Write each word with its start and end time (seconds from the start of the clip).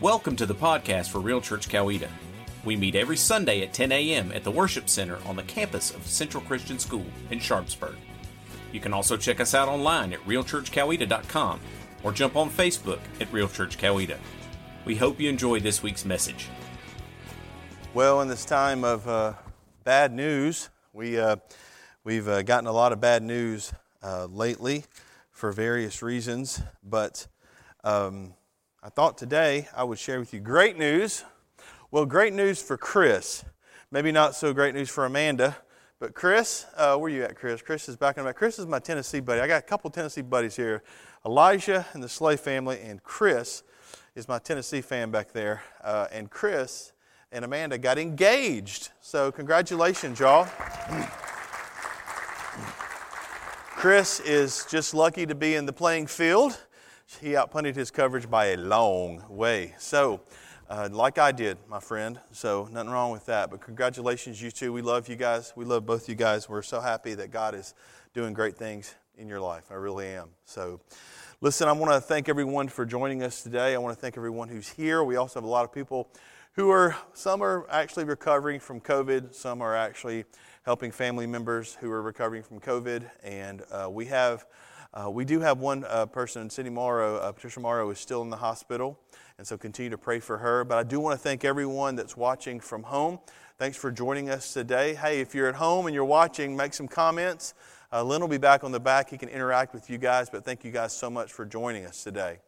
Welcome 0.00 0.34
to 0.36 0.46
the 0.46 0.54
podcast 0.54 1.10
for 1.10 1.18
Real 1.18 1.42
Church 1.42 1.68
Coweta. 1.68 2.08
We 2.64 2.74
meet 2.74 2.94
every 2.94 3.18
Sunday 3.18 3.60
at 3.60 3.74
10 3.74 3.92
a.m. 3.92 4.32
at 4.32 4.44
the 4.44 4.50
Worship 4.50 4.88
Center 4.88 5.18
on 5.26 5.36
the 5.36 5.42
campus 5.42 5.90
of 5.90 6.06
Central 6.06 6.42
Christian 6.44 6.78
School 6.78 7.04
in 7.30 7.38
Sharpsburg. 7.38 7.96
You 8.72 8.80
can 8.80 8.94
also 8.94 9.18
check 9.18 9.40
us 9.40 9.54
out 9.54 9.68
online 9.68 10.14
at 10.14 10.20
realchurchcoweta.com 10.20 11.60
or 12.02 12.12
jump 12.12 12.34
on 12.36 12.48
Facebook 12.48 13.00
at 13.20 13.30
Real 13.30 13.46
Church 13.46 13.76
Coweta. 13.76 14.16
We 14.86 14.96
hope 14.96 15.20
you 15.20 15.28
enjoy 15.28 15.60
this 15.60 15.82
week's 15.82 16.06
message. 16.06 16.48
Well, 17.92 18.22
in 18.22 18.28
this 18.28 18.46
time 18.46 18.84
of 18.84 19.06
uh, 19.06 19.34
bad 19.84 20.14
news, 20.14 20.70
we, 20.94 21.18
uh, 21.18 21.36
we've 22.04 22.26
uh, 22.26 22.40
gotten 22.40 22.68
a 22.68 22.72
lot 22.72 22.92
of 22.92 23.02
bad 23.02 23.22
news 23.22 23.70
uh, 24.02 24.24
lately 24.30 24.84
for 25.30 25.52
various 25.52 26.00
reasons, 26.00 26.62
but 26.82 27.26
um, 27.84 28.32
I 28.82 28.88
thought 28.88 29.18
today 29.18 29.68
I 29.76 29.84
would 29.84 29.98
share 29.98 30.18
with 30.18 30.32
you 30.32 30.40
great 30.40 30.78
news. 30.78 31.22
Well, 31.90 32.06
great 32.06 32.32
news 32.32 32.62
for 32.62 32.78
Chris. 32.78 33.44
Maybe 33.90 34.10
not 34.10 34.34
so 34.34 34.54
great 34.54 34.74
news 34.74 34.88
for 34.88 35.04
Amanda, 35.04 35.54
but 35.98 36.14
Chris, 36.14 36.64
uh, 36.78 36.96
where 36.96 37.10
you 37.10 37.22
at, 37.22 37.36
Chris? 37.36 37.60
Chris 37.60 37.90
is 37.90 37.98
back 37.98 38.16
in 38.16 38.24
the 38.24 38.30
back. 38.30 38.36
Chris 38.36 38.58
is 38.58 38.66
my 38.66 38.78
Tennessee 38.78 39.20
buddy. 39.20 39.42
I 39.42 39.46
got 39.46 39.58
a 39.58 39.66
couple 39.66 39.90
Tennessee 39.90 40.22
buddies 40.22 40.56
here 40.56 40.82
Elijah 41.26 41.84
and 41.92 42.02
the 42.02 42.08
Slay 42.08 42.38
family, 42.38 42.80
and 42.80 43.02
Chris 43.02 43.64
is 44.14 44.26
my 44.26 44.38
Tennessee 44.38 44.80
fan 44.80 45.10
back 45.10 45.32
there. 45.32 45.62
Uh, 45.84 46.06
and 46.10 46.30
Chris 46.30 46.92
and 47.32 47.44
Amanda 47.44 47.76
got 47.76 47.98
engaged. 47.98 48.92
So, 49.02 49.30
congratulations, 49.30 50.18
y'all. 50.20 50.46
Chris 53.76 54.20
is 54.20 54.64
just 54.70 54.94
lucky 54.94 55.26
to 55.26 55.34
be 55.34 55.54
in 55.54 55.66
the 55.66 55.72
playing 55.74 56.06
field 56.06 56.58
he 57.18 57.30
outpunted 57.30 57.74
his 57.74 57.90
coverage 57.90 58.30
by 58.30 58.46
a 58.46 58.56
long 58.56 59.24
way. 59.28 59.74
So, 59.78 60.20
uh, 60.68 60.88
like 60.92 61.18
I 61.18 61.32
did, 61.32 61.58
my 61.68 61.80
friend. 61.80 62.20
So, 62.30 62.68
nothing 62.70 62.90
wrong 62.90 63.10
with 63.10 63.26
that. 63.26 63.50
But 63.50 63.60
congratulations, 63.60 64.40
you 64.40 64.50
two. 64.50 64.72
We 64.72 64.82
love 64.82 65.08
you 65.08 65.16
guys. 65.16 65.52
We 65.56 65.64
love 65.64 65.84
both 65.84 66.08
you 66.08 66.14
guys. 66.14 66.48
We're 66.48 66.62
so 66.62 66.80
happy 66.80 67.14
that 67.14 67.30
God 67.30 67.54
is 67.54 67.74
doing 68.14 68.32
great 68.32 68.56
things 68.56 68.94
in 69.16 69.28
your 69.28 69.40
life. 69.40 69.64
I 69.70 69.74
really 69.74 70.06
am. 70.08 70.28
So, 70.44 70.80
listen, 71.40 71.68
I 71.68 71.72
want 71.72 71.92
to 71.92 72.00
thank 72.00 72.28
everyone 72.28 72.68
for 72.68 72.86
joining 72.86 73.22
us 73.22 73.42
today. 73.42 73.74
I 73.74 73.78
want 73.78 73.96
to 73.96 74.00
thank 74.00 74.16
everyone 74.16 74.48
who's 74.48 74.68
here. 74.68 75.02
We 75.02 75.16
also 75.16 75.40
have 75.40 75.44
a 75.44 75.50
lot 75.50 75.64
of 75.64 75.72
people 75.72 76.08
who 76.52 76.70
are, 76.70 76.96
some 77.12 77.42
are 77.42 77.66
actually 77.70 78.04
recovering 78.04 78.60
from 78.60 78.80
COVID, 78.80 79.34
some 79.34 79.62
are 79.62 79.76
actually 79.76 80.24
helping 80.64 80.90
family 80.90 81.26
members 81.26 81.76
who 81.80 81.90
are 81.90 82.02
recovering 82.02 82.42
from 82.42 82.60
COVID. 82.60 83.08
And 83.22 83.62
uh, 83.70 83.88
we 83.90 84.06
have 84.06 84.46
uh, 84.92 85.08
we 85.08 85.24
do 85.24 85.40
have 85.40 85.60
one 85.60 85.84
uh, 85.88 86.06
person, 86.06 86.42
in 86.42 86.50
Cindy 86.50 86.70
Morrow, 86.70 87.16
uh, 87.16 87.30
Patricia 87.30 87.60
Morrow, 87.60 87.90
is 87.90 87.98
still 87.98 88.22
in 88.22 88.30
the 88.30 88.36
hospital, 88.36 88.98
and 89.38 89.46
so 89.46 89.56
continue 89.56 89.90
to 89.90 89.98
pray 89.98 90.18
for 90.18 90.38
her. 90.38 90.64
But 90.64 90.78
I 90.78 90.82
do 90.82 90.98
want 90.98 91.16
to 91.16 91.22
thank 91.22 91.44
everyone 91.44 91.94
that's 91.94 92.16
watching 92.16 92.58
from 92.58 92.82
home. 92.82 93.20
Thanks 93.56 93.76
for 93.76 93.92
joining 93.92 94.30
us 94.30 94.52
today. 94.52 94.94
Hey, 94.94 95.20
if 95.20 95.34
you're 95.34 95.48
at 95.48 95.54
home 95.54 95.86
and 95.86 95.94
you're 95.94 96.04
watching, 96.04 96.56
make 96.56 96.74
some 96.74 96.88
comments. 96.88 97.54
Uh, 97.92 98.02
Lynn 98.02 98.20
will 98.20 98.28
be 98.28 98.38
back 98.38 98.64
on 98.64 98.72
the 98.72 98.80
back. 98.80 99.10
He 99.10 99.18
can 99.18 99.28
interact 99.28 99.74
with 99.74 99.90
you 99.90 99.98
guys, 99.98 100.28
but 100.28 100.44
thank 100.44 100.64
you 100.64 100.72
guys 100.72 100.92
so 100.92 101.08
much 101.08 101.32
for 101.32 101.44
joining 101.44 101.86
us 101.86 102.02
today. 102.02 102.38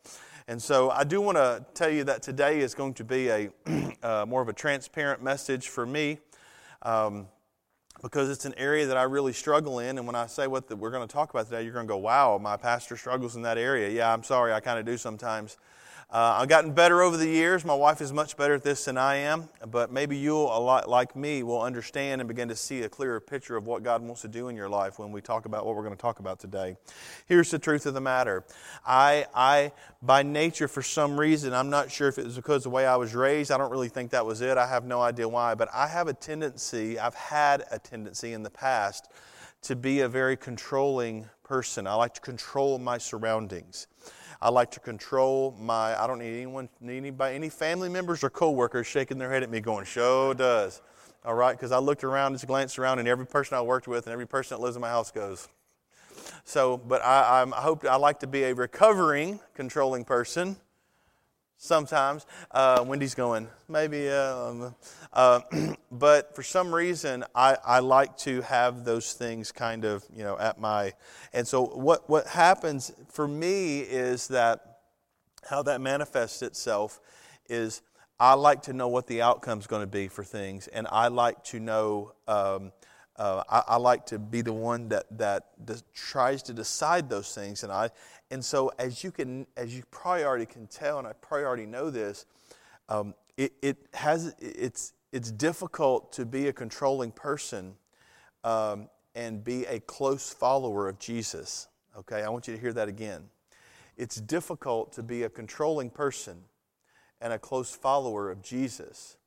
And 0.48 0.60
so 0.60 0.90
I 0.90 1.04
do 1.04 1.20
want 1.20 1.36
to 1.36 1.64
tell 1.74 1.90
you 1.90 2.02
that 2.04 2.22
today 2.22 2.60
is 2.60 2.74
going 2.74 2.94
to 2.94 3.04
be 3.04 3.28
a 3.28 3.50
uh, 4.02 4.26
more 4.26 4.42
of 4.42 4.48
a 4.48 4.52
transparent 4.52 5.22
message 5.22 5.68
for 5.68 5.86
me. 5.86 6.18
Um, 6.82 7.28
because 8.02 8.28
it's 8.28 8.44
an 8.44 8.54
area 8.56 8.86
that 8.86 8.96
I 8.96 9.04
really 9.04 9.32
struggle 9.32 9.78
in. 9.78 9.96
And 9.96 10.06
when 10.06 10.16
I 10.16 10.26
say 10.26 10.48
what 10.48 10.68
the, 10.68 10.76
we're 10.76 10.90
going 10.90 11.06
to 11.06 11.12
talk 11.12 11.30
about 11.30 11.46
today, 11.46 11.62
you're 11.62 11.72
going 11.72 11.86
to 11.86 11.90
go, 11.90 11.98
wow, 11.98 12.38
my 12.38 12.56
pastor 12.56 12.96
struggles 12.96 13.36
in 13.36 13.42
that 13.42 13.58
area. 13.58 13.88
Yeah, 13.88 14.12
I'm 14.12 14.24
sorry, 14.24 14.52
I 14.52 14.60
kind 14.60 14.78
of 14.78 14.84
do 14.84 14.96
sometimes. 14.96 15.56
Uh, 16.12 16.36
I've 16.40 16.48
gotten 16.48 16.72
better 16.72 17.00
over 17.00 17.16
the 17.16 17.26
years. 17.26 17.64
My 17.64 17.72
wife 17.72 18.02
is 18.02 18.12
much 18.12 18.36
better 18.36 18.52
at 18.52 18.62
this 18.62 18.84
than 18.84 18.98
I 18.98 19.14
am, 19.16 19.48
but 19.70 19.90
maybe 19.90 20.14
you, 20.14 20.36
a 20.36 20.60
lot 20.60 20.86
like 20.86 21.16
me, 21.16 21.42
will 21.42 21.62
understand 21.62 22.20
and 22.20 22.28
begin 22.28 22.48
to 22.48 22.54
see 22.54 22.82
a 22.82 22.88
clearer 22.90 23.18
picture 23.18 23.56
of 23.56 23.66
what 23.66 23.82
God 23.82 24.02
wants 24.02 24.20
to 24.20 24.28
do 24.28 24.48
in 24.48 24.54
your 24.54 24.68
life 24.68 24.98
when 24.98 25.10
we 25.10 25.22
talk 25.22 25.46
about 25.46 25.64
what 25.64 25.74
we're 25.74 25.82
going 25.82 25.96
to 25.96 26.00
talk 26.00 26.18
about 26.18 26.38
today. 26.38 26.76
Here's 27.28 27.50
the 27.50 27.58
truth 27.58 27.86
of 27.86 27.94
the 27.94 28.02
matter. 28.02 28.44
I, 28.84 29.24
I, 29.34 29.72
by 30.02 30.22
nature, 30.22 30.68
for 30.68 30.82
some 30.82 31.18
reason, 31.18 31.54
I'm 31.54 31.70
not 31.70 31.90
sure 31.90 32.08
if 32.08 32.18
it 32.18 32.26
was 32.26 32.36
because 32.36 32.56
of 32.56 32.64
the 32.64 32.70
way 32.70 32.86
I 32.86 32.96
was 32.96 33.14
raised. 33.14 33.50
I 33.50 33.56
don't 33.56 33.70
really 33.70 33.88
think 33.88 34.10
that 34.10 34.26
was 34.26 34.42
it. 34.42 34.58
I 34.58 34.66
have 34.66 34.84
no 34.84 35.00
idea 35.00 35.26
why, 35.26 35.54
but 35.54 35.70
I 35.72 35.86
have 35.86 36.08
a 36.08 36.12
tendency, 36.12 36.98
I've 36.98 37.14
had 37.14 37.64
a 37.70 37.78
tendency 37.78 38.34
in 38.34 38.42
the 38.42 38.50
past 38.50 39.10
to 39.62 39.74
be 39.74 40.00
a 40.00 40.08
very 40.10 40.36
controlling 40.36 41.30
person. 41.42 41.86
I 41.86 41.94
like 41.94 42.12
to 42.14 42.20
control 42.20 42.78
my 42.78 42.98
surroundings. 42.98 43.86
I 44.42 44.48
like 44.48 44.72
to 44.72 44.80
control 44.80 45.56
my, 45.60 45.96
I 46.02 46.08
don't 46.08 46.18
need 46.18 46.36
anyone, 46.36 46.68
need 46.80 46.96
anybody, 46.96 47.36
any 47.36 47.48
family 47.48 47.88
members 47.88 48.24
or 48.24 48.30
coworkers 48.30 48.88
shaking 48.88 49.16
their 49.16 49.30
head 49.30 49.44
at 49.44 49.50
me 49.50 49.60
going, 49.60 49.84
show 49.84 50.34
does. 50.34 50.82
All 51.24 51.34
right, 51.34 51.56
because 51.56 51.70
I 51.70 51.78
looked 51.78 52.02
around, 52.02 52.32
just 52.32 52.48
glanced 52.48 52.76
around, 52.76 52.98
and 52.98 53.06
every 53.06 53.24
person 53.24 53.56
I 53.56 53.62
worked 53.62 53.86
with 53.86 54.06
and 54.06 54.12
every 54.12 54.26
person 54.26 54.56
that 54.56 54.60
lives 54.60 54.74
in 54.74 54.82
my 54.82 54.88
house 54.88 55.12
goes. 55.12 55.48
So, 56.42 56.76
but 56.76 57.04
I, 57.04 57.40
I'm, 57.40 57.54
I 57.54 57.58
hope 57.58 57.84
I 57.84 57.94
like 57.94 58.18
to 58.20 58.26
be 58.26 58.42
a 58.42 58.52
recovering 58.52 59.38
controlling 59.54 60.04
person 60.04 60.56
sometimes. 61.62 62.26
Uh, 62.50 62.84
Wendy's 62.84 63.14
going, 63.14 63.46
maybe, 63.68 64.10
uh, 64.10 64.36
um, 64.36 64.74
uh, 65.12 65.40
but 65.92 66.34
for 66.34 66.42
some 66.42 66.74
reason, 66.74 67.24
I, 67.36 67.56
I 67.64 67.78
like 67.78 68.16
to 68.18 68.42
have 68.42 68.84
those 68.84 69.12
things 69.12 69.52
kind 69.52 69.84
of, 69.84 70.04
you 70.12 70.24
know, 70.24 70.36
at 70.38 70.60
my, 70.60 70.92
and 71.32 71.46
so 71.46 71.64
what, 71.64 72.10
what 72.10 72.26
happens 72.26 72.92
for 73.08 73.28
me 73.28 73.80
is 73.80 74.26
that 74.28 74.78
how 75.48 75.62
that 75.62 75.80
manifests 75.80 76.42
itself 76.42 77.00
is 77.48 77.82
I 78.18 78.34
like 78.34 78.62
to 78.62 78.72
know 78.72 78.88
what 78.88 79.06
the 79.06 79.22
outcome 79.22 79.60
is 79.60 79.68
going 79.68 79.82
to 79.82 79.86
be 79.86 80.08
for 80.08 80.24
things, 80.24 80.66
and 80.68 80.88
I 80.90 81.08
like 81.08 81.44
to 81.44 81.60
know, 81.60 82.12
um, 82.26 82.72
uh, 83.16 83.44
I, 83.48 83.62
I, 83.74 83.76
like 83.76 84.06
to 84.06 84.18
be 84.18 84.40
the 84.40 84.52
one 84.52 84.88
that, 84.88 85.04
that 85.18 85.44
tries 85.92 86.42
to 86.44 86.54
decide 86.54 87.08
those 87.08 87.34
things, 87.34 87.62
and 87.62 87.70
I, 87.70 87.90
and 88.32 88.42
so, 88.42 88.72
as 88.78 89.04
you 89.04 89.10
can, 89.10 89.46
as 89.58 89.76
you 89.76 89.82
probably 89.90 90.24
already 90.24 90.46
can 90.46 90.66
tell, 90.66 90.98
and 90.98 91.06
I 91.06 91.12
probably 91.12 91.44
already 91.44 91.66
know 91.66 91.90
this, 91.90 92.24
um, 92.88 93.14
it, 93.36 93.52
it 93.60 93.76
has 93.92 94.34
it's 94.40 94.94
it's 95.12 95.30
difficult 95.30 96.14
to 96.14 96.24
be 96.24 96.48
a 96.48 96.52
controlling 96.52 97.12
person 97.12 97.74
um, 98.42 98.88
and 99.14 99.44
be 99.44 99.66
a 99.66 99.80
close 99.80 100.32
follower 100.32 100.88
of 100.88 100.98
Jesus. 100.98 101.68
Okay, 101.98 102.22
I 102.22 102.30
want 102.30 102.48
you 102.48 102.54
to 102.54 102.60
hear 102.60 102.72
that 102.72 102.88
again. 102.88 103.24
It's 103.98 104.16
difficult 104.16 104.92
to 104.94 105.02
be 105.02 105.24
a 105.24 105.28
controlling 105.28 105.90
person 105.90 106.44
and 107.20 107.34
a 107.34 107.38
close 107.38 107.74
follower 107.74 108.30
of 108.30 108.42
Jesus. 108.42 109.18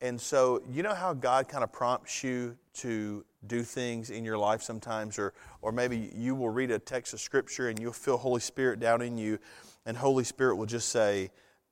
And 0.00 0.20
so, 0.20 0.62
you 0.70 0.84
know 0.84 0.94
how 0.94 1.12
God 1.12 1.48
kind 1.48 1.64
of 1.64 1.72
prompts 1.72 2.22
you 2.22 2.56
to 2.74 3.24
do 3.46 3.62
things 3.62 4.10
in 4.10 4.24
your 4.24 4.38
life 4.38 4.62
sometimes, 4.62 5.18
or, 5.18 5.34
or 5.60 5.72
maybe 5.72 6.12
you 6.14 6.36
will 6.36 6.50
read 6.50 6.70
a 6.70 6.78
text 6.78 7.14
of 7.14 7.20
Scripture 7.20 7.68
and 7.68 7.80
you'll 7.80 7.92
feel 7.92 8.16
Holy 8.16 8.40
Spirit 8.40 8.78
down 8.78 9.02
in 9.02 9.18
you, 9.18 9.38
and 9.86 9.96
Holy 9.96 10.22
Spirit 10.22 10.54
will 10.56 10.66
just 10.66 10.90
say, 10.90 11.30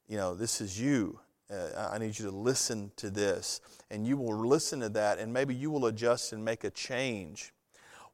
You 0.08 0.16
know, 0.16 0.34
this 0.34 0.60
is 0.60 0.80
you. 0.80 1.20
Uh, 1.48 1.90
I 1.92 1.98
need 1.98 2.18
you 2.18 2.24
to 2.24 2.36
listen 2.36 2.90
to 2.96 3.10
this. 3.10 3.60
And 3.92 4.04
you 4.04 4.16
will 4.16 4.36
listen 4.36 4.80
to 4.80 4.88
that, 4.90 5.20
and 5.20 5.32
maybe 5.32 5.54
you 5.54 5.70
will 5.70 5.86
adjust 5.86 6.32
and 6.32 6.44
make 6.44 6.64
a 6.64 6.70
change. 6.70 7.52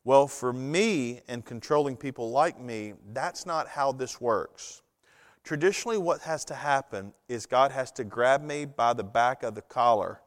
Well, 0.05 0.27
for 0.27 0.53
me 0.53 1.21
and 1.29 1.45
controlling 1.45 1.97
people 1.97 2.31
like 2.31 2.61
me, 2.61 2.95
that's 3.13 3.47
not 3.47 3.69
how 3.69 3.93
this 3.93 4.21
works. 4.21 4.82
Traditionally, 5.45 5.99
what 5.99 6.21
has 6.23 6.45
to 6.47 6.55
happen 6.55 7.13
is 7.29 7.47
God 7.47 7.73
has 7.73 7.91
to 7.93 8.05
grab 8.05 8.43
me 8.43 8.65
by 8.65 8.93
the 8.93 9.05
back 9.05 9.43
of 9.43 9.55
the 9.55 9.63
collar, 9.63 10.21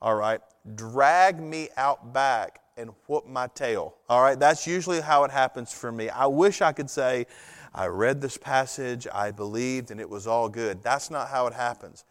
all 0.00 0.14
right, 0.14 0.40
drag 0.74 1.40
me 1.40 1.68
out 1.76 2.12
back 2.12 2.60
and 2.78 2.90
whoop 3.06 3.26
my 3.26 3.48
tail, 3.48 3.94
all 4.08 4.22
right. 4.22 4.38
That's 4.38 4.66
usually 4.66 5.00
how 5.00 5.24
it 5.24 5.30
happens 5.30 5.72
for 5.72 5.92
me. 5.92 6.08
I 6.08 6.26
wish 6.26 6.62
I 6.62 6.72
could 6.72 6.90
say, 6.90 7.26
I 7.74 7.86
read 7.86 8.22
this 8.22 8.38
passage, 8.38 9.06
I 9.12 9.30
believed, 9.30 9.90
and 9.90 10.00
it 10.00 10.08
was 10.08 10.26
all 10.26 10.48
good. 10.48 10.82
That's 10.82 11.10
not 11.10 11.28
how 11.28 11.46
it 11.46 11.52
happens. 11.52 12.04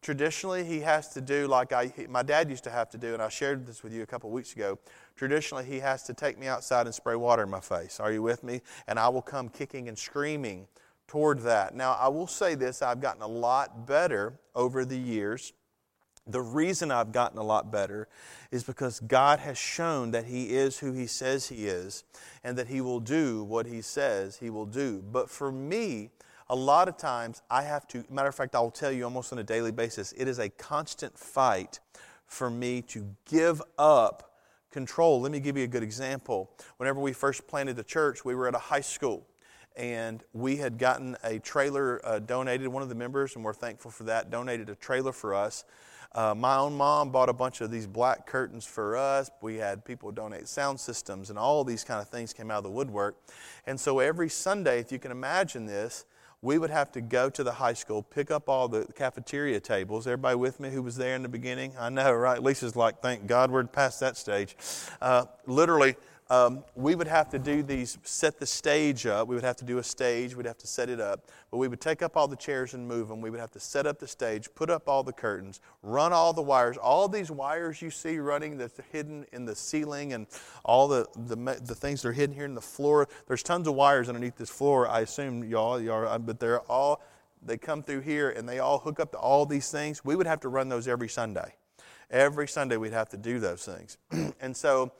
Traditionally, 0.00 0.64
he 0.64 0.80
has 0.80 1.08
to 1.10 1.20
do 1.20 1.46
like 1.46 1.72
I, 1.72 1.92
my 2.08 2.24
dad 2.24 2.50
used 2.50 2.64
to 2.64 2.70
have 2.70 2.90
to 2.90 2.98
do, 2.98 3.14
and 3.14 3.22
I 3.22 3.28
shared 3.28 3.64
this 3.64 3.84
with 3.84 3.92
you 3.92 4.02
a 4.02 4.06
couple 4.06 4.30
weeks 4.30 4.52
ago. 4.52 4.80
Traditionally, 5.14 5.64
he 5.64 5.78
has 5.78 6.02
to 6.04 6.14
take 6.14 6.36
me 6.40 6.48
outside 6.48 6.86
and 6.86 6.94
spray 6.94 7.14
water 7.14 7.44
in 7.44 7.50
my 7.50 7.60
face. 7.60 8.00
Are 8.00 8.10
you 8.10 8.20
with 8.20 8.42
me? 8.42 8.62
And 8.88 8.98
I 8.98 9.08
will 9.08 9.22
come 9.22 9.48
kicking 9.48 9.88
and 9.88 9.96
screaming 9.96 10.66
toward 11.06 11.40
that. 11.40 11.74
Now, 11.74 11.92
I 11.92 12.08
will 12.08 12.26
say 12.26 12.54
this 12.54 12.82
I've 12.82 13.00
gotten 13.00 13.22
a 13.22 13.28
lot 13.28 13.86
better 13.86 14.38
over 14.54 14.84
the 14.84 14.98
years. 14.98 15.52
The 16.26 16.40
reason 16.40 16.92
I've 16.92 17.10
gotten 17.10 17.38
a 17.38 17.42
lot 17.42 17.72
better 17.72 18.08
is 18.52 18.62
because 18.62 19.00
God 19.00 19.40
has 19.40 19.58
shown 19.58 20.12
that 20.12 20.26
He 20.26 20.50
is 20.50 20.78
who 20.78 20.92
He 20.92 21.06
says 21.06 21.48
He 21.48 21.66
is 21.66 22.04
and 22.44 22.56
that 22.56 22.68
He 22.68 22.80
will 22.80 23.00
do 23.00 23.42
what 23.42 23.66
He 23.66 23.82
says 23.82 24.36
He 24.36 24.48
will 24.48 24.66
do. 24.66 25.02
But 25.10 25.28
for 25.28 25.50
me, 25.50 26.10
a 26.48 26.54
lot 26.54 26.86
of 26.86 26.96
times 26.96 27.42
I 27.50 27.62
have 27.62 27.88
to, 27.88 28.04
matter 28.08 28.28
of 28.28 28.34
fact, 28.34 28.54
I'll 28.54 28.70
tell 28.70 28.92
you 28.92 29.04
almost 29.04 29.32
on 29.32 29.38
a 29.38 29.44
daily 29.44 29.72
basis, 29.72 30.12
it 30.16 30.28
is 30.28 30.38
a 30.38 30.48
constant 30.48 31.18
fight 31.18 31.80
for 32.26 32.50
me 32.50 32.82
to 32.82 33.06
give 33.24 33.60
up 33.78 34.32
control. 34.70 35.20
Let 35.20 35.32
me 35.32 35.40
give 35.40 35.56
you 35.56 35.64
a 35.64 35.68
good 35.68 35.82
example. 35.82 36.50
Whenever 36.78 37.00
we 37.00 37.12
first 37.12 37.46
planted 37.46 37.76
the 37.76 37.84
church, 37.84 38.24
we 38.24 38.34
were 38.34 38.48
at 38.48 38.54
a 38.54 38.58
high 38.58 38.80
school. 38.80 39.26
And 39.76 40.22
we 40.32 40.56
had 40.56 40.78
gotten 40.78 41.16
a 41.24 41.38
trailer 41.38 42.00
uh, 42.04 42.18
donated. 42.18 42.68
One 42.68 42.82
of 42.82 42.88
the 42.88 42.94
members, 42.94 43.36
and 43.36 43.44
we're 43.44 43.54
thankful 43.54 43.90
for 43.90 44.04
that, 44.04 44.30
donated 44.30 44.68
a 44.68 44.74
trailer 44.74 45.12
for 45.12 45.34
us. 45.34 45.64
Uh, 46.14 46.34
my 46.34 46.56
own 46.56 46.76
mom 46.76 47.10
bought 47.10 47.30
a 47.30 47.32
bunch 47.32 47.62
of 47.62 47.70
these 47.70 47.86
black 47.86 48.26
curtains 48.26 48.66
for 48.66 48.96
us. 48.96 49.30
We 49.40 49.56
had 49.56 49.84
people 49.84 50.12
donate 50.12 50.46
sound 50.46 50.78
systems, 50.78 51.30
and 51.30 51.38
all 51.38 51.64
these 51.64 51.84
kind 51.84 52.00
of 52.02 52.08
things 52.08 52.32
came 52.32 52.50
out 52.50 52.58
of 52.58 52.64
the 52.64 52.70
woodwork. 52.70 53.16
And 53.66 53.80
so 53.80 53.98
every 53.98 54.28
Sunday, 54.28 54.78
if 54.78 54.92
you 54.92 54.98
can 54.98 55.10
imagine 55.10 55.64
this, 55.64 56.04
we 56.42 56.58
would 56.58 56.70
have 56.70 56.90
to 56.92 57.00
go 57.00 57.30
to 57.30 57.44
the 57.44 57.52
high 57.52 57.72
school, 57.72 58.02
pick 58.02 58.30
up 58.30 58.48
all 58.48 58.66
the 58.66 58.84
cafeteria 58.96 59.60
tables. 59.60 60.08
Everybody 60.08 60.36
with 60.36 60.58
me 60.58 60.70
who 60.70 60.82
was 60.82 60.96
there 60.96 61.14
in 61.14 61.22
the 61.22 61.28
beginning? 61.28 61.72
I 61.78 61.88
know, 61.88 62.12
right? 62.12 62.42
Lisa's 62.42 62.74
like, 62.74 63.00
thank 63.00 63.28
God 63.28 63.52
we're 63.52 63.64
past 63.64 64.00
that 64.00 64.16
stage. 64.16 64.56
Uh, 65.00 65.26
literally, 65.46 65.94
um, 66.30 66.64
we 66.74 66.94
would 66.94 67.08
have 67.08 67.28
to 67.30 67.38
do 67.38 67.62
these, 67.62 67.98
set 68.04 68.38
the 68.38 68.46
stage 68.46 69.06
up. 69.06 69.28
We 69.28 69.34
would 69.34 69.44
have 69.44 69.56
to 69.56 69.64
do 69.64 69.78
a 69.78 69.82
stage. 69.82 70.34
We'd 70.34 70.46
have 70.46 70.58
to 70.58 70.66
set 70.66 70.88
it 70.88 71.00
up. 71.00 71.26
But 71.50 71.58
we 71.58 71.68
would 71.68 71.80
take 71.80 72.00
up 72.00 72.16
all 72.16 72.26
the 72.26 72.36
chairs 72.36 72.74
and 72.74 72.88
move 72.88 73.08
them. 73.08 73.20
We 73.20 73.28
would 73.28 73.40
have 73.40 73.50
to 73.50 73.60
set 73.60 73.86
up 73.86 73.98
the 73.98 74.06
stage, 74.06 74.48
put 74.54 74.70
up 74.70 74.88
all 74.88 75.02
the 75.02 75.12
curtains, 75.12 75.60
run 75.82 76.12
all 76.12 76.32
the 76.32 76.42
wires. 76.42 76.76
All 76.78 77.08
these 77.08 77.30
wires 77.30 77.82
you 77.82 77.90
see 77.90 78.18
running 78.18 78.56
that's 78.56 78.80
hidden 78.92 79.26
in 79.32 79.44
the 79.44 79.54
ceiling 79.54 80.14
and 80.14 80.26
all 80.64 80.88
the, 80.88 81.06
the, 81.26 81.36
the 81.36 81.74
things 81.74 82.02
that 82.02 82.08
are 82.08 82.12
hidden 82.12 82.34
here 82.34 82.46
in 82.46 82.54
the 82.54 82.60
floor. 82.60 83.08
There's 83.26 83.42
tons 83.42 83.68
of 83.68 83.74
wires 83.74 84.08
underneath 84.08 84.36
this 84.36 84.50
floor, 84.50 84.88
I 84.88 85.00
assume 85.00 85.44
y'all, 85.44 85.80
y'all 85.80 86.06
uh, 86.06 86.18
but 86.18 86.40
they're 86.40 86.60
all, 86.60 87.02
they 87.44 87.58
come 87.58 87.82
through 87.82 88.00
here 88.00 88.30
and 88.30 88.48
they 88.48 88.58
all 88.58 88.78
hook 88.78 89.00
up 89.00 89.12
to 89.12 89.18
all 89.18 89.44
these 89.44 89.70
things. 89.70 90.04
We 90.04 90.16
would 90.16 90.26
have 90.26 90.40
to 90.40 90.48
run 90.48 90.68
those 90.68 90.88
every 90.88 91.08
Sunday. 91.08 91.54
Every 92.10 92.46
Sunday 92.46 92.76
we'd 92.76 92.92
have 92.92 93.08
to 93.10 93.16
do 93.16 93.38
those 93.38 93.64
things. 93.64 93.96
and 94.40 94.56
so, 94.56 94.92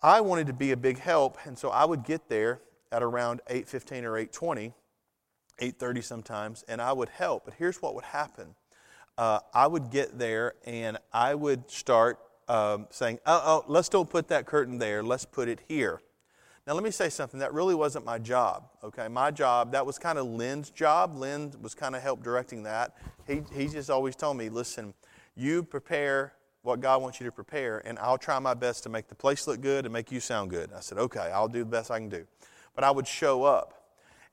I 0.00 0.20
wanted 0.20 0.46
to 0.46 0.52
be 0.52 0.70
a 0.70 0.76
big 0.76 0.98
help, 0.98 1.38
and 1.44 1.58
so 1.58 1.70
I 1.70 1.84
would 1.84 2.04
get 2.04 2.28
there 2.28 2.60
at 2.92 3.02
around 3.02 3.40
8:15 3.48 4.04
or 4.04 4.16
8:20, 4.16 4.72
8:30 5.58 6.02
sometimes, 6.02 6.62
and 6.68 6.80
I 6.80 6.92
would 6.92 7.08
help. 7.08 7.44
But 7.44 7.54
here's 7.54 7.82
what 7.82 7.96
would 7.96 8.04
happen: 8.04 8.54
uh, 9.16 9.40
I 9.52 9.66
would 9.66 9.90
get 9.90 10.18
there, 10.18 10.54
and 10.64 10.98
I 11.12 11.34
would 11.34 11.68
start 11.68 12.20
um, 12.46 12.86
saying, 12.90 13.18
"Oh, 13.26 13.42
oh, 13.44 13.64
let's 13.66 13.88
don't 13.88 14.08
put 14.08 14.28
that 14.28 14.46
curtain 14.46 14.78
there. 14.78 15.02
Let's 15.02 15.24
put 15.24 15.48
it 15.48 15.60
here." 15.66 16.00
Now, 16.64 16.74
let 16.74 16.84
me 16.84 16.90
say 16.90 17.08
something. 17.08 17.40
That 17.40 17.52
really 17.52 17.74
wasn't 17.74 18.04
my 18.04 18.18
job. 18.18 18.68
Okay, 18.84 19.08
my 19.08 19.32
job 19.32 19.72
that 19.72 19.84
was 19.84 19.98
kind 19.98 20.18
of 20.18 20.26
Lynn's 20.26 20.70
job. 20.70 21.16
Lynn 21.16 21.52
was 21.60 21.74
kind 21.74 21.96
of 21.96 22.02
help 22.02 22.22
directing 22.22 22.62
that. 22.62 22.94
He 23.26 23.42
he 23.52 23.66
just 23.66 23.90
always 23.90 24.14
told 24.14 24.36
me, 24.36 24.48
"Listen, 24.48 24.94
you 25.34 25.64
prepare 25.64 26.34
what 26.68 26.80
God 26.80 27.02
wants 27.02 27.18
you 27.18 27.26
to 27.26 27.32
prepare, 27.32 27.82
and 27.84 27.98
I'll 27.98 28.18
try 28.18 28.38
my 28.38 28.54
best 28.54 28.84
to 28.84 28.88
make 28.88 29.08
the 29.08 29.14
place 29.14 29.46
look 29.46 29.60
good 29.60 29.86
and 29.86 29.92
make 29.92 30.12
you 30.12 30.20
sound 30.20 30.50
good. 30.50 30.70
I 30.76 30.80
said, 30.80 30.98
okay, 30.98 31.30
I'll 31.32 31.48
do 31.48 31.60
the 31.60 31.64
best 31.64 31.90
I 31.90 31.98
can 31.98 32.08
do. 32.08 32.26
But 32.74 32.84
I 32.84 32.90
would 32.90 33.08
show 33.08 33.42
up. 33.42 33.74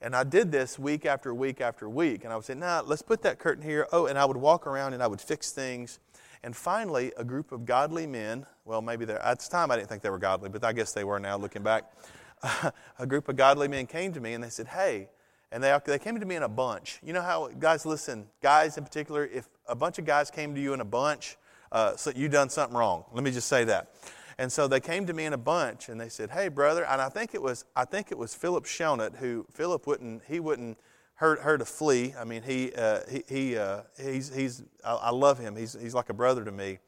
And 0.02 0.16
I 0.16 0.24
did 0.24 0.52
this 0.52 0.78
week 0.78 1.06
after 1.06 1.34
week 1.34 1.62
after 1.62 1.90
week. 1.90 2.26
And 2.26 2.34
I 2.34 2.36
would 2.36 2.46
say, 2.46 2.54
nah, 2.54 2.82
let's 2.86 3.02
put 3.02 3.24
that 3.24 3.40
curtain 3.40 3.64
here. 3.64 3.88
Oh, 3.92 4.06
and 4.06 4.20
I 4.20 4.26
would 4.26 4.38
walk 4.38 4.68
around 4.68 4.94
and 4.94 5.02
I 5.02 5.08
would 5.08 5.22
fix 5.22 5.52
things. 5.52 6.00
And 6.44 6.56
finally, 6.56 7.12
a 7.18 7.24
group 7.24 7.52
of 7.52 7.66
godly 7.66 8.06
men, 8.06 8.46
well, 8.66 8.82
maybe 8.82 9.06
at 9.06 9.40
the 9.40 9.50
time 9.50 9.72
I 9.72 9.78
didn't 9.78 9.90
think 9.90 10.04
they 10.04 10.12
were 10.12 10.20
godly, 10.20 10.50
but 10.50 10.64
I 10.64 10.74
guess 10.74 10.92
they 10.92 11.04
were 11.04 11.20
now 11.20 11.38
looking 11.38 11.64
back. 11.64 11.86
a 13.00 13.08
group 13.08 13.30
of 13.30 13.38
godly 13.38 13.68
men 13.68 13.88
came 13.88 14.12
to 14.14 14.20
me 14.20 14.34
and 14.34 14.44
they 14.44 14.50
said, 14.50 14.68
hey, 14.68 15.10
and 15.52 15.64
they, 15.64 15.76
they 15.86 15.98
came 15.98 16.20
to 16.20 16.26
me 16.26 16.36
in 16.36 16.44
a 16.44 16.50
bunch. 16.50 17.00
You 17.02 17.14
know 17.14 17.22
how, 17.22 17.48
guys, 17.48 17.86
listen, 17.86 18.28
guys 18.42 18.78
in 18.78 18.84
particular, 18.84 19.26
if 19.26 19.48
a 19.68 19.76
bunch 19.76 19.98
of 19.98 20.06
guys 20.06 20.30
came 20.30 20.54
to 20.54 20.62
you 20.62 20.74
in 20.74 20.82
a 20.82 20.86
bunch, 20.86 21.38
uh, 21.76 21.98
so 21.98 22.10
you 22.16 22.30
done 22.30 22.50
something 22.50 22.78
wrong. 22.78 23.04
Let 23.12 23.26
me 23.26 23.32
just 23.32 23.50
say 23.50 23.66
that. 23.66 23.90
And 24.38 24.50
so 24.50 24.66
they 24.66 24.80
came 24.80 25.06
to 25.08 25.14
me 25.14 25.26
in 25.26 25.34
a 25.34 25.38
bunch 25.38 25.90
and 25.90 26.00
they 26.00 26.08
said, 26.08 26.30
"Hey, 26.30 26.48
brother," 26.48 26.86
and 26.86 27.02
I 27.02 27.10
think 27.10 27.36
it 27.36 27.42
was 27.42 27.66
I 27.76 27.84
think 27.84 28.12
it 28.12 28.18
was 28.18 28.34
Philip 28.34 28.66
Shelnut 28.66 29.16
who 29.18 29.46
Philip 29.52 29.86
wouldn't 29.86 30.24
he 30.26 30.40
wouldn't 30.40 30.78
hurt 31.16 31.42
her 31.42 31.58
to 31.58 31.66
flee. 31.66 32.14
I 32.18 32.24
mean, 32.24 32.44
he 32.44 32.72
uh, 32.78 33.02
he, 33.10 33.24
he 33.28 33.58
uh, 33.58 33.82
he's 34.02 34.34
he's 34.34 34.64
I, 34.86 35.12
love 35.12 35.38
him. 35.38 35.58
He's 35.58 35.78
he's 35.80 35.94
like 35.94 36.10
a 36.10 36.14
brother 36.14 36.46
to 36.46 36.52
me. 36.52 36.80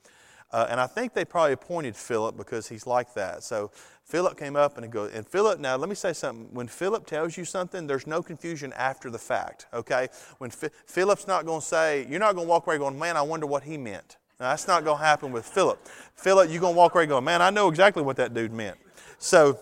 Uh, 0.53 0.67
and 0.69 0.79
I 0.79 0.87
think 0.87 1.13
they 1.13 1.25
probably 1.25 1.51
appointed 1.51 1.93
Philip 1.93 2.37
because 2.37 2.69
he's 2.69 2.87
like 2.87 3.13
that. 3.15 3.43
So 3.43 3.71
Philip 4.05 4.37
came 4.39 4.55
up 4.55 4.77
and 4.77 4.85
he 4.85 4.89
goes, 4.89 5.11
and 5.13 5.27
Philip, 5.27 5.59
now 5.59 5.75
let 5.75 5.89
me 5.89 5.95
say 5.95 6.13
something. 6.13 6.47
When 6.53 6.69
Philip 6.69 7.05
tells 7.05 7.35
you 7.35 7.43
something, 7.43 7.87
there's 7.87 8.07
no 8.07 8.23
confusion 8.23 8.71
after 8.77 9.09
the 9.09 9.19
fact, 9.19 9.65
okay? 9.73 10.07
When 10.37 10.49
Philip's 10.49 11.27
not 11.27 11.45
going 11.45 11.59
to 11.59 11.65
say, 11.65 12.07
you're 12.09 12.21
not 12.21 12.35
going 12.35 12.47
to 12.47 12.49
walk 12.49 12.65
away 12.65 12.77
going, 12.77 12.97
man, 12.97 13.17
I 13.17 13.23
wonder 13.23 13.45
what 13.45 13.63
he 13.63 13.77
meant. 13.77 14.15
Now, 14.39 14.49
that's 14.49 14.67
not 14.67 14.83
going 14.83 14.99
to 14.99 15.03
happen 15.03 15.31
with 15.31 15.45
Philip. 15.45 15.87
Philip, 16.15 16.51
you're 16.51 16.61
going 16.61 16.73
to 16.73 16.77
walk 16.77 16.93
away 16.93 17.07
going, 17.07 17.23
man, 17.23 17.41
I 17.41 17.49
know 17.49 17.69
exactly 17.69 18.03
what 18.03 18.17
that 18.17 18.33
dude 18.33 18.53
meant. 18.53 18.77
So, 19.17 19.59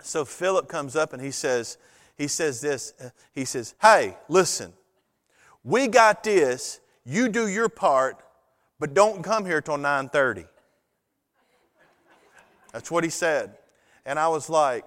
so 0.00 0.24
Philip 0.24 0.68
comes 0.68 0.96
up 0.96 1.12
and 1.12 1.22
he 1.22 1.30
says, 1.30 1.78
he 2.16 2.28
says 2.28 2.60
this. 2.60 2.92
He 3.32 3.44
says, 3.44 3.74
hey, 3.80 4.16
listen, 4.28 4.72
we 5.62 5.88
got 5.88 6.24
this. 6.24 6.80
You 7.04 7.28
do 7.28 7.48
your 7.48 7.68
part, 7.68 8.18
but 8.78 8.94
don't 8.94 9.22
come 9.22 9.44
here 9.44 9.60
till 9.60 9.76
9:30. 9.76 10.46
That's 12.72 12.90
what 12.90 13.04
he 13.04 13.10
said. 13.10 13.56
And 14.04 14.18
I 14.18 14.28
was 14.28 14.50
like, 14.50 14.84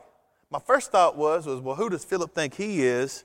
my 0.49 0.59
first 0.59 0.91
thought 0.91 1.17
was, 1.17 1.45
was 1.45 1.61
well, 1.61 1.75
who 1.75 1.89
does 1.89 2.03
Philip 2.03 2.33
think 2.33 2.53
he 2.53 2.83
is? 2.83 3.23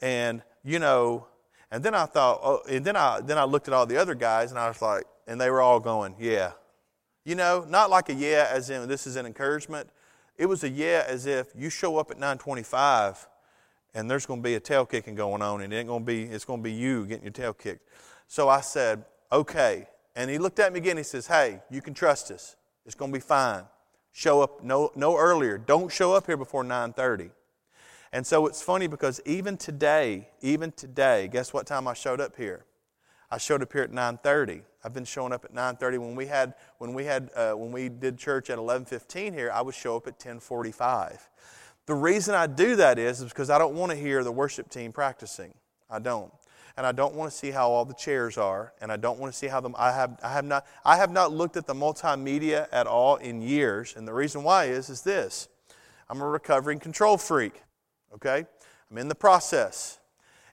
And, 0.00 0.42
you 0.64 0.78
know, 0.78 1.26
and 1.70 1.82
then 1.82 1.94
I 1.94 2.06
thought, 2.06 2.40
oh, 2.42 2.62
and 2.68 2.84
then 2.84 2.96
I 2.96 3.20
then 3.20 3.38
I 3.38 3.44
looked 3.44 3.68
at 3.68 3.74
all 3.74 3.86
the 3.86 3.96
other 3.96 4.14
guys 4.14 4.50
and 4.50 4.58
I 4.58 4.68
was 4.68 4.82
like, 4.82 5.04
and 5.26 5.40
they 5.40 5.50
were 5.50 5.60
all 5.60 5.80
going, 5.80 6.14
yeah. 6.18 6.52
You 7.24 7.34
know, 7.34 7.64
not 7.68 7.90
like 7.90 8.08
a 8.08 8.14
yeah 8.14 8.48
as 8.50 8.70
in 8.70 8.88
this 8.88 9.06
is 9.06 9.16
an 9.16 9.26
encouragement. 9.26 9.88
It 10.36 10.46
was 10.46 10.64
a 10.64 10.68
yeah 10.68 11.04
as 11.06 11.26
if 11.26 11.48
you 11.56 11.70
show 11.70 11.98
up 11.98 12.10
at 12.10 12.16
925 12.16 13.28
and 13.94 14.10
there's 14.10 14.26
going 14.26 14.40
to 14.40 14.44
be 14.44 14.54
a 14.54 14.60
tail 14.60 14.86
kicking 14.86 15.14
going 15.14 15.42
on 15.42 15.60
and 15.60 15.72
it 15.72 15.76
ain't 15.76 15.88
going 15.88 16.02
to 16.02 16.06
be, 16.06 16.24
it's 16.24 16.44
going 16.44 16.60
to 16.60 16.64
be 16.64 16.72
you 16.72 17.06
getting 17.06 17.24
your 17.24 17.32
tail 17.32 17.52
kicked. 17.52 17.88
So 18.26 18.48
I 18.48 18.60
said, 18.60 19.04
okay. 19.30 19.86
And 20.16 20.30
he 20.30 20.38
looked 20.38 20.58
at 20.58 20.72
me 20.72 20.78
again. 20.78 20.96
He 20.96 21.02
says, 21.02 21.26
hey, 21.26 21.60
you 21.70 21.80
can 21.80 21.94
trust 21.94 22.30
us. 22.30 22.56
It's 22.84 22.94
going 22.94 23.12
to 23.12 23.16
be 23.16 23.22
fine. 23.22 23.64
Show 24.12 24.42
up 24.42 24.62
no, 24.62 24.90
no 24.94 25.16
earlier. 25.16 25.58
Don't 25.58 25.90
show 25.90 26.14
up 26.14 26.26
here 26.26 26.36
before 26.36 26.64
930. 26.64 27.30
And 28.12 28.26
so 28.26 28.46
it's 28.46 28.60
funny 28.60 28.86
because 28.86 29.20
even 29.24 29.56
today, 29.56 30.28
even 30.42 30.72
today, 30.72 31.28
guess 31.28 31.52
what 31.52 31.66
time 31.66 31.88
I 31.88 31.94
showed 31.94 32.20
up 32.20 32.36
here? 32.36 32.64
I 33.32 33.38
showed 33.38 33.62
up 33.62 33.72
here 33.72 33.80
at 33.80 33.90
9:30. 33.90 34.60
I've 34.84 34.92
been 34.92 35.06
showing 35.06 35.32
up 35.32 35.46
at 35.46 35.54
9:30. 35.54 35.96
When 35.96 36.14
we 36.14 36.26
had 36.26 36.52
when 36.76 36.92
we 36.92 37.06
had 37.06 37.30
uh, 37.34 37.54
when 37.54 37.72
we 37.72 37.88
did 37.88 38.18
church 38.18 38.50
at 38.50 38.58
11:15 38.58 39.32
here, 39.32 39.50
I 39.50 39.62
would 39.62 39.74
show 39.74 39.96
up 39.96 40.06
at 40.06 40.18
10:45. 40.18 41.30
The 41.86 41.94
reason 41.94 42.34
I 42.34 42.46
do 42.46 42.76
that 42.76 42.98
is, 42.98 43.22
is 43.22 43.30
because 43.30 43.48
I 43.48 43.56
don't 43.56 43.74
want 43.74 43.90
to 43.90 43.96
hear 43.96 44.22
the 44.22 44.30
worship 44.30 44.68
team 44.68 44.92
practicing. 44.92 45.54
I 45.88 45.98
don't, 45.98 46.30
and 46.76 46.86
I 46.86 46.92
don't 46.92 47.14
want 47.14 47.32
to 47.32 47.36
see 47.36 47.50
how 47.50 47.70
all 47.70 47.86
the 47.86 47.94
chairs 47.94 48.36
are, 48.36 48.74
and 48.82 48.92
I 48.92 48.98
don't 48.98 49.18
want 49.18 49.32
to 49.32 49.38
see 49.38 49.48
how 49.48 49.62
them. 49.62 49.74
I 49.78 49.92
have 49.92 50.20
I 50.22 50.30
have 50.34 50.44
not 50.44 50.66
I 50.84 50.98
have 50.98 51.10
not 51.10 51.32
looked 51.32 51.56
at 51.56 51.66
the 51.66 51.74
multimedia 51.74 52.68
at 52.70 52.86
all 52.86 53.16
in 53.16 53.40
years, 53.40 53.94
and 53.96 54.06
the 54.06 54.12
reason 54.12 54.42
why 54.42 54.66
is 54.66 54.90
is 54.90 55.00
this: 55.00 55.48
I'm 56.10 56.20
a 56.20 56.28
recovering 56.28 56.78
control 56.78 57.16
freak. 57.16 57.62
Okay, 58.14 58.44
I'm 58.90 58.98
in 58.98 59.08
the 59.08 59.14
process, 59.14 60.00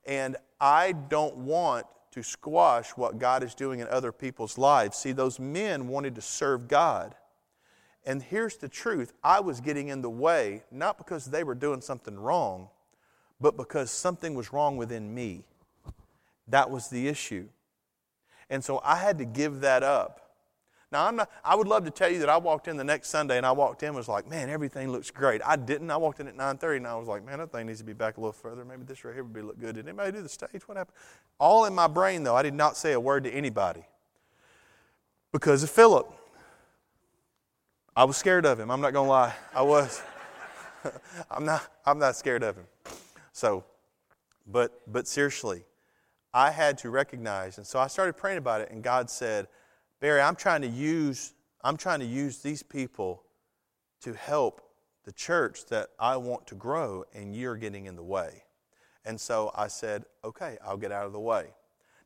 and 0.05 0.37
I 0.61 0.93
don't 0.93 1.35
want 1.35 1.85
to 2.19 2.29
squash 2.29 2.89
what 2.91 3.17
God 3.17 3.43
is 3.43 3.55
doing 3.55 3.79
in 3.79 3.87
other 3.87 4.11
people's 4.11 4.57
lives. 4.57 4.97
See, 4.97 5.13
those 5.13 5.39
men 5.39 5.87
wanted 5.87 6.15
to 6.15 6.21
serve 6.21 6.67
God. 6.67 7.15
And 8.05 8.21
here's 8.21 8.57
the 8.57 8.67
truth 8.67 9.13
I 9.23 9.39
was 9.39 9.61
getting 9.61 9.87
in 9.87 10.01
the 10.01 10.09
way, 10.09 10.63
not 10.69 10.97
because 10.97 11.25
they 11.25 11.43
were 11.45 11.55
doing 11.55 11.79
something 11.79 12.19
wrong, 12.19 12.67
but 13.39 13.55
because 13.55 13.89
something 13.89 14.35
was 14.35 14.51
wrong 14.51 14.75
within 14.75 15.13
me. 15.13 15.45
That 16.47 16.69
was 16.69 16.89
the 16.89 17.07
issue. 17.07 17.47
And 18.49 18.63
so 18.63 18.81
I 18.83 18.97
had 18.97 19.17
to 19.19 19.25
give 19.25 19.61
that 19.61 19.81
up. 19.83 20.28
Now, 20.91 21.05
I'm 21.05 21.17
not, 21.17 21.29
I 21.43 21.55
would 21.55 21.67
love 21.67 21.85
to 21.85 21.91
tell 21.91 22.09
you 22.09 22.19
that 22.19 22.29
I 22.29 22.37
walked 22.37 22.67
in 22.67 22.75
the 22.75 22.83
next 22.83 23.09
Sunday 23.09 23.37
and 23.37 23.45
I 23.45 23.51
walked 23.51 23.83
in 23.83 23.89
and 23.89 23.95
was 23.95 24.07
like, 24.07 24.27
man, 24.27 24.49
everything 24.49 24.91
looks 24.91 25.11
great. 25.11 25.39
I 25.45 25.55
didn't. 25.55 25.91
I 25.91 25.97
walked 25.97 26.19
in 26.19 26.27
at 26.27 26.35
9.30 26.35 26.77
and 26.77 26.87
I 26.87 26.95
was 26.95 27.07
like, 27.07 27.23
man, 27.23 27.37
that 27.37 27.51
thing 27.51 27.67
needs 27.67 27.79
to 27.79 27.85
be 27.85 27.93
back 27.93 28.17
a 28.17 28.19
little 28.19 28.33
further. 28.33 28.65
Maybe 28.65 28.83
this 28.83 29.03
right 29.03 29.13
here 29.13 29.23
would 29.23 29.33
be 29.33 29.41
look 29.43 29.59
good. 29.59 29.75
Did 29.75 29.87
anybody 29.87 30.13
do 30.13 30.23
the 30.23 30.29
stage? 30.29 30.67
What 30.67 30.77
happened? 30.77 30.95
All 31.39 31.65
in 31.65 31.75
my 31.75 31.85
brain, 31.85 32.23
though, 32.23 32.35
I 32.35 32.41
did 32.41 32.55
not 32.55 32.75
say 32.75 32.93
a 32.93 32.99
word 32.99 33.23
to 33.25 33.31
anybody 33.31 33.85
because 35.31 35.61
of 35.61 35.69
Philip. 35.69 36.11
I 37.95 38.03
was 38.05 38.17
scared 38.17 38.45
of 38.47 38.59
him. 38.59 38.71
I'm 38.71 38.81
not 38.81 38.93
going 38.93 39.05
to 39.05 39.11
lie. 39.11 39.35
I 39.53 39.61
was. 39.61 40.01
I'm, 41.29 41.45
not, 41.45 41.67
I'm 41.85 41.99
not 41.99 42.15
scared 42.15 42.41
of 42.41 42.55
him. 42.55 42.65
So, 43.31 43.63
but, 44.47 44.81
but 44.91 45.07
seriously, 45.07 45.65
I 46.33 46.49
had 46.49 46.77
to 46.79 46.89
recognize. 46.89 47.57
And 47.57 47.67
so 47.67 47.79
I 47.79 47.87
started 47.87 48.13
praying 48.13 48.37
about 48.37 48.61
it, 48.61 48.71
and 48.71 48.81
God 48.81 49.09
said, 49.09 49.47
Barry, 49.99 50.21
I'm 50.21 50.35
trying 50.35 50.61
to 50.61 50.67
use 50.67 51.33
I'm 51.61 51.77
trying 51.77 51.99
to 51.99 52.05
use 52.05 52.37
these 52.39 52.63
people 52.63 53.23
to 54.01 54.13
help 54.13 54.61
the 55.03 55.11
church 55.11 55.65
that 55.65 55.89
I 55.99 56.17
want 56.17 56.47
to 56.47 56.55
grow, 56.55 57.03
and 57.13 57.35
you're 57.35 57.57
getting 57.57 57.85
in 57.85 57.95
the 57.95 58.03
way. 58.03 58.43
And 59.05 59.19
so 59.19 59.51
I 59.55 59.67
said, 59.67 60.05
okay, 60.23 60.57
I'll 60.63 60.77
get 60.77 60.91
out 60.91 61.05
of 61.05 61.13
the 61.13 61.19
way. 61.19 61.47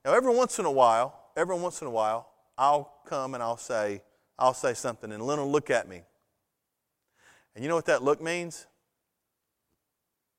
Now, 0.05 0.13
every 0.13 0.33
once 0.35 0.57
in 0.59 0.65
a 0.65 0.71
while, 0.71 1.31
every 1.35 1.55
once 1.55 1.81
in 1.81 1.87
a 1.87 1.91
while, 1.91 2.29
I'll 2.57 2.93
come 3.05 3.33
and 3.33 3.43
I'll 3.43 3.57
say, 3.57 4.01
I'll 4.39 4.53
say 4.53 4.73
something, 4.73 5.11
and 5.11 5.23
Lynn 5.23 5.39
will 5.39 5.51
look 5.51 5.69
at 5.69 5.87
me. 5.87 6.01
And 7.55 7.63
you 7.63 7.69
know 7.69 7.75
what 7.75 7.85
that 7.85 8.03
look 8.03 8.21
means? 8.21 8.65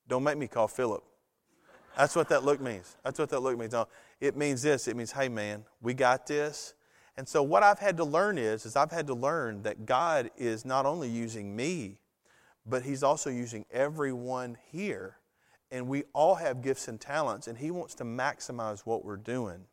Don't 0.08 0.24
make 0.24 0.36
me 0.36 0.48
call 0.48 0.68
Philip. 0.68 1.04
That's 1.96 2.16
what 2.16 2.28
that 2.30 2.44
look 2.44 2.60
means. 2.60 2.96
That's 3.04 3.18
what 3.18 3.28
that 3.30 3.40
look 3.40 3.56
means. 3.56 3.74
It 4.20 4.36
means 4.36 4.62
this. 4.62 4.88
It 4.88 4.96
means, 4.96 5.12
hey 5.12 5.28
man, 5.28 5.64
we 5.80 5.94
got 5.94 6.26
this. 6.26 6.74
And 7.16 7.28
so 7.28 7.42
what 7.42 7.62
I've 7.62 7.78
had 7.78 7.96
to 7.98 8.04
learn 8.04 8.38
is, 8.38 8.66
is 8.66 8.76
I've 8.76 8.90
had 8.90 9.06
to 9.06 9.14
learn 9.14 9.62
that 9.62 9.86
God 9.86 10.30
is 10.36 10.64
not 10.64 10.84
only 10.84 11.08
using 11.08 11.54
me, 11.54 11.98
but 12.66 12.82
He's 12.82 13.02
also 13.02 13.30
using 13.30 13.64
everyone 13.70 14.56
here. 14.72 15.18
And 15.70 15.86
we 15.88 16.04
all 16.12 16.36
have 16.36 16.62
gifts 16.62 16.88
and 16.88 17.00
talents, 17.00 17.46
and 17.46 17.58
He 17.58 17.70
wants 17.70 17.94
to 17.96 18.04
maximize 18.04 18.80
what 18.80 19.04
we're 19.04 19.16
doing. 19.16 19.64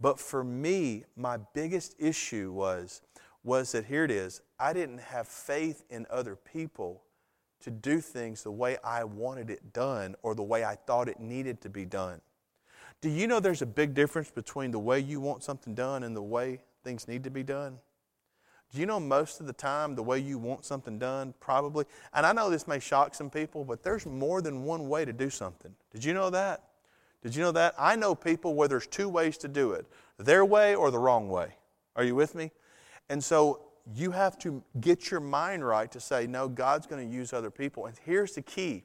But 0.00 0.18
for 0.18 0.44
me, 0.44 1.04
my 1.16 1.38
biggest 1.54 1.94
issue 1.98 2.52
was, 2.52 3.02
was 3.44 3.72
that 3.72 3.86
here 3.86 4.04
it 4.04 4.10
is, 4.10 4.40
I 4.58 4.72
didn't 4.72 4.98
have 4.98 5.28
faith 5.28 5.84
in 5.90 6.06
other 6.10 6.36
people 6.36 7.02
to 7.60 7.70
do 7.70 8.00
things 8.00 8.42
the 8.42 8.52
way 8.52 8.78
I 8.84 9.04
wanted 9.04 9.50
it 9.50 9.72
done 9.72 10.14
or 10.22 10.34
the 10.34 10.42
way 10.42 10.64
I 10.64 10.76
thought 10.76 11.08
it 11.08 11.20
needed 11.20 11.60
to 11.62 11.68
be 11.68 11.84
done. 11.84 12.20
Do 13.00 13.08
you 13.08 13.26
know 13.26 13.40
there's 13.40 13.62
a 13.62 13.66
big 13.66 13.94
difference 13.94 14.30
between 14.30 14.70
the 14.70 14.78
way 14.78 15.00
you 15.00 15.20
want 15.20 15.42
something 15.42 15.74
done 15.74 16.02
and 16.02 16.16
the 16.16 16.22
way 16.22 16.60
things 16.84 17.08
need 17.08 17.24
to 17.24 17.30
be 17.30 17.42
done? 17.42 17.78
Do 18.72 18.80
you 18.80 18.86
know 18.86 19.00
most 19.00 19.40
of 19.40 19.46
the 19.46 19.52
time 19.52 19.94
the 19.94 20.02
way 20.02 20.18
you 20.18 20.36
want 20.38 20.64
something 20.64 20.98
done, 20.98 21.32
probably, 21.40 21.86
and 22.12 22.26
I 22.26 22.32
know 22.32 22.50
this 22.50 22.68
may 22.68 22.78
shock 22.78 23.14
some 23.14 23.30
people, 23.30 23.64
but 23.64 23.82
there's 23.82 24.04
more 24.04 24.42
than 24.42 24.64
one 24.64 24.88
way 24.88 25.04
to 25.04 25.12
do 25.12 25.30
something. 25.30 25.74
Did 25.90 26.04
you 26.04 26.12
know 26.12 26.28
that? 26.30 26.64
Did 27.22 27.34
you 27.34 27.42
know 27.42 27.52
that? 27.52 27.74
I 27.78 27.96
know 27.96 28.14
people 28.14 28.54
where 28.54 28.68
there's 28.68 28.86
two 28.86 29.08
ways 29.08 29.38
to 29.38 29.48
do 29.48 29.72
it 29.72 29.86
their 30.18 30.44
way 30.44 30.74
or 30.74 30.90
the 30.90 30.98
wrong 30.98 31.28
way. 31.28 31.54
Are 31.96 32.04
you 32.04 32.14
with 32.14 32.34
me? 32.34 32.50
And 33.08 33.22
so 33.22 33.60
you 33.94 34.10
have 34.10 34.38
to 34.40 34.62
get 34.80 35.10
your 35.10 35.20
mind 35.20 35.66
right 35.66 35.90
to 35.92 36.00
say, 36.00 36.26
no, 36.26 36.48
God's 36.48 36.86
going 36.86 37.08
to 37.08 37.14
use 37.14 37.32
other 37.32 37.50
people. 37.50 37.86
And 37.86 37.96
here's 38.04 38.32
the 38.32 38.42
key 38.42 38.84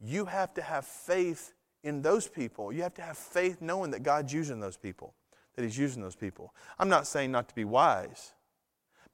you 0.00 0.24
have 0.24 0.52
to 0.54 0.62
have 0.62 0.84
faith 0.84 1.52
in 1.84 2.02
those 2.02 2.28
people. 2.28 2.72
You 2.72 2.82
have 2.82 2.94
to 2.94 3.02
have 3.02 3.16
faith 3.16 3.60
knowing 3.60 3.92
that 3.92 4.02
God's 4.02 4.32
using 4.32 4.60
those 4.60 4.76
people, 4.76 5.14
that 5.54 5.62
He's 5.62 5.78
using 5.78 6.02
those 6.02 6.16
people. 6.16 6.54
I'm 6.78 6.88
not 6.88 7.06
saying 7.06 7.30
not 7.30 7.48
to 7.48 7.54
be 7.54 7.64
wise, 7.64 8.32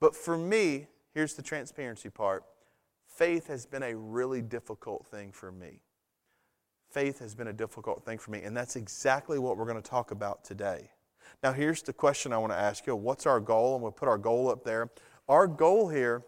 but 0.01 0.15
for 0.15 0.37
me, 0.37 0.87
here's 1.15 1.35
the 1.35 1.43
transparency 1.43 2.11
part 2.11 2.45
faith 3.09 3.49
has 3.49 3.67
been 3.67 3.83
a 3.83 3.97
really 3.97 4.43
difficult 4.43 5.07
thing 5.07 5.33
for 5.33 5.51
me. 5.51 5.81
Faith 6.91 7.19
has 7.19 7.35
been 7.35 7.49
a 7.49 7.53
difficult 7.53 8.05
thing 8.05 8.19
for 8.19 8.31
me, 8.31 8.43
and 8.43 8.57
that's 8.57 8.77
exactly 8.77 9.39
what 9.39 9.57
we're 9.57 9.67
going 9.67 9.83
to 9.83 9.91
talk 9.91 10.11
about 10.11 10.45
today. 10.45 10.91
Now, 11.43 11.53
here's 11.53 11.83
the 11.83 11.93
question 11.93 12.33
I 12.33 12.39
want 12.39 12.53
to 12.53 12.59
ask 12.59 12.87
you 12.87 12.97
What's 12.97 13.27
our 13.27 13.41
goal? 13.41 13.75
And 13.75 13.83
we'll 13.83 13.93
put 13.93 14.09
our 14.09 14.19
goal 14.19 14.51
up 14.51 14.65
there. 14.65 14.91
Our 15.29 15.47
goal 15.47 15.89
here 15.89 16.23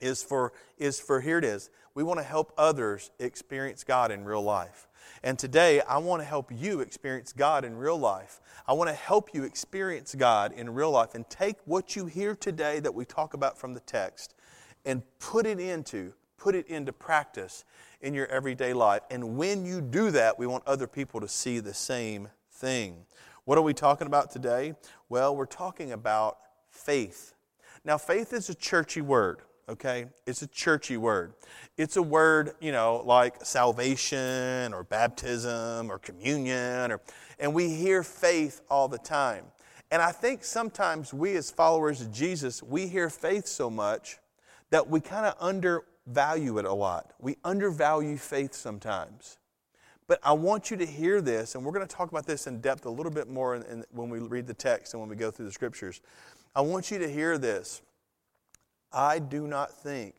is 0.00 0.22
for, 0.22 0.52
is 0.76 0.98
for 0.98 1.20
here 1.20 1.38
it 1.38 1.44
is. 1.44 1.70
We 1.94 2.02
want 2.02 2.18
to 2.18 2.24
help 2.24 2.52
others 2.58 3.10
experience 3.20 3.84
God 3.84 4.10
in 4.10 4.24
real 4.24 4.42
life. 4.42 4.88
And 5.22 5.38
today, 5.38 5.80
I 5.82 5.98
want 5.98 6.22
to 6.22 6.26
help 6.26 6.50
you 6.52 6.80
experience 6.80 7.32
God 7.32 7.64
in 7.64 7.76
real 7.76 7.98
life. 7.98 8.40
I 8.66 8.72
want 8.72 8.88
to 8.88 8.94
help 8.94 9.34
you 9.34 9.44
experience 9.44 10.14
God 10.14 10.52
in 10.52 10.72
real 10.72 10.90
life 10.90 11.14
and 11.14 11.28
take 11.28 11.56
what 11.64 11.96
you 11.96 12.06
hear 12.06 12.34
today 12.34 12.80
that 12.80 12.94
we 12.94 13.04
talk 13.04 13.34
about 13.34 13.58
from 13.58 13.74
the 13.74 13.80
text 13.80 14.34
and 14.84 15.02
put 15.18 15.46
it 15.46 15.58
into 15.58 16.12
put 16.36 16.54
it 16.54 16.68
into 16.68 16.92
practice 16.92 17.64
in 18.02 18.12
your 18.12 18.26
everyday 18.26 18.74
life. 18.74 19.00
And 19.10 19.38
when 19.38 19.64
you 19.64 19.80
do 19.80 20.10
that, 20.10 20.38
we 20.38 20.46
want 20.46 20.62
other 20.66 20.86
people 20.86 21.18
to 21.22 21.28
see 21.28 21.58
the 21.58 21.72
same 21.72 22.28
thing. 22.50 23.06
What 23.46 23.56
are 23.56 23.62
we 23.62 23.72
talking 23.72 24.06
about 24.06 24.30
today? 24.30 24.74
Well, 25.08 25.34
we're 25.34 25.46
talking 25.46 25.92
about 25.92 26.36
faith. 26.70 27.34
Now, 27.82 27.96
faith 27.96 28.34
is 28.34 28.50
a 28.50 28.54
churchy 28.54 29.00
word, 29.00 29.40
okay? 29.68 30.06
It's 30.26 30.42
a 30.42 30.46
churchy 30.46 30.96
word. 30.96 31.34
It's 31.76 31.96
a 31.96 32.02
word, 32.02 32.52
you 32.60 32.72
know, 32.72 33.02
like 33.04 33.44
salvation 33.44 34.72
or 34.72 34.84
baptism 34.84 35.90
or 35.90 35.98
communion, 35.98 36.92
or, 36.92 37.00
and 37.38 37.54
we 37.54 37.74
hear 37.74 38.02
faith 38.02 38.60
all 38.70 38.88
the 38.88 38.98
time. 38.98 39.44
And 39.90 40.02
I 40.02 40.12
think 40.12 40.44
sometimes 40.44 41.14
we, 41.14 41.36
as 41.36 41.50
followers 41.50 42.00
of 42.00 42.12
Jesus, 42.12 42.62
we 42.62 42.86
hear 42.88 43.08
faith 43.10 43.46
so 43.46 43.70
much 43.70 44.18
that 44.70 44.88
we 44.88 45.00
kind 45.00 45.26
of 45.26 45.34
undervalue 45.38 46.58
it 46.58 46.64
a 46.64 46.72
lot. 46.72 47.12
We 47.20 47.36
undervalue 47.44 48.16
faith 48.16 48.54
sometimes. 48.54 49.38
But 50.06 50.20
I 50.22 50.32
want 50.32 50.70
you 50.70 50.76
to 50.76 50.86
hear 50.86 51.20
this, 51.20 51.54
and 51.54 51.64
we're 51.64 51.72
going 51.72 51.86
to 51.86 51.94
talk 51.94 52.10
about 52.10 52.26
this 52.26 52.46
in 52.46 52.60
depth 52.60 52.84
a 52.84 52.90
little 52.90 53.12
bit 53.12 53.28
more 53.28 53.54
in, 53.54 53.62
in, 53.62 53.84
when 53.90 54.10
we 54.10 54.18
read 54.18 54.46
the 54.46 54.54
text 54.54 54.92
and 54.92 55.00
when 55.00 55.08
we 55.08 55.16
go 55.16 55.30
through 55.30 55.46
the 55.46 55.52
scriptures. 55.52 56.00
I 56.54 56.60
want 56.60 56.90
you 56.90 56.98
to 56.98 57.08
hear 57.08 57.38
this. 57.38 57.80
I 58.94 59.18
do 59.18 59.46
not 59.46 59.72
think 59.72 60.14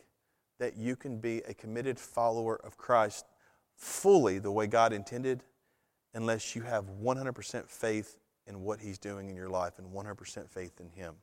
that 0.60 0.75
you 0.77 0.96
can 0.96 1.17
be 1.17 1.39
a 1.48 1.53
committed 1.53 2.00
follower 2.00 2.60
of 2.63 2.77
Christ 2.77 3.25
fully 3.75 4.39
the 4.39 4.51
way 4.51 4.67
God 4.67 4.94
intended 4.94 5.44
unless 6.13 6.55
you 6.55 6.62
have 6.62 6.86
100% 7.01 7.70
faith 7.70 8.17
in 8.48 8.62
what 8.62 8.79
He's 8.79 8.98
doing 8.98 9.29
in 9.29 9.36
your 9.36 9.50
life 9.50 9.79
and 9.79 9.91
100% 9.91 10.50
faith 10.50 10.79
in 10.79 10.89
Him. 10.89 11.15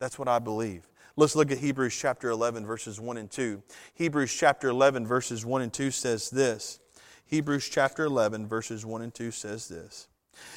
That's 0.00 0.18
what 0.18 0.28
I 0.28 0.38
believe. 0.38 0.88
Let's 1.16 1.34
look 1.34 1.50
at 1.50 1.58
Hebrews 1.58 1.96
chapter 1.96 2.30
11, 2.30 2.64
verses 2.64 3.00
1 3.00 3.16
and 3.16 3.30
2. 3.30 3.62
Hebrews 3.94 4.32
chapter 4.32 4.68
11, 4.68 5.06
verses 5.06 5.44
1 5.44 5.62
and 5.62 5.72
2 5.72 5.90
says 5.90 6.30
this. 6.30 6.78
Hebrews 7.26 7.68
chapter 7.68 8.04
11, 8.04 8.46
verses 8.46 8.86
1 8.86 9.02
and 9.02 9.12
2 9.12 9.30
says 9.32 9.68
this. 9.68 10.08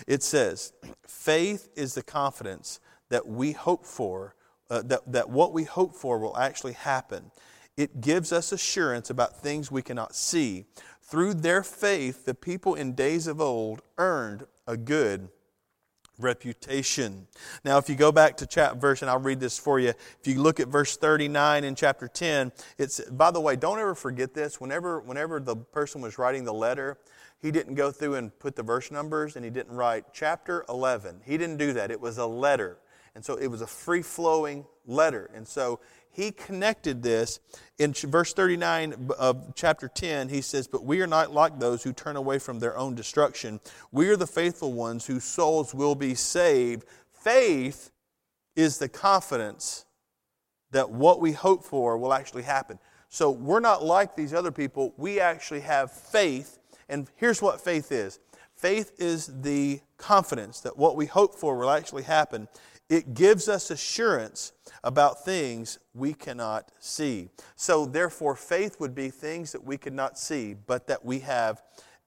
It 0.08 0.22
says, 0.22 0.74
Faith 1.08 1.70
is 1.76 1.96
the 1.96 2.04
confidence 2.04 2.80
that 3.10 3.28
we 3.28 3.52
hope 3.52 3.86
for, 3.86 4.36
uh, 4.72 4.82
that, 4.84 5.12
that 5.12 5.30
what 5.30 5.52
we 5.52 5.66
hope 5.66 5.94
for 5.94 6.18
will 6.18 6.38
actually 6.38 6.74
happen. 6.74 7.30
It 7.76 8.00
gives 8.00 8.32
us 8.32 8.52
assurance 8.52 9.10
about 9.10 9.42
things 9.42 9.70
we 9.70 9.82
cannot 9.82 10.16
see. 10.16 10.66
Through 11.02 11.36
their 11.36 11.62
faith, 11.62 12.26
the 12.26 12.34
people 12.34 12.76
in 12.76 12.94
days 12.94 13.28
of 13.28 13.42
old 13.42 13.82
earned 13.98 14.46
a 14.66 14.78
good 14.78 15.28
reputation. 16.18 17.28
Now, 17.66 17.80
if 17.80 17.90
you 17.90 17.96
go 17.96 18.14
back 18.14 18.38
to 18.38 18.46
chapter 18.46 18.80
verse, 18.80 19.02
and 19.02 19.12
I'll 19.12 19.20
read 19.20 19.42
this 19.42 19.58
for 19.58 19.78
you. 19.80 19.90
If 19.90 20.22
you 20.26 20.42
look 20.42 20.62
at 20.62 20.70
verse 20.70 20.96
39 20.96 21.66
in 21.66 21.76
chapter 21.76 22.08
10, 22.08 22.54
it's 22.78 23.02
by 23.10 23.32
the 23.32 23.42
way, 23.42 23.58
don't 23.58 23.80
ever 23.80 23.96
forget 23.96 24.34
this. 24.34 24.62
Whenever 24.62 25.02
whenever 25.02 25.40
the 25.40 25.56
person 25.56 26.00
was 26.00 26.18
writing 26.18 26.46
the 26.46 26.54
letter, 26.54 26.98
he 27.42 27.52
didn't 27.52 27.76
go 27.76 27.92
through 27.92 28.16
and 28.16 28.38
put 28.40 28.56
the 28.56 28.64
verse 28.64 28.92
numbers 28.92 29.36
and 29.36 29.44
he 29.44 29.52
didn't 29.52 29.76
write 29.76 30.06
chapter 30.14 30.64
11. 30.70 31.22
He 31.26 31.38
didn't 31.38 31.58
do 31.58 31.74
that. 31.74 31.92
It 31.92 32.00
was 32.00 32.18
a 32.20 32.28
letter. 32.28 32.78
And 33.16 33.26
so 33.26 33.36
it 33.36 33.48
was 33.48 33.62
a 33.62 33.68
free 33.68 34.02
flowing 34.02 34.66
letter. 34.86 35.30
And 35.34 35.48
so 35.48 35.80
he 36.12 36.32
connected 36.32 37.04
this 37.04 37.40
in 37.78 37.94
verse 37.94 38.34
39 38.34 39.12
of 39.18 39.54
chapter 39.56 39.88
10. 39.88 40.30
He 40.30 40.42
says, 40.42 40.68
But 40.68 40.84
we 40.84 41.02
are 41.02 41.08
not 41.08 41.34
like 41.34 41.60
those 41.60 41.84
who 41.84 41.94
turn 41.94 42.16
away 42.16 42.40
from 42.40 42.60
their 42.60 42.78
own 42.78 42.96
destruction. 42.96 43.60
We 43.92 44.10
are 44.10 44.18
the 44.18 44.28
faithful 44.28 44.74
ones 44.74 45.06
whose 45.06 45.24
souls 45.24 45.74
will 45.74 45.96
be 45.96 46.16
saved. 46.16 46.86
Faith 47.12 47.92
is 48.56 48.78
the 48.78 48.90
confidence 48.90 49.86
that 50.72 50.90
what 50.90 51.22
we 51.22 51.32
hope 51.32 51.64
for 51.64 51.98
will 51.98 52.14
actually 52.14 52.44
happen. 52.44 52.80
So 53.10 53.30
we're 53.30 53.60
not 53.60 53.84
like 53.84 54.16
these 54.16 54.34
other 54.34 54.52
people. 54.52 54.94
We 54.98 55.20
actually 55.20 55.62
have 55.62 55.92
faith. 55.92 56.58
And 56.90 57.10
here's 57.16 57.42
what 57.42 57.62
faith 57.62 57.92
is 57.92 58.20
faith 58.56 58.92
is 58.98 59.42
the 59.42 59.82
confidence 59.98 60.62
that 60.62 60.78
what 60.78 60.96
we 60.96 61.06
hope 61.06 61.36
for 61.36 61.58
will 61.58 61.70
actually 61.70 62.04
happen. 62.04 62.48
It 62.92 63.14
gives 63.14 63.48
us 63.48 63.72
assurance 63.72 64.52
about 64.84 65.24
things 65.24 65.80
we 65.94 66.14
cannot 66.14 66.74
see. 66.78 67.30
So, 67.56 67.86
therefore, 67.86 68.36
faith 68.36 68.82
would 68.82 68.94
be 68.94 69.10
things 69.10 69.54
that 69.54 69.64
we 69.64 69.78
could 69.78 69.94
not 69.94 70.20
see, 70.20 70.56
but 70.68 70.88
that 70.88 71.06
we 71.06 71.20
have 71.20 71.62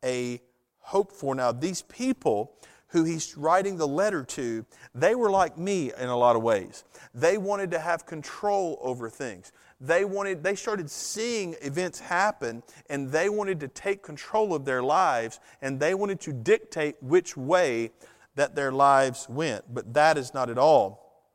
a 0.04 0.42
hope 0.80 1.10
for. 1.10 1.34
Now, 1.34 1.52
these 1.52 1.80
people 1.80 2.52
who 2.88 3.02
he's 3.04 3.34
writing 3.34 3.78
the 3.78 3.88
letter 3.88 4.24
to, 4.24 4.66
they 4.94 5.14
were 5.14 5.30
like 5.30 5.56
me 5.56 5.90
in 5.98 6.10
a 6.10 6.16
lot 6.18 6.36
of 6.36 6.42
ways. 6.42 6.84
They 7.14 7.38
wanted 7.38 7.70
to 7.70 7.78
have 7.78 8.04
control 8.04 8.78
over 8.82 9.08
things. 9.08 9.52
They 9.80 10.04
wanted 10.04 10.42
they 10.42 10.54
started 10.54 10.90
seeing 10.90 11.56
events 11.62 11.98
happen 11.98 12.62
and 12.90 13.10
they 13.10 13.30
wanted 13.30 13.58
to 13.60 13.68
take 13.68 14.02
control 14.02 14.54
of 14.54 14.64
their 14.64 14.82
lives 14.82 15.40
and 15.62 15.80
they 15.80 15.94
wanted 15.94 16.20
to 16.20 16.32
dictate 16.32 17.02
which 17.02 17.36
way 17.36 17.90
that 18.34 18.54
their 18.54 18.72
lives 18.72 19.26
went. 19.28 19.72
But 19.72 19.94
that 19.94 20.18
is 20.18 20.34
not 20.34 20.50
at 20.50 20.58
all, 20.58 21.26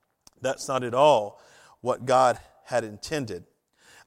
that's 0.42 0.68
not 0.68 0.84
at 0.84 0.94
all 0.94 1.42
what 1.82 2.06
God 2.06 2.40
had 2.66 2.84
intended. 2.84 3.46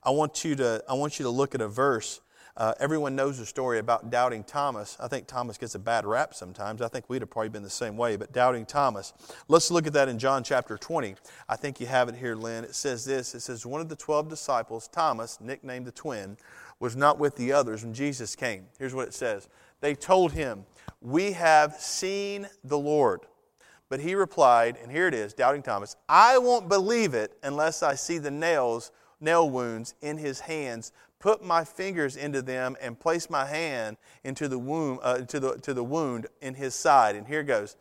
I 0.02 0.10
want 0.10 0.44
you 0.44 0.54
to, 0.56 0.82
I 0.88 0.94
want 0.94 1.18
you 1.18 1.24
to 1.24 1.30
look 1.30 1.54
at 1.54 1.60
a 1.60 1.68
verse. 1.68 2.20
Uh, 2.54 2.74
everyone 2.80 3.16
knows 3.16 3.38
the 3.38 3.46
story 3.46 3.78
about 3.78 4.10
doubting 4.10 4.44
Thomas. 4.44 4.98
I 5.00 5.08
think 5.08 5.26
Thomas 5.26 5.56
gets 5.56 5.74
a 5.74 5.78
bad 5.78 6.04
rap 6.04 6.34
sometimes. 6.34 6.82
I 6.82 6.88
think 6.88 7.08
we'd 7.08 7.22
have 7.22 7.30
probably 7.30 7.48
been 7.48 7.62
the 7.62 7.70
same 7.70 7.96
way, 7.96 8.16
but 8.16 8.32
doubting 8.32 8.66
Thomas. 8.66 9.14
Let's 9.48 9.70
look 9.70 9.86
at 9.86 9.94
that 9.94 10.08
in 10.08 10.18
John 10.18 10.44
chapter 10.44 10.76
20. 10.76 11.14
I 11.48 11.56
think 11.56 11.80
you 11.80 11.86
have 11.86 12.10
it 12.10 12.14
here, 12.14 12.34
Lynn. 12.34 12.64
It 12.64 12.74
says 12.74 13.06
this 13.06 13.34
It 13.34 13.40
says, 13.40 13.64
One 13.64 13.80
of 13.80 13.88
the 13.88 13.96
12 13.96 14.28
disciples, 14.28 14.86
Thomas, 14.88 15.40
nicknamed 15.40 15.86
the 15.86 15.92
twin, 15.92 16.36
was 16.78 16.94
not 16.94 17.18
with 17.18 17.36
the 17.36 17.52
others 17.52 17.84
when 17.84 17.94
Jesus 17.94 18.36
came. 18.36 18.66
Here's 18.78 18.94
what 18.94 19.08
it 19.08 19.14
says 19.14 19.48
They 19.80 19.94
told 19.94 20.32
him, 20.32 20.66
we 21.00 21.32
have 21.32 21.74
seen 21.74 22.48
the 22.64 22.78
Lord. 22.78 23.20
But 23.88 24.00
he 24.00 24.14
replied, 24.14 24.78
and 24.82 24.90
here 24.90 25.06
it 25.06 25.14
is, 25.14 25.34
doubting 25.34 25.62
Thomas, 25.62 25.96
I 26.08 26.38
won't 26.38 26.68
believe 26.68 27.12
it 27.12 27.36
unless 27.42 27.82
I 27.82 27.94
see 27.94 28.18
the 28.18 28.30
nails, 28.30 28.90
nail 29.20 29.50
wounds 29.50 29.94
in 30.00 30.16
his 30.16 30.40
hands, 30.40 30.92
put 31.18 31.44
my 31.44 31.62
fingers 31.62 32.16
into 32.16 32.40
them, 32.40 32.76
and 32.80 32.98
place 32.98 33.28
my 33.28 33.44
hand 33.44 33.98
into 34.24 34.48
the 34.48 34.58
womb, 34.58 34.98
uh, 35.02 35.18
to, 35.18 35.38
the, 35.38 35.58
to 35.58 35.74
the 35.74 35.84
wound 35.84 36.26
in 36.40 36.54
his 36.54 36.74
side. 36.74 37.16
And 37.16 37.26
here 37.26 37.42
goes. 37.42 37.76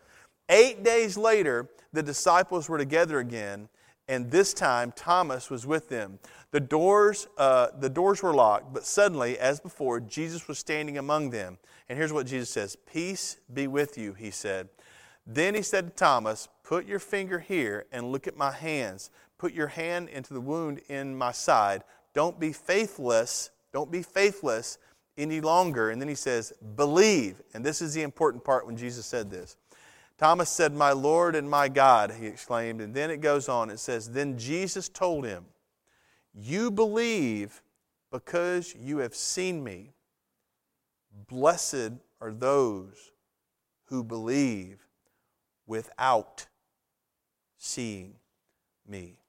Eight 0.49 0.83
days 0.83 1.17
later, 1.17 1.69
the 1.93 2.03
disciples 2.03 2.67
were 2.67 2.77
together 2.77 3.19
again, 3.19 3.69
and 4.09 4.29
this 4.29 4.53
time 4.53 4.91
Thomas 4.93 5.49
was 5.49 5.65
with 5.65 5.87
them. 5.87 6.19
The 6.51 6.59
doors, 6.59 7.29
uh, 7.37 7.67
the 7.79 7.89
doors 7.89 8.21
were 8.21 8.33
locked, 8.33 8.73
but 8.73 8.85
suddenly, 8.85 9.39
as 9.39 9.61
before, 9.61 10.01
Jesus 10.01 10.49
was 10.49 10.59
standing 10.59 10.97
among 10.97 11.29
them. 11.29 11.57
And 11.91 11.97
here's 11.97 12.13
what 12.13 12.25
Jesus 12.25 12.49
says 12.49 12.77
Peace 12.89 13.35
be 13.53 13.67
with 13.67 13.97
you, 13.97 14.13
he 14.13 14.31
said. 14.31 14.69
Then 15.27 15.55
he 15.55 15.61
said 15.61 15.87
to 15.87 15.93
Thomas, 15.93 16.47
Put 16.63 16.85
your 16.85 16.99
finger 16.99 17.37
here 17.37 17.85
and 17.91 18.13
look 18.13 18.27
at 18.27 18.37
my 18.37 18.51
hands. 18.53 19.09
Put 19.37 19.51
your 19.51 19.67
hand 19.67 20.07
into 20.07 20.33
the 20.33 20.39
wound 20.39 20.79
in 20.87 21.17
my 21.17 21.33
side. 21.33 21.83
Don't 22.13 22.39
be 22.39 22.53
faithless. 22.53 23.49
Don't 23.73 23.91
be 23.91 24.03
faithless 24.03 24.77
any 25.17 25.41
longer. 25.41 25.89
And 25.89 26.01
then 26.01 26.07
he 26.07 26.15
says, 26.15 26.53
Believe. 26.77 27.41
And 27.53 27.65
this 27.65 27.81
is 27.81 27.93
the 27.93 28.03
important 28.03 28.45
part 28.45 28.65
when 28.65 28.77
Jesus 28.77 29.05
said 29.05 29.29
this. 29.29 29.57
Thomas 30.17 30.49
said, 30.49 30.73
My 30.73 30.93
Lord 30.93 31.35
and 31.35 31.49
my 31.49 31.67
God, 31.67 32.13
he 32.17 32.25
exclaimed. 32.25 32.79
And 32.79 32.93
then 32.93 33.11
it 33.11 33.19
goes 33.19 33.49
on. 33.49 33.69
It 33.69 33.79
says, 33.79 34.11
Then 34.11 34.37
Jesus 34.37 34.87
told 34.87 35.25
him, 35.25 35.43
You 36.33 36.71
believe 36.71 37.61
because 38.13 38.73
you 38.79 38.99
have 38.99 39.13
seen 39.13 39.61
me. 39.61 39.91
Blessed 41.11 41.93
are 42.19 42.31
those 42.31 43.11
who 43.85 44.03
believe 44.03 44.87
without 45.67 46.47
seeing 47.57 48.15
me. 48.87 49.19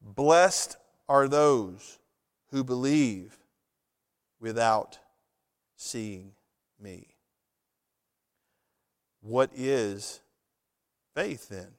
Blessed 0.00 0.76
are 1.08 1.28
those 1.28 1.98
who 2.50 2.62
believe 2.62 3.38
without 4.40 4.98
seeing 5.76 6.32
me. 6.80 7.08
What 9.20 9.50
is 9.54 10.20
faith 11.14 11.48
then? 11.48 11.72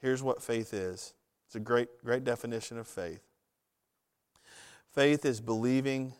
Here's 0.00 0.22
what 0.22 0.42
faith 0.42 0.72
is. 0.72 1.14
It's 1.46 1.54
a 1.54 1.60
great, 1.60 1.88
great 2.04 2.24
definition 2.24 2.78
of 2.78 2.86
faith. 2.86 3.22
Faith 4.94 5.24
is 5.24 5.40
believing 5.40 6.14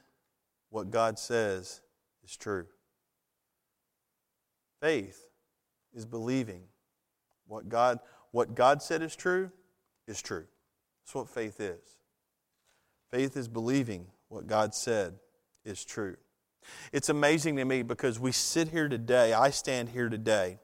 what 0.75 0.91
God 0.91 1.21
says 1.21 1.83
is 2.25 2.37
true. 2.37 2.67
Faith 4.81 5.25
is 5.95 6.05
believing 6.05 6.63
what 7.47 7.69
God, 7.69 8.01
what 8.33 8.57
God 8.57 8.83
said 8.83 9.01
is 9.01 9.15
true 9.15 9.53
is 10.09 10.21
true. 10.21 10.47
That's 11.05 11.15
what 11.15 11.29
faith 11.29 11.61
is. 11.61 11.99
Faith 13.13 13.37
is 13.37 13.47
believing 13.47 14.09
what 14.27 14.49
God 14.49 14.75
said 14.75 15.15
is 15.65 15.85
true. 15.85 16.17
It's 16.93 17.09
amazing 17.09 17.55
to 17.57 17.65
me 17.65 17.85
because 17.85 18.19
we 18.19 18.33
sit 18.33 18.67
here 18.67 18.89
today, 18.89 19.33
I 19.33 19.51
stand 19.51 19.91
here 19.91 20.09
today, 20.09 20.59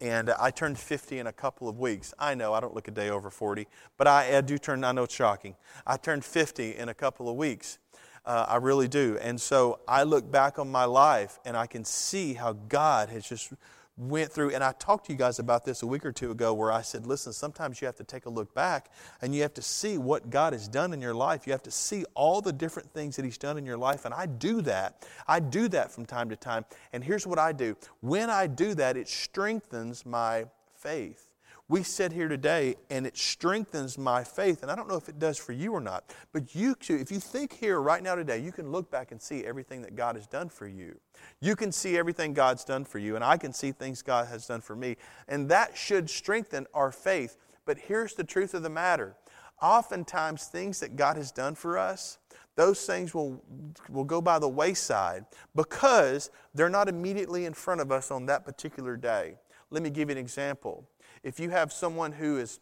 and 0.00 0.30
I 0.30 0.50
turned 0.50 0.76
50 0.76 1.20
in 1.20 1.28
a 1.28 1.32
couple 1.32 1.68
of 1.68 1.78
weeks. 1.78 2.12
I 2.18 2.34
know 2.34 2.52
I 2.52 2.58
don't 2.58 2.74
look 2.74 2.88
a 2.88 2.90
day 2.90 3.10
over 3.10 3.30
40, 3.30 3.68
but 3.96 4.08
I, 4.08 4.38
I 4.38 4.40
do 4.40 4.58
turn, 4.58 4.82
I 4.82 4.90
know 4.90 5.04
it's 5.04 5.14
shocking. 5.14 5.54
I 5.86 5.98
turned 5.98 6.24
50 6.24 6.78
in 6.78 6.88
a 6.88 6.94
couple 6.94 7.28
of 7.28 7.36
weeks. 7.36 7.78
Uh, 8.24 8.46
I 8.48 8.56
really 8.56 8.88
do. 8.88 9.18
And 9.20 9.40
so 9.40 9.80
I 9.88 10.04
look 10.04 10.30
back 10.30 10.58
on 10.58 10.70
my 10.70 10.84
life 10.84 11.40
and 11.44 11.56
I 11.56 11.66
can 11.66 11.84
see 11.84 12.34
how 12.34 12.52
God 12.52 13.08
has 13.08 13.28
just 13.28 13.52
went 13.96 14.32
through, 14.32 14.50
and 14.50 14.64
I 14.64 14.72
talked 14.72 15.06
to 15.06 15.12
you 15.12 15.18
guys 15.18 15.38
about 15.38 15.64
this 15.64 15.82
a 15.82 15.86
week 15.86 16.04
or 16.06 16.12
two 16.12 16.30
ago 16.30 16.54
where 16.54 16.72
I 16.72 16.82
said, 16.82 17.06
listen, 17.06 17.32
sometimes 17.32 17.80
you 17.80 17.86
have 17.86 17.96
to 17.96 18.04
take 18.04 18.26
a 18.26 18.30
look 18.30 18.54
back 18.54 18.90
and 19.20 19.34
you 19.34 19.42
have 19.42 19.54
to 19.54 19.62
see 19.62 19.98
what 19.98 20.30
God 20.30 20.52
has 20.52 20.66
done 20.66 20.92
in 20.92 21.00
your 21.00 21.14
life. 21.14 21.46
You 21.46 21.52
have 21.52 21.62
to 21.64 21.70
see 21.70 22.04
all 22.14 22.40
the 22.40 22.52
different 22.52 22.90
things 22.92 23.16
that 23.16 23.24
He's 23.24 23.38
done 23.38 23.58
in 23.58 23.66
your 23.66 23.76
life. 23.76 24.04
And 24.04 24.14
I 24.14 24.26
do 24.26 24.62
that. 24.62 25.06
I 25.28 25.40
do 25.40 25.68
that 25.68 25.90
from 25.90 26.06
time 26.06 26.30
to 26.30 26.36
time. 26.36 26.64
And 26.92 27.04
here's 27.04 27.26
what 27.26 27.38
I 27.38 27.52
do 27.52 27.76
when 28.00 28.30
I 28.30 28.46
do 28.46 28.74
that, 28.74 28.96
it 28.96 29.08
strengthens 29.08 30.06
my 30.06 30.46
faith 30.74 31.31
we 31.72 31.82
sit 31.82 32.12
here 32.12 32.28
today 32.28 32.74
and 32.90 33.06
it 33.06 33.16
strengthens 33.16 33.96
my 33.96 34.22
faith. 34.22 34.60
And 34.60 34.70
I 34.70 34.76
don't 34.76 34.88
know 34.88 34.96
if 34.96 35.08
it 35.08 35.18
does 35.18 35.38
for 35.38 35.52
you 35.52 35.72
or 35.72 35.80
not, 35.80 36.14
but 36.30 36.54
you 36.54 36.74
too, 36.74 36.96
if 36.96 37.10
you 37.10 37.18
think 37.18 37.50
here 37.50 37.80
right 37.80 38.02
now 38.02 38.14
today, 38.14 38.40
you 38.40 38.52
can 38.52 38.70
look 38.70 38.90
back 38.90 39.10
and 39.10 39.22
see 39.22 39.46
everything 39.46 39.80
that 39.80 39.96
God 39.96 40.14
has 40.14 40.26
done 40.26 40.50
for 40.50 40.68
you. 40.68 41.00
You 41.40 41.56
can 41.56 41.72
see 41.72 41.96
everything 41.96 42.34
God's 42.34 42.62
done 42.62 42.84
for 42.84 42.98
you, 42.98 43.16
and 43.16 43.24
I 43.24 43.38
can 43.38 43.54
see 43.54 43.72
things 43.72 44.02
God 44.02 44.26
has 44.26 44.46
done 44.46 44.60
for 44.60 44.76
me. 44.76 44.96
And 45.28 45.48
that 45.48 45.74
should 45.74 46.10
strengthen 46.10 46.66
our 46.74 46.92
faith. 46.92 47.38
But 47.64 47.78
here's 47.78 48.12
the 48.12 48.24
truth 48.24 48.52
of 48.52 48.62
the 48.62 48.68
matter 48.68 49.16
oftentimes, 49.62 50.44
things 50.44 50.78
that 50.80 50.96
God 50.96 51.16
has 51.16 51.32
done 51.32 51.54
for 51.54 51.78
us, 51.78 52.18
those 52.54 52.84
things 52.84 53.14
will, 53.14 53.42
will 53.88 54.04
go 54.04 54.20
by 54.20 54.38
the 54.38 54.48
wayside 54.48 55.24
because 55.56 56.30
they're 56.52 56.68
not 56.68 56.90
immediately 56.90 57.46
in 57.46 57.54
front 57.54 57.80
of 57.80 57.90
us 57.90 58.10
on 58.10 58.26
that 58.26 58.44
particular 58.44 58.94
day. 58.94 59.36
Let 59.70 59.82
me 59.82 59.88
give 59.88 60.10
you 60.10 60.12
an 60.12 60.18
example. 60.18 60.86
If 61.22 61.40
you 61.40 61.50
have 61.50 61.72
someone 61.72 62.12
who 62.12 62.38
is 62.38 62.60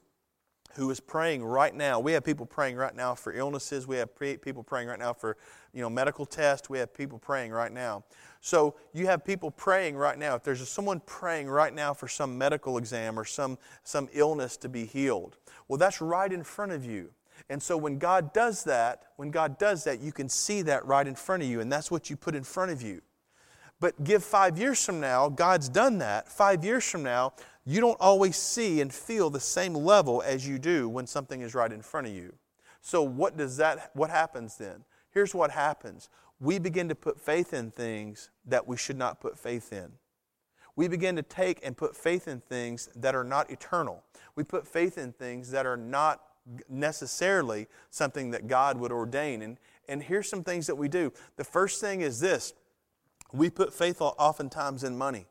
who 0.75 0.91
is 0.91 1.01
praying 1.01 1.43
right 1.43 1.75
now. 1.75 1.99
We 1.99 2.13
have 2.13 2.25
people 2.25 2.47
praying 2.47 2.77
right 2.77 2.95
now 2.95 3.15
for 3.15 3.33
illnesses. 3.33 3.87
We 3.87 3.97
have 3.97 4.17
people 4.41 4.63
praying 4.63 4.89
right 4.89 4.99
now 4.99 5.13
for, 5.13 5.37
you 5.73 5.81
know, 5.81 5.91
medical 5.91 6.25
tests. 6.25 6.71
We 6.71 6.79
have 6.79 6.95
people 6.95 7.19
praying 7.19 7.51
right 7.53 7.73
now. 7.73 8.05
So 8.41 8.77
you 8.93 9.07
have 9.07 9.25
people 9.25 9.51
praying 9.51 9.97
right 9.97 10.19
now. 10.19 10.37
If 10.37 10.45
there's 10.45 10.67
someone 10.69 11.01
praying 11.01 11.49
right 11.49 11.75
now 11.75 11.93
for 11.93 12.09
some 12.09 12.39
medical 12.39 12.79
exam 12.79 13.19
or 13.19 13.25
some, 13.25 13.59
some 13.83 14.09
illness 14.13 14.57
to 14.59 14.69
be 14.69 14.85
healed, 14.85 15.37
well, 15.69 15.77
that's 15.77 16.01
right 16.01 16.33
in 16.33 16.45
front 16.45 16.73
of 16.73 16.85
you. 16.85 17.11
And 17.49 17.63
so 17.63 17.77
when 17.77 17.99
God 17.99 18.33
does 18.33 18.65
that, 18.65 19.05
when 19.17 19.31
God 19.31 19.59
does 19.59 19.85
that, 19.85 20.01
you 20.01 20.13
can 20.13 20.29
see 20.29 20.63
that 20.63 20.85
right 20.87 21.07
in 21.07 21.15
front 21.15 21.43
of 21.43 21.49
you, 21.49 21.61
and 21.61 21.73
that's 21.73 21.91
what 21.91 22.11
you 22.11 22.17
put 22.17 22.35
in 22.35 22.45
front 22.45 22.71
of 22.71 22.83
you. 22.83 23.01
But 23.81 24.05
give 24.05 24.23
five 24.23 24.59
years 24.59 24.85
from 24.85 25.01
now, 25.01 25.31
God's 25.31 25.69
done 25.71 25.99
that. 25.99 26.29
Five 26.29 26.65
years 26.65 26.85
from 26.85 27.03
now, 27.03 27.33
you 27.71 27.81
don't 27.81 28.01
always 28.01 28.37
see 28.37 28.81
and 28.81 28.93
feel 28.93 29.31
the 29.31 29.39
same 29.39 29.75
level 29.75 30.23
as 30.23 30.47
you 30.47 30.59
do 30.59 30.89
when 30.89 31.07
something 31.07 31.41
is 31.41 31.55
right 31.55 31.73
in 31.73 31.83
front 31.83 32.09
of 32.09 32.13
you. 32.13 32.35
So 32.81 33.03
what 33.03 33.37
does 33.37 33.59
that 33.59 33.91
what 33.95 34.11
happens 34.11 34.57
then? 34.57 34.85
Here's 35.13 35.35
what 35.35 35.53
happens. 35.53 36.09
We 36.41 36.59
begin 36.59 36.89
to 36.89 36.95
put 36.95 37.21
faith 37.21 37.53
in 37.53 37.71
things 37.71 38.31
that 38.47 38.67
we 38.67 38.77
should 38.77 38.97
not 38.97 39.21
put 39.21 39.39
faith 39.39 39.73
in. 39.73 39.93
We 40.75 40.89
begin 40.89 41.15
to 41.17 41.23
take 41.23 41.61
and 41.63 41.77
put 41.77 41.95
faith 41.95 42.27
in 42.27 42.41
things 42.41 42.89
that 42.97 43.15
are 43.15 43.25
not 43.25 43.51
eternal. 43.51 44.03
We 44.35 44.43
put 44.43 44.67
faith 44.67 44.99
in 44.99 45.13
things 45.13 45.51
that 45.51 45.67
are 45.67 45.77
not 45.77 46.23
necessarily 46.69 47.69
something 47.91 48.31
that 48.31 48.49
God 48.49 48.79
would 48.79 48.91
ordain. 48.91 49.43
And, 49.43 49.59
and 49.89 50.03
here's 50.03 50.29
some 50.29 50.43
things 50.43 50.67
that 50.67 50.77
we 50.77 50.89
do. 50.89 51.13
The 51.37 51.45
first 51.45 51.81
thing 51.81 52.01
is 52.01 52.19
this 52.19 52.55
we 53.33 53.49
put 53.49 53.73
faith 53.73 54.01
oftentimes 54.01 54.83
in 54.83 54.99
money. 54.99 55.27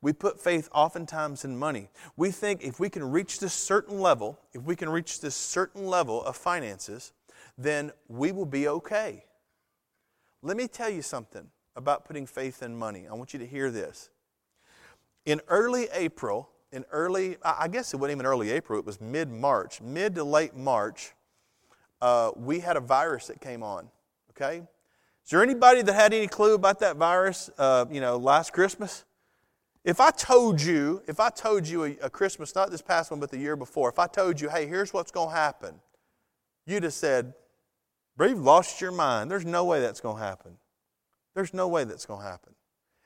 We 0.00 0.12
put 0.12 0.40
faith 0.40 0.68
oftentimes 0.72 1.44
in 1.44 1.58
money. 1.58 1.90
We 2.16 2.30
think 2.30 2.62
if 2.62 2.78
we 2.78 2.88
can 2.88 3.10
reach 3.10 3.40
this 3.40 3.52
certain 3.52 3.98
level, 3.98 4.38
if 4.52 4.62
we 4.62 4.76
can 4.76 4.88
reach 4.88 5.20
this 5.20 5.34
certain 5.34 5.86
level 5.86 6.22
of 6.22 6.36
finances, 6.36 7.12
then 7.56 7.90
we 8.08 8.30
will 8.30 8.46
be 8.46 8.68
okay. 8.68 9.24
Let 10.42 10.56
me 10.56 10.68
tell 10.68 10.88
you 10.88 11.02
something 11.02 11.48
about 11.74 12.04
putting 12.04 12.26
faith 12.26 12.62
in 12.62 12.76
money. 12.76 13.06
I 13.10 13.14
want 13.14 13.32
you 13.32 13.40
to 13.40 13.46
hear 13.46 13.70
this. 13.70 14.10
In 15.26 15.40
early 15.48 15.88
April, 15.92 16.48
in 16.70 16.84
early, 16.92 17.36
I 17.42 17.66
guess 17.66 17.92
it 17.92 17.96
wasn't 17.96 18.18
even 18.18 18.26
early 18.26 18.50
April, 18.50 18.78
it 18.78 18.86
was 18.86 19.00
mid 19.00 19.30
March, 19.30 19.80
mid 19.80 20.14
to 20.14 20.24
late 20.24 20.54
March, 20.54 21.12
uh, 22.00 22.30
we 22.36 22.60
had 22.60 22.76
a 22.76 22.80
virus 22.80 23.26
that 23.26 23.40
came 23.40 23.62
on. 23.62 23.88
Okay? 24.30 24.58
Is 25.24 25.30
there 25.30 25.42
anybody 25.42 25.82
that 25.82 25.92
had 25.92 26.14
any 26.14 26.28
clue 26.28 26.54
about 26.54 26.78
that 26.80 26.96
virus, 26.96 27.50
uh, 27.58 27.86
you 27.90 28.00
know, 28.00 28.16
last 28.16 28.52
Christmas? 28.52 29.04
If 29.84 30.00
I 30.00 30.10
told 30.10 30.60
you, 30.60 31.02
if 31.06 31.20
I 31.20 31.30
told 31.30 31.66
you 31.66 31.84
a, 31.84 31.96
a 32.02 32.10
Christmas, 32.10 32.54
not 32.54 32.70
this 32.70 32.82
past 32.82 33.10
one, 33.10 33.20
but 33.20 33.30
the 33.30 33.38
year 33.38 33.56
before, 33.56 33.88
if 33.88 33.98
I 33.98 34.06
told 34.06 34.40
you, 34.40 34.48
hey, 34.48 34.66
here's 34.66 34.92
what's 34.92 35.10
going 35.10 35.30
to 35.30 35.34
happen, 35.34 35.74
you'd 36.66 36.82
have 36.82 36.92
said, 36.92 37.34
you've 38.20 38.40
lost 38.40 38.80
your 38.80 38.92
mind. 38.92 39.30
There's 39.30 39.46
no 39.46 39.64
way 39.64 39.80
that's 39.80 40.00
going 40.00 40.16
to 40.16 40.22
happen. 40.22 40.56
There's 41.34 41.54
no 41.54 41.68
way 41.68 41.84
that's 41.84 42.04
going 42.04 42.20
to 42.20 42.26
happen. 42.26 42.54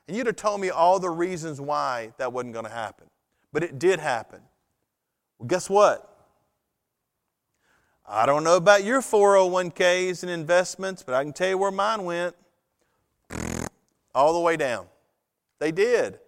And 0.07 0.17
you'd 0.17 0.27
have 0.27 0.35
told 0.35 0.59
me 0.59 0.69
all 0.69 0.99
the 0.99 1.09
reasons 1.09 1.61
why 1.61 2.13
that 2.17 2.33
wasn't 2.33 2.53
going 2.53 2.65
to 2.65 2.71
happen. 2.71 3.07
But 3.53 3.63
it 3.63 3.77
did 3.77 3.99
happen. 3.99 4.41
Well, 5.37 5.47
guess 5.47 5.69
what? 5.69 6.09
I 8.05 8.25
don't 8.25 8.43
know 8.43 8.57
about 8.57 8.83
your 8.83 9.01
401ks 9.01 10.23
and 10.23 10.31
investments, 10.31 11.03
but 11.03 11.15
I 11.15 11.23
can 11.23 11.31
tell 11.31 11.47
you 11.47 11.57
where 11.57 11.71
mine 11.71 12.03
went. 12.03 12.35
All 14.15 14.33
the 14.33 14.39
way 14.39 14.57
down. 14.57 14.87
They 15.59 15.71
did 15.71 16.19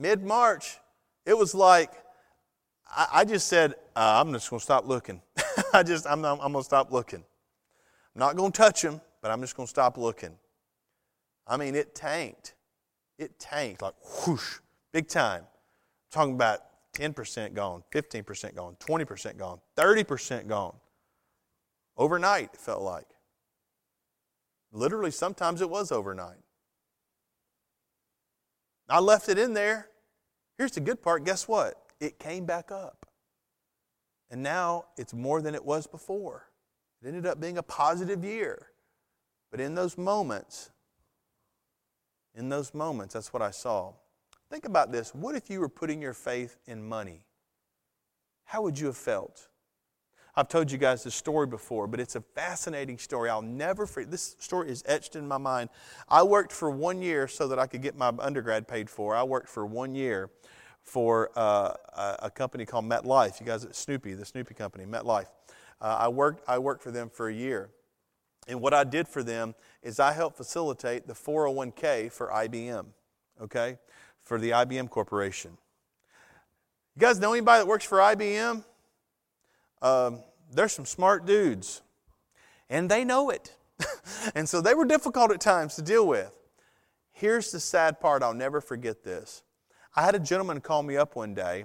mid 0.00 0.24
March, 0.24 0.78
it 1.26 1.36
was 1.36 1.54
like, 1.54 1.92
I, 2.88 3.06
I 3.12 3.24
just 3.24 3.46
said, 3.46 3.74
uh, 3.94 4.20
I'm 4.24 4.32
just 4.32 4.48
going 4.48 4.58
to 4.58 4.64
stop 4.64 4.88
looking. 4.88 5.20
I 5.72 5.82
just, 5.82 6.06
I'm, 6.06 6.24
I'm, 6.24 6.38
going 6.38 6.54
to 6.54 6.64
stop 6.64 6.90
looking. 6.90 7.22
I'm 8.14 8.18
not 8.18 8.34
going 8.34 8.50
to 8.50 8.56
touch 8.56 8.82
them, 8.82 9.00
but 9.20 9.30
I'm 9.30 9.40
just 9.40 9.56
going 9.56 9.66
to 9.66 9.70
stop 9.70 9.98
looking. 9.98 10.32
I 11.46 11.56
mean, 11.56 11.74
it 11.74 11.94
tanked. 11.94 12.54
It 13.18 13.38
tanked 13.38 13.82
like 13.82 13.94
whoosh, 14.26 14.58
big 14.92 15.06
time. 15.06 15.42
I'm 15.42 16.10
talking 16.10 16.34
about 16.34 16.60
10% 16.94 17.54
gone, 17.54 17.82
15% 17.92 18.54
gone, 18.54 18.76
20% 18.80 19.36
gone, 19.36 19.60
30% 19.76 20.48
gone. 20.48 20.74
Overnight, 21.96 22.50
it 22.54 22.60
felt 22.60 22.82
like. 22.82 23.06
Literally, 24.72 25.10
sometimes 25.10 25.60
it 25.60 25.68
was 25.68 25.92
overnight. 25.92 26.38
I 28.88 29.00
left 29.00 29.28
it 29.28 29.38
in 29.38 29.54
there. 29.54 29.89
Here's 30.60 30.72
the 30.72 30.80
good 30.80 31.00
part 31.00 31.24
guess 31.24 31.48
what? 31.48 31.72
It 32.00 32.18
came 32.18 32.44
back 32.44 32.70
up. 32.70 33.06
And 34.30 34.42
now 34.42 34.84
it's 34.98 35.14
more 35.14 35.40
than 35.40 35.54
it 35.54 35.64
was 35.64 35.86
before. 35.86 36.50
It 37.00 37.08
ended 37.08 37.24
up 37.24 37.40
being 37.40 37.56
a 37.56 37.62
positive 37.62 38.22
year. 38.22 38.66
But 39.50 39.60
in 39.60 39.74
those 39.74 39.96
moments, 39.96 40.70
in 42.34 42.50
those 42.50 42.74
moments, 42.74 43.14
that's 43.14 43.32
what 43.32 43.40
I 43.40 43.52
saw. 43.52 43.94
Think 44.50 44.66
about 44.66 44.92
this. 44.92 45.14
What 45.14 45.34
if 45.34 45.48
you 45.48 45.60
were 45.60 45.68
putting 45.70 46.02
your 46.02 46.12
faith 46.12 46.58
in 46.66 46.86
money? 46.86 47.24
How 48.44 48.60
would 48.60 48.78
you 48.78 48.88
have 48.88 48.98
felt? 48.98 49.48
I've 50.40 50.48
told 50.48 50.72
you 50.72 50.78
guys 50.78 51.04
this 51.04 51.14
story 51.14 51.46
before, 51.46 51.86
but 51.86 52.00
it's 52.00 52.16
a 52.16 52.22
fascinating 52.22 52.96
story. 52.96 53.28
I'll 53.28 53.42
never 53.42 53.86
forget. 53.86 54.10
This 54.10 54.36
story 54.38 54.70
is 54.70 54.82
etched 54.86 55.14
in 55.14 55.28
my 55.28 55.36
mind. 55.36 55.68
I 56.08 56.22
worked 56.22 56.50
for 56.50 56.70
one 56.70 57.02
year 57.02 57.28
so 57.28 57.46
that 57.48 57.58
I 57.58 57.66
could 57.66 57.82
get 57.82 57.94
my 57.94 58.10
undergrad 58.18 58.66
paid 58.66 58.88
for. 58.88 59.14
I 59.14 59.22
worked 59.22 59.50
for 59.50 59.66
one 59.66 59.94
year 59.94 60.30
for 60.82 61.30
uh, 61.36 61.74
a 62.20 62.30
company 62.30 62.64
called 62.64 62.86
MetLife. 62.86 63.38
You 63.38 63.44
guys, 63.44 63.66
Snoopy, 63.70 64.14
the 64.14 64.24
Snoopy 64.24 64.54
company, 64.54 64.86
MetLife. 64.86 65.26
Uh, 65.78 65.96
I 66.00 66.08
worked. 66.08 66.42
I 66.48 66.58
worked 66.58 66.82
for 66.82 66.90
them 66.90 67.10
for 67.10 67.28
a 67.28 67.34
year, 67.34 67.68
and 68.48 68.62
what 68.62 68.72
I 68.72 68.84
did 68.84 69.08
for 69.08 69.22
them 69.22 69.54
is 69.82 70.00
I 70.00 70.12
helped 70.12 70.38
facilitate 70.38 71.06
the 71.06 71.12
401k 71.12 72.10
for 72.10 72.28
IBM. 72.28 72.86
Okay, 73.42 73.76
for 74.22 74.38
the 74.38 74.50
IBM 74.52 74.88
Corporation. 74.88 75.58
You 76.96 77.00
guys 77.00 77.20
know 77.20 77.34
anybody 77.34 77.60
that 77.60 77.66
works 77.66 77.84
for 77.84 77.98
IBM? 77.98 78.64
um, 79.82 80.20
there's 80.52 80.72
some 80.72 80.84
smart 80.84 81.26
dudes, 81.26 81.82
and 82.68 82.90
they 82.90 83.04
know 83.04 83.30
it. 83.30 83.54
and 84.34 84.48
so 84.48 84.60
they 84.60 84.74
were 84.74 84.84
difficult 84.84 85.30
at 85.30 85.40
times 85.40 85.74
to 85.76 85.82
deal 85.82 86.06
with. 86.06 86.32
Here's 87.12 87.50
the 87.50 87.60
sad 87.60 88.00
part 88.00 88.22
I'll 88.22 88.34
never 88.34 88.60
forget 88.60 89.02
this. 89.04 89.42
I 89.94 90.02
had 90.02 90.14
a 90.14 90.20
gentleman 90.20 90.60
call 90.60 90.82
me 90.82 90.96
up 90.96 91.16
one 91.16 91.34
day, 91.34 91.64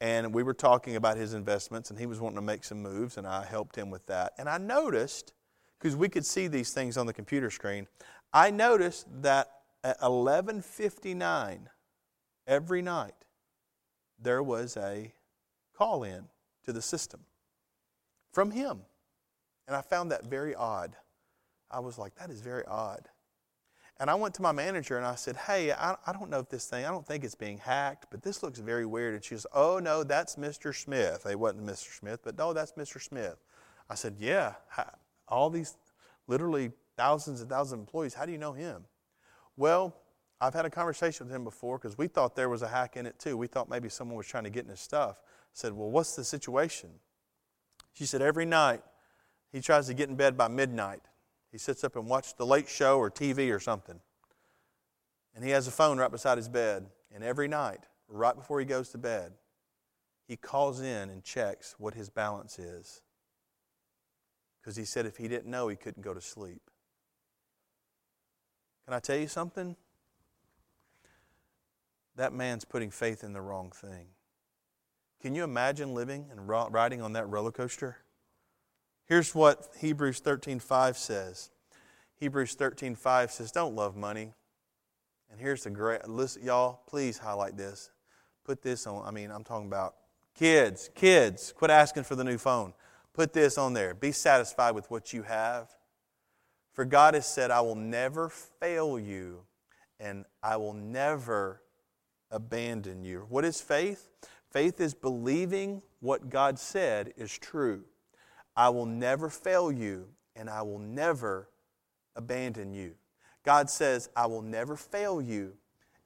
and 0.00 0.34
we 0.34 0.42
were 0.42 0.54
talking 0.54 0.96
about 0.96 1.16
his 1.16 1.34
investments, 1.34 1.90
and 1.90 1.98
he 1.98 2.06
was 2.06 2.20
wanting 2.20 2.36
to 2.36 2.42
make 2.42 2.64
some 2.64 2.82
moves, 2.82 3.16
and 3.16 3.26
I 3.26 3.44
helped 3.44 3.76
him 3.76 3.90
with 3.90 4.06
that. 4.06 4.32
And 4.38 4.48
I 4.48 4.58
noticed, 4.58 5.32
because 5.78 5.96
we 5.96 6.08
could 6.08 6.26
see 6.26 6.48
these 6.48 6.72
things 6.72 6.96
on 6.96 7.06
the 7.06 7.12
computer 7.12 7.50
screen, 7.50 7.86
I 8.32 8.50
noticed 8.50 9.06
that 9.22 9.50
at 9.82 9.98
11:59 10.00 11.68
every 12.46 12.82
night 12.82 13.24
there 14.18 14.42
was 14.42 14.76
a 14.76 15.14
call 15.74 16.02
in 16.04 16.28
to 16.64 16.72
the 16.72 16.82
system 16.82 17.24
from 18.32 18.50
him. 18.50 18.80
And 19.66 19.76
I 19.76 19.82
found 19.82 20.10
that 20.10 20.24
very 20.24 20.54
odd. 20.54 20.96
I 21.70 21.80
was 21.80 21.98
like, 21.98 22.14
that 22.16 22.30
is 22.30 22.40
very 22.40 22.64
odd. 22.66 23.08
And 24.00 24.08
I 24.08 24.14
went 24.14 24.34
to 24.36 24.42
my 24.42 24.52
manager 24.52 24.96
and 24.96 25.06
I 25.06 25.14
said, 25.14 25.36
hey, 25.36 25.72
I, 25.72 25.94
I 26.06 26.12
don't 26.12 26.30
know 26.30 26.40
if 26.40 26.48
this 26.48 26.66
thing, 26.66 26.86
I 26.86 26.90
don't 26.90 27.06
think 27.06 27.22
it's 27.22 27.34
being 27.34 27.58
hacked, 27.58 28.06
but 28.10 28.22
this 28.22 28.42
looks 28.42 28.58
very 28.58 28.86
weird. 28.86 29.14
And 29.14 29.22
she 29.22 29.34
goes, 29.34 29.46
oh, 29.52 29.78
no, 29.78 30.02
that's 30.02 30.36
Mr. 30.36 30.74
Smith. 30.74 31.22
They 31.22 31.36
wasn't 31.36 31.66
Mr. 31.66 31.96
Smith, 31.96 32.20
but 32.24 32.38
no, 32.38 32.54
that's 32.54 32.72
Mr. 32.72 33.00
Smith. 33.00 33.36
I 33.90 33.94
said, 33.94 34.16
yeah, 34.18 34.54
all 35.28 35.50
these 35.50 35.76
literally 36.26 36.72
thousands 36.96 37.42
and 37.42 37.50
thousands 37.50 37.74
of 37.74 37.78
employees, 37.80 38.14
how 38.14 38.24
do 38.24 38.32
you 38.32 38.38
know 38.38 38.54
him? 38.54 38.84
Well, 39.56 39.94
I've 40.40 40.54
had 40.54 40.64
a 40.64 40.70
conversation 40.70 41.26
with 41.26 41.36
him 41.36 41.44
before 41.44 41.76
because 41.76 41.98
we 41.98 42.06
thought 42.06 42.34
there 42.34 42.48
was 42.48 42.62
a 42.62 42.68
hack 42.68 42.96
in 42.96 43.04
it 43.04 43.18
too. 43.18 43.36
We 43.36 43.48
thought 43.48 43.68
maybe 43.68 43.90
someone 43.90 44.16
was 44.16 44.26
trying 44.26 44.44
to 44.44 44.50
get 44.50 44.64
in 44.64 44.70
his 44.70 44.80
stuff. 44.80 45.16
I 45.20 45.52
said, 45.52 45.74
well, 45.74 45.90
what's 45.90 46.16
the 46.16 46.24
situation? 46.24 46.88
She 47.92 48.06
said 48.06 48.22
every 48.22 48.46
night 48.46 48.82
he 49.52 49.60
tries 49.60 49.86
to 49.88 49.94
get 49.94 50.08
in 50.08 50.16
bed 50.16 50.36
by 50.36 50.48
midnight. 50.48 51.02
He 51.50 51.58
sits 51.58 51.82
up 51.82 51.96
and 51.96 52.06
watches 52.06 52.34
the 52.38 52.46
late 52.46 52.68
show 52.68 52.98
or 52.98 53.10
TV 53.10 53.54
or 53.54 53.58
something. 53.58 54.00
And 55.34 55.44
he 55.44 55.50
has 55.50 55.66
a 55.66 55.72
phone 55.72 55.98
right 55.98 56.10
beside 56.10 56.38
his 56.38 56.48
bed. 56.48 56.86
And 57.12 57.24
every 57.24 57.48
night, 57.48 57.80
right 58.08 58.36
before 58.36 58.60
he 58.60 58.66
goes 58.66 58.90
to 58.90 58.98
bed, 58.98 59.32
he 60.26 60.36
calls 60.36 60.80
in 60.80 61.10
and 61.10 61.24
checks 61.24 61.74
what 61.78 61.94
his 61.94 62.08
balance 62.08 62.58
is. 62.58 63.02
Because 64.60 64.76
he 64.76 64.84
said 64.84 65.06
if 65.06 65.16
he 65.16 65.26
didn't 65.26 65.50
know, 65.50 65.68
he 65.68 65.76
couldn't 65.76 66.02
go 66.02 66.14
to 66.14 66.20
sleep. 66.20 66.62
Can 68.84 68.94
I 68.94 69.00
tell 69.00 69.16
you 69.16 69.28
something? 69.28 69.76
That 72.16 72.32
man's 72.32 72.64
putting 72.64 72.90
faith 72.90 73.24
in 73.24 73.32
the 73.32 73.40
wrong 73.40 73.72
thing. 73.74 74.08
Can 75.20 75.34
you 75.34 75.44
imagine 75.44 75.94
living 75.94 76.28
and 76.30 76.48
riding 76.48 77.02
on 77.02 77.12
that 77.12 77.28
roller 77.28 77.52
coaster? 77.52 77.98
Here's 79.04 79.34
what 79.34 79.68
Hebrews 79.78 80.20
13:5 80.20 80.96
says. 80.96 81.50
Hebrews 82.14 82.54
13:5 82.54 83.30
says, 83.30 83.52
"Don't 83.52 83.74
love 83.74 83.96
money." 83.96 84.34
And 85.30 85.40
here's 85.40 85.64
the 85.64 85.70
great 85.70 86.08
listen, 86.08 86.42
y'all. 86.42 86.82
Please 86.86 87.18
highlight 87.18 87.56
this. 87.56 87.90
Put 88.44 88.62
this 88.62 88.86
on. 88.86 89.06
I 89.06 89.10
mean, 89.10 89.30
I'm 89.30 89.44
talking 89.44 89.66
about 89.66 89.96
kids. 90.34 90.90
Kids, 90.94 91.52
quit 91.52 91.70
asking 91.70 92.04
for 92.04 92.14
the 92.16 92.24
new 92.24 92.38
phone. 92.38 92.74
Put 93.12 93.32
this 93.32 93.58
on 93.58 93.74
there. 93.74 93.94
Be 93.94 94.12
satisfied 94.12 94.74
with 94.74 94.90
what 94.90 95.12
you 95.12 95.22
have. 95.24 95.76
For 96.72 96.84
God 96.84 97.14
has 97.14 97.26
said, 97.26 97.50
"I 97.50 97.60
will 97.60 97.74
never 97.74 98.28
fail 98.28 98.98
you, 98.98 99.46
and 99.98 100.24
I 100.42 100.56
will 100.56 100.72
never 100.72 101.62
abandon 102.30 103.02
you." 103.02 103.26
What 103.28 103.44
is 103.44 103.60
faith? 103.60 104.08
Faith 104.50 104.80
is 104.80 104.94
believing 104.94 105.82
what 106.00 106.28
God 106.28 106.58
said 106.58 107.12
is 107.16 107.36
true. 107.36 107.84
I 108.56 108.68
will 108.68 108.86
never 108.86 109.28
fail 109.28 109.70
you 109.70 110.08
and 110.34 110.50
I 110.50 110.62
will 110.62 110.78
never 110.78 111.48
abandon 112.16 112.72
you. 112.72 112.94
God 113.44 113.70
says, 113.70 114.10
I 114.16 114.26
will 114.26 114.42
never 114.42 114.76
fail 114.76 115.22
you 115.22 115.54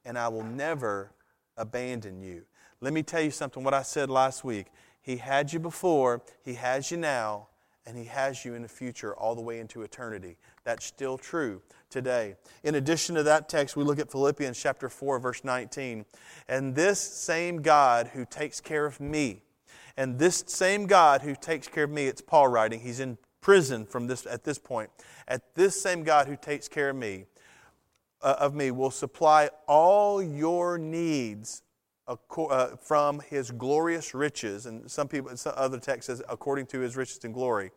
and 0.05 0.17
I 0.17 0.27
will 0.27 0.43
never 0.43 1.11
abandon 1.57 2.21
you. 2.21 2.43
Let 2.81 2.93
me 2.93 3.01
tell 3.01 3.21
you 3.21 3.31
something, 3.31 3.63
what 3.63 3.73
I 3.73 3.81
said 3.81 4.09
last 4.09 4.43
week. 4.43 4.67
He 5.01 5.17
had 5.17 5.51
you 5.51 5.59
before, 5.59 6.21
He 6.43 6.55
has 6.55 6.91
you 6.91 6.97
now, 6.97 7.47
and 7.85 7.97
He 7.97 8.05
has 8.05 8.45
you 8.45 8.53
in 8.53 8.61
the 8.61 8.67
future 8.67 9.15
all 9.15 9.35
the 9.35 9.41
way 9.41 9.59
into 9.59 9.81
eternity. 9.81 10.37
That's 10.63 10.85
still 10.85 11.17
true 11.17 11.61
today. 11.89 12.35
In 12.63 12.75
addition 12.75 13.15
to 13.15 13.23
that 13.23 13.49
text, 13.49 13.75
we 13.75 13.83
look 13.83 13.99
at 13.99 14.11
Philippians 14.11 14.59
chapter 14.59 14.89
4, 14.89 15.19
verse 15.19 15.43
19. 15.43 16.05
And 16.47 16.75
this 16.75 16.99
same 16.99 17.61
God 17.61 18.11
who 18.13 18.25
takes 18.25 18.59
care 18.59 18.85
of 18.85 18.99
me, 18.99 19.43
and 19.97 20.19
this 20.19 20.43
same 20.47 20.87
God 20.87 21.21
who 21.21 21.35
takes 21.35 21.67
care 21.67 21.85
of 21.85 21.89
me, 21.89 22.07
it's 22.07 22.21
Paul 22.21 22.47
writing, 22.47 22.79
he's 22.79 22.99
in 22.99 23.17
prison 23.41 23.85
from 23.85 24.07
this 24.07 24.25
at 24.25 24.43
this 24.43 24.57
point. 24.57 24.89
At 25.27 25.55
this 25.55 25.81
same 25.81 26.03
God 26.03 26.27
who 26.27 26.35
takes 26.35 26.67
care 26.67 26.89
of 26.89 26.95
me, 26.95 27.25
uh, 28.21 28.35
of 28.39 28.55
me 28.55 28.71
will 28.71 28.91
supply 28.91 29.49
all 29.67 30.21
your 30.21 30.77
needs 30.77 31.61
uh, 32.07 32.67
from 32.75 33.19
his 33.19 33.51
glorious 33.51 34.13
riches, 34.13 34.65
and 34.65 34.89
some 34.89 35.07
people, 35.07 35.35
some 35.37 35.53
other 35.55 35.79
text 35.79 36.07
says, 36.07 36.21
according 36.29 36.65
to 36.67 36.79
his 36.79 36.95
riches 36.95 37.23
and 37.23 37.33
glory, 37.33 37.71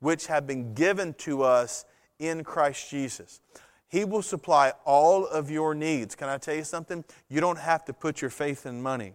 which 0.00 0.26
have 0.26 0.46
been 0.46 0.74
given 0.74 1.14
to 1.14 1.42
us 1.42 1.84
in 2.18 2.44
Christ 2.44 2.90
Jesus. 2.90 3.40
He 3.88 4.04
will 4.04 4.22
supply 4.22 4.72
all 4.84 5.26
of 5.26 5.50
your 5.50 5.74
needs. 5.74 6.14
Can 6.14 6.28
I 6.28 6.38
tell 6.38 6.54
you 6.54 6.64
something? 6.64 7.04
You 7.28 7.40
don't 7.40 7.58
have 7.58 7.84
to 7.84 7.92
put 7.92 8.20
your 8.20 8.30
faith 8.30 8.66
in 8.66 8.82
money. 8.82 9.14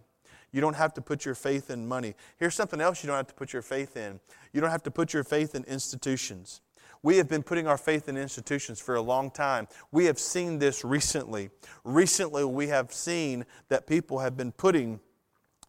You 0.52 0.60
don't 0.60 0.76
have 0.76 0.94
to 0.94 1.00
put 1.00 1.24
your 1.24 1.34
faith 1.34 1.70
in 1.70 1.86
money. 1.86 2.14
Here's 2.38 2.54
something 2.54 2.80
else 2.80 3.02
you 3.02 3.08
don't 3.08 3.16
have 3.16 3.28
to 3.28 3.34
put 3.34 3.52
your 3.52 3.62
faith 3.62 3.96
in. 3.96 4.20
You 4.52 4.60
don't 4.60 4.70
have 4.70 4.82
to 4.84 4.90
put 4.90 5.12
your 5.12 5.22
faith 5.22 5.54
in 5.54 5.64
institutions. 5.64 6.60
We 7.02 7.16
have 7.16 7.28
been 7.28 7.42
putting 7.42 7.66
our 7.66 7.78
faith 7.78 8.08
in 8.08 8.16
institutions 8.16 8.80
for 8.80 8.94
a 8.94 9.00
long 9.00 9.30
time. 9.30 9.68
We 9.90 10.04
have 10.06 10.18
seen 10.18 10.58
this 10.58 10.84
recently. 10.84 11.50
Recently, 11.84 12.44
we 12.44 12.68
have 12.68 12.92
seen 12.92 13.46
that 13.68 13.86
people 13.86 14.18
have 14.18 14.36
been 14.36 14.52
putting 14.52 15.00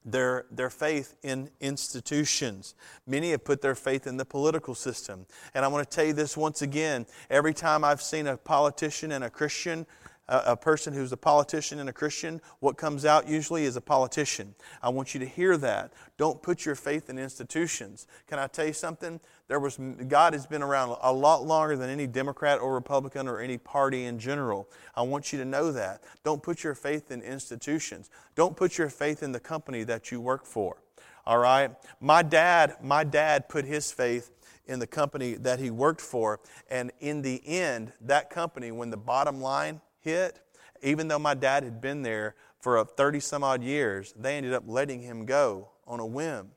their, 0.03 0.45
their 0.51 0.69
faith 0.69 1.15
in 1.23 1.49
institutions. 1.59 2.75
Many 3.05 3.31
have 3.31 3.43
put 3.43 3.61
their 3.61 3.75
faith 3.75 4.07
in 4.07 4.17
the 4.17 4.25
political 4.25 4.75
system. 4.75 5.25
And 5.53 5.63
I 5.63 5.67
want 5.67 5.89
to 5.89 5.95
tell 5.95 6.05
you 6.05 6.13
this 6.13 6.35
once 6.35 6.61
again 6.61 7.05
every 7.29 7.53
time 7.53 7.83
I've 7.83 8.01
seen 8.01 8.27
a 8.27 8.37
politician 8.37 9.11
and 9.11 9.23
a 9.23 9.29
Christian 9.29 9.85
a, 10.31 10.55
person 10.55 10.93
who's 10.93 11.11
a 11.11 11.17
politician 11.17 11.79
and 11.79 11.89
a 11.89 11.93
Christian, 11.93 12.41
what 12.59 12.77
comes 12.77 13.03
out 13.05 13.27
usually 13.27 13.65
is 13.65 13.75
a 13.75 13.81
politician. 13.81 14.55
I 14.81 14.89
want 14.89 15.13
you 15.13 15.19
to 15.19 15.25
hear 15.25 15.57
that. 15.57 15.91
Don't 16.17 16.41
put 16.41 16.65
your 16.65 16.75
faith 16.75 17.09
in 17.09 17.19
institutions. 17.19 18.07
Can 18.27 18.39
I 18.39 18.47
tell 18.47 18.65
you 18.65 18.73
something? 18.73 19.19
There 19.51 19.59
was 19.59 19.77
God 20.07 20.31
has 20.31 20.47
been 20.47 20.63
around 20.63 20.95
a 21.01 21.11
lot 21.11 21.45
longer 21.45 21.75
than 21.75 21.89
any 21.89 22.07
Democrat 22.07 22.61
or 22.61 22.73
Republican 22.73 23.27
or 23.27 23.41
any 23.41 23.57
party 23.57 24.05
in 24.05 24.17
general. 24.17 24.69
I 24.95 25.01
want 25.01 25.33
you 25.33 25.39
to 25.39 25.43
know 25.43 25.73
that. 25.73 26.01
Don't 26.23 26.41
put 26.41 26.63
your 26.63 26.73
faith 26.73 27.11
in 27.11 27.21
institutions. 27.21 28.09
Don't 28.33 28.55
put 28.55 28.77
your 28.77 28.87
faith 28.87 29.21
in 29.21 29.33
the 29.33 29.41
company 29.41 29.83
that 29.83 30.09
you 30.09 30.21
work 30.21 30.45
for. 30.45 30.77
All 31.25 31.37
right? 31.37 31.71
My 31.99 32.23
dad, 32.23 32.77
my 32.81 33.03
dad 33.03 33.49
put 33.49 33.65
his 33.65 33.91
faith 33.91 34.31
in 34.67 34.79
the 34.79 34.87
company 34.87 35.33
that 35.33 35.59
he 35.59 35.69
worked 35.69 35.99
for. 35.99 36.39
And 36.69 36.93
in 37.01 37.21
the 37.21 37.45
end, 37.45 37.91
that 37.99 38.29
company, 38.29 38.71
when 38.71 38.89
the 38.89 38.95
bottom 38.95 39.41
line 39.41 39.81
hit, 39.99 40.39
even 40.81 41.09
though 41.09 41.19
my 41.19 41.33
dad 41.33 41.63
had 41.63 41.81
been 41.81 42.03
there 42.03 42.35
for 42.61 42.81
30 42.85 43.19
some 43.19 43.43
odd 43.43 43.63
years, 43.63 44.13
they 44.17 44.37
ended 44.37 44.53
up 44.53 44.63
letting 44.65 45.01
him 45.01 45.25
go 45.25 45.71
on 45.85 45.99
a 45.99 46.05
whim. 46.05 46.51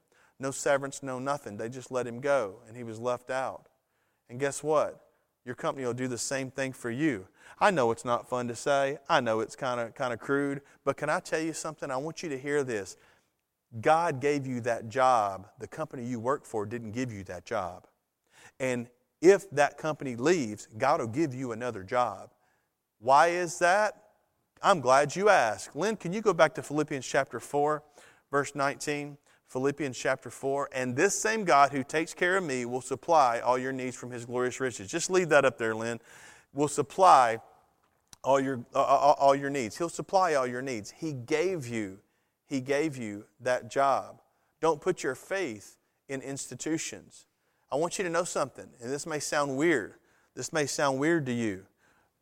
No 0.44 0.50
severance, 0.50 1.02
no 1.02 1.18
nothing. 1.18 1.57
They 1.57 1.68
just 1.68 1.90
let 1.90 2.07
him 2.07 2.20
go, 2.20 2.57
and 2.68 2.76
he 2.76 2.85
was 2.85 3.00
left 3.00 3.30
out. 3.30 3.66
And 4.28 4.38
guess 4.38 4.62
what? 4.62 5.04
your 5.44 5.54
company 5.54 5.87
will 5.87 5.94
do 5.94 6.09
the 6.09 6.18
same 6.18 6.50
thing 6.50 6.72
for 6.72 6.90
you. 6.90 7.26
I 7.61 7.70
know 7.70 7.90
it's 7.90 8.04
not 8.04 8.28
fun 8.28 8.48
to 8.48 8.57
say. 8.57 8.98
I 9.09 9.20
know 9.20 9.40
it's 9.40 9.54
kind 9.54 9.78
of 9.78 9.94
kind 9.94 10.12
of 10.12 10.18
crude, 10.18 10.62
but 10.85 10.96
can 10.96 11.11
I 11.11 11.20
tell 11.20 11.40
you 11.40 11.52
something? 11.52 11.90
I 11.90 11.96
want 11.96 12.22
you 12.22 12.28
to 12.30 12.38
hear 12.38 12.64
this. 12.64 12.96
God 13.80 14.20
gave 14.20 14.46
you 14.46 14.61
that 14.62 14.88
job. 14.88 15.48
The 15.59 15.66
company 15.66 16.04
you 16.04 16.18
work 16.18 16.44
for 16.44 16.64
didn't 16.64 16.92
give 16.92 17.12
you 17.12 17.24
that 17.24 17.44
job. 17.44 17.87
And 18.59 18.88
if 19.20 19.50
that 19.50 19.78
company 19.78 20.16
leaves, 20.16 20.68
God 20.78 21.00
will 21.00 21.09
give 21.09 21.35
you 21.35 21.52
another 21.52 21.83
job. 21.83 22.30
Why 23.00 23.28
is 23.28 23.59
that? 23.59 24.00
I'm 24.62 24.80
glad 24.80 25.14
you 25.14 25.28
asked. 25.28 25.76
Lynn, 25.76 25.96
can 25.96 26.12
you 26.12 26.22
go 26.22 26.33
back 26.33 26.54
to 26.54 26.62
Philippians 26.62 27.07
chapter 27.07 27.40
4, 27.40 27.83
verse 28.30 28.54
19? 28.54 29.18
Philippians 29.48 29.96
chapter 29.96 30.30
4. 30.30 30.70
And 30.72 30.96
this 30.96 31.18
same 31.18 31.44
God 31.44 31.72
who 31.72 31.85
takes 31.85 32.14
care 32.14 32.37
of 32.37 32.44
me 32.44 32.64
will 32.64 32.80
supply 32.80 33.40
all 33.40 33.59
your 33.59 33.72
needs 33.72 33.96
from 33.96 34.11
his 34.11 34.24
glorious 34.24 34.61
riches. 34.61 34.90
Just 34.90 35.11
leave 35.11 35.28
that 35.28 35.44
up 35.44 35.59
there, 35.59 35.74
Lynn. 35.74 36.00
Will 36.52 36.68
supply 36.68 37.38
all 38.24 38.40
your, 38.40 38.64
uh, 38.74 38.78
all 38.78 39.35
your 39.35 39.50
needs. 39.50 39.76
He'll 39.76 39.88
supply 39.88 40.35
all 40.35 40.46
your 40.46 40.62
needs. 40.62 40.90
He 40.90 41.12
gave 41.12 41.66
you, 41.66 41.98
he 42.46 42.61
gave 42.61 42.96
you 42.96 43.26
that 43.40 43.70
job. 43.70 44.20
Don't 44.61 44.80
put 44.80 45.02
your 45.02 45.14
faith 45.14 45.76
in 46.09 46.22
institutions. 46.22 47.26
I 47.70 47.76
want 47.76 47.98
you 47.98 48.04
to 48.04 48.11
know 48.11 48.24
something, 48.24 48.68
and 48.80 48.92
this 48.92 49.07
may 49.07 49.18
sound 49.18 49.57
weird. 49.57 49.94
This 50.35 50.52
may 50.52 50.66
sound 50.66 50.98
weird 50.98 51.26
to 51.26 51.33
you. 51.33 51.66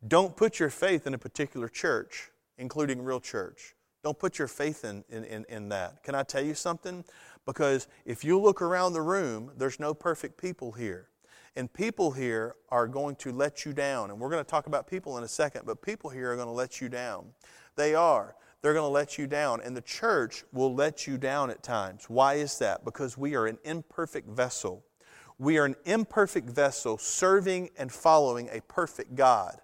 Don't 0.05 0.35
put 0.35 0.59
your 0.59 0.69
faith 0.69 1.07
in 1.07 1.13
a 1.13 1.17
particular 1.17 1.69
church, 1.69 2.31
including 2.57 3.01
real 3.01 3.19
church. 3.19 3.75
Don't 4.03 4.19
put 4.19 4.37
your 4.37 4.49
faith 4.49 4.83
in, 4.83 5.03
in, 5.09 5.45
in, 5.47 5.69
that. 5.69 6.03
Can 6.03 6.13
I 6.13 6.23
tell 6.23 6.43
you 6.43 6.53
something? 6.53 7.05
Because 7.45 7.87
if 8.05 8.23
you 8.25 8.37
look 8.39 8.61
around 8.61 8.93
the 8.93 9.01
room, 9.01 9.51
there's 9.57 9.79
no 9.79 9.93
perfect 9.93 10.37
people 10.37 10.73
here. 10.73 11.07
And 11.55 11.71
people 11.71 12.11
here 12.11 12.55
are 12.69 12.87
going 12.87 13.15
to 13.17 13.31
let 13.31 13.65
you 13.65 13.71
down. 13.71 14.09
And 14.09 14.19
we're 14.19 14.29
going 14.29 14.43
to 14.43 14.49
talk 14.49 14.67
about 14.67 14.87
people 14.87 15.17
in 15.17 15.23
a 15.23 15.27
second, 15.27 15.65
but 15.65 15.81
people 15.81 16.09
here 16.09 16.31
are 16.31 16.35
going 16.35 16.47
to 16.47 16.53
let 16.53 16.81
you 16.81 16.89
down. 16.89 17.27
They 17.75 17.95
are. 17.95 18.35
They're 18.61 18.73
going 18.73 18.83
to 18.83 18.93
let 18.93 19.17
you 19.17 19.25
down. 19.25 19.61
And 19.61 19.77
the 19.77 19.81
church 19.81 20.43
will 20.51 20.73
let 20.73 21.07
you 21.07 21.17
down 21.17 21.49
at 21.49 21.63
times. 21.63 22.05
Why 22.09 22.35
is 22.35 22.57
that? 22.59 22.83
Because 22.83 23.17
we 23.17 23.35
are 23.35 23.45
an 23.45 23.59
imperfect 23.63 24.27
vessel. 24.27 24.83
We 25.37 25.57
are 25.57 25.65
an 25.65 25.75
imperfect 25.85 26.49
vessel 26.49 26.97
serving 26.97 27.69
and 27.77 27.91
following 27.91 28.49
a 28.51 28.61
perfect 28.61 29.15
God 29.15 29.59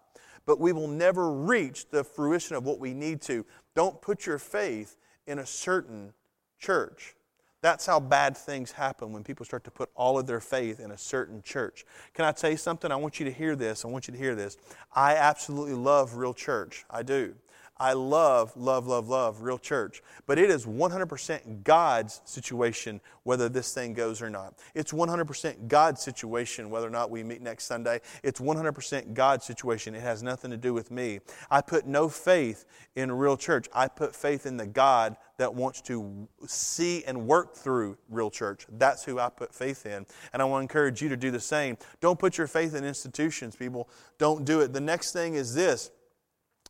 but 0.49 0.59
we 0.59 0.73
will 0.73 0.87
never 0.87 1.31
reach 1.31 1.91
the 1.91 2.03
fruition 2.03 2.55
of 2.55 2.65
what 2.65 2.79
we 2.79 2.91
need 2.91 3.21
to. 3.21 3.45
Don't 3.75 4.01
put 4.01 4.25
your 4.25 4.39
faith 4.39 4.97
in 5.27 5.37
a 5.37 5.45
certain 5.45 6.11
church. 6.57 7.15
That's 7.61 7.85
how 7.85 7.99
bad 7.99 8.35
things 8.35 8.71
happen 8.71 9.13
when 9.13 9.23
people 9.23 9.45
start 9.45 9.63
to 9.65 9.69
put 9.69 9.91
all 9.93 10.17
of 10.17 10.25
their 10.25 10.39
faith 10.39 10.79
in 10.79 10.89
a 10.89 10.97
certain 10.97 11.43
church. 11.43 11.85
Can 12.15 12.25
I 12.25 12.31
tell 12.31 12.49
you 12.49 12.57
something? 12.57 12.91
I 12.91 12.95
want 12.95 13.19
you 13.19 13.27
to 13.27 13.31
hear 13.31 13.55
this. 13.55 13.85
I 13.85 13.89
want 13.89 14.07
you 14.07 14.11
to 14.11 14.17
hear 14.17 14.33
this. 14.33 14.57
I 14.95 15.17
absolutely 15.17 15.75
love 15.75 16.15
real 16.15 16.33
church. 16.33 16.83
I 16.89 17.03
do. 17.03 17.35
I 17.79 17.93
love, 17.93 18.55
love, 18.57 18.87
love, 18.87 19.07
love 19.07 19.41
real 19.41 19.57
church. 19.57 20.03
But 20.25 20.37
it 20.37 20.49
is 20.49 20.65
100% 20.65 21.63
God's 21.63 22.21
situation 22.25 22.99
whether 23.23 23.47
this 23.47 23.73
thing 23.73 23.93
goes 23.93 24.21
or 24.21 24.29
not. 24.29 24.55
It's 24.75 24.91
100% 24.91 25.67
God's 25.67 26.01
situation 26.01 26.69
whether 26.69 26.87
or 26.87 26.91
not 26.91 27.09
we 27.09 27.23
meet 27.23 27.41
next 27.41 27.65
Sunday. 27.65 28.01
It's 28.21 28.41
100% 28.41 29.13
God's 29.13 29.45
situation. 29.45 29.95
It 29.95 30.01
has 30.01 30.21
nothing 30.21 30.51
to 30.51 30.57
do 30.57 30.73
with 30.73 30.91
me. 30.91 31.19
I 31.49 31.61
put 31.61 31.87
no 31.87 32.09
faith 32.09 32.65
in 32.95 33.11
real 33.11 33.37
church. 33.37 33.69
I 33.73 33.87
put 33.87 34.13
faith 34.13 34.45
in 34.45 34.57
the 34.57 34.67
God 34.67 35.15
that 35.37 35.53
wants 35.53 35.79
to 35.81 36.27
see 36.45 37.03
and 37.05 37.27
work 37.27 37.55
through 37.55 37.97
real 38.09 38.29
church. 38.29 38.67
That's 38.69 39.05
who 39.05 39.19
I 39.19 39.29
put 39.29 39.55
faith 39.55 39.85
in. 39.85 40.05
And 40.33 40.41
I 40.41 40.45
want 40.45 40.59
to 40.59 40.63
encourage 40.63 41.01
you 41.01 41.07
to 41.09 41.17
do 41.17 41.31
the 41.31 41.39
same. 41.39 41.77
Don't 42.01 42.19
put 42.19 42.37
your 42.37 42.47
faith 42.47 42.75
in 42.75 42.83
institutions, 42.83 43.55
people. 43.55 43.89
Don't 44.17 44.43
do 44.43 44.59
it. 44.59 44.73
The 44.73 44.81
next 44.81 45.13
thing 45.13 45.35
is 45.35 45.55
this 45.55 45.91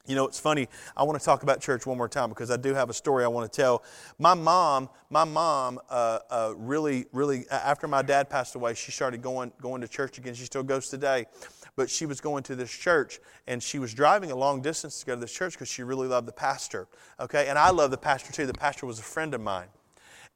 you 0.09 0.15
know, 0.15 0.25
it's 0.25 0.39
funny. 0.39 0.67
I 0.97 1.03
want 1.03 1.19
to 1.19 1.23
talk 1.23 1.43
about 1.43 1.61
church 1.61 1.85
one 1.85 1.95
more 1.95 2.09
time 2.09 2.29
because 2.29 2.49
I 2.49 2.57
do 2.57 2.73
have 2.73 2.89
a 2.89 2.93
story 2.93 3.23
I 3.23 3.27
want 3.27 3.49
to 3.49 3.61
tell. 3.61 3.83
My 4.17 4.33
mom, 4.33 4.89
my 5.11 5.23
mom, 5.23 5.79
uh, 5.87 6.19
uh, 6.31 6.53
really, 6.57 7.05
really, 7.13 7.45
after 7.51 7.87
my 7.87 8.01
dad 8.01 8.27
passed 8.27 8.55
away, 8.55 8.73
she 8.73 8.91
started 8.91 9.21
going 9.21 9.51
going 9.61 9.81
to 9.81 9.87
church 9.87 10.17
again. 10.17 10.33
She 10.33 10.45
still 10.45 10.63
goes 10.63 10.89
today, 10.89 11.27
but 11.75 11.91
she 11.91 12.07
was 12.07 12.19
going 12.21 12.41
to 12.43 12.55
this 12.55 12.71
church 12.71 13.19
and 13.45 13.61
she 13.61 13.77
was 13.77 13.93
driving 13.93 14.31
a 14.31 14.35
long 14.35 14.63
distance 14.63 14.99
to 14.99 15.05
go 15.05 15.13
to 15.13 15.21
this 15.21 15.31
church 15.31 15.53
because 15.53 15.69
she 15.69 15.83
really 15.83 16.07
loved 16.07 16.27
the 16.27 16.33
pastor. 16.33 16.87
Okay, 17.19 17.47
and 17.47 17.59
I 17.59 17.69
love 17.69 17.91
the 17.91 17.97
pastor 17.97 18.33
too. 18.33 18.47
The 18.47 18.53
pastor 18.53 18.87
was 18.87 18.97
a 18.97 19.03
friend 19.03 19.35
of 19.35 19.41
mine, 19.41 19.67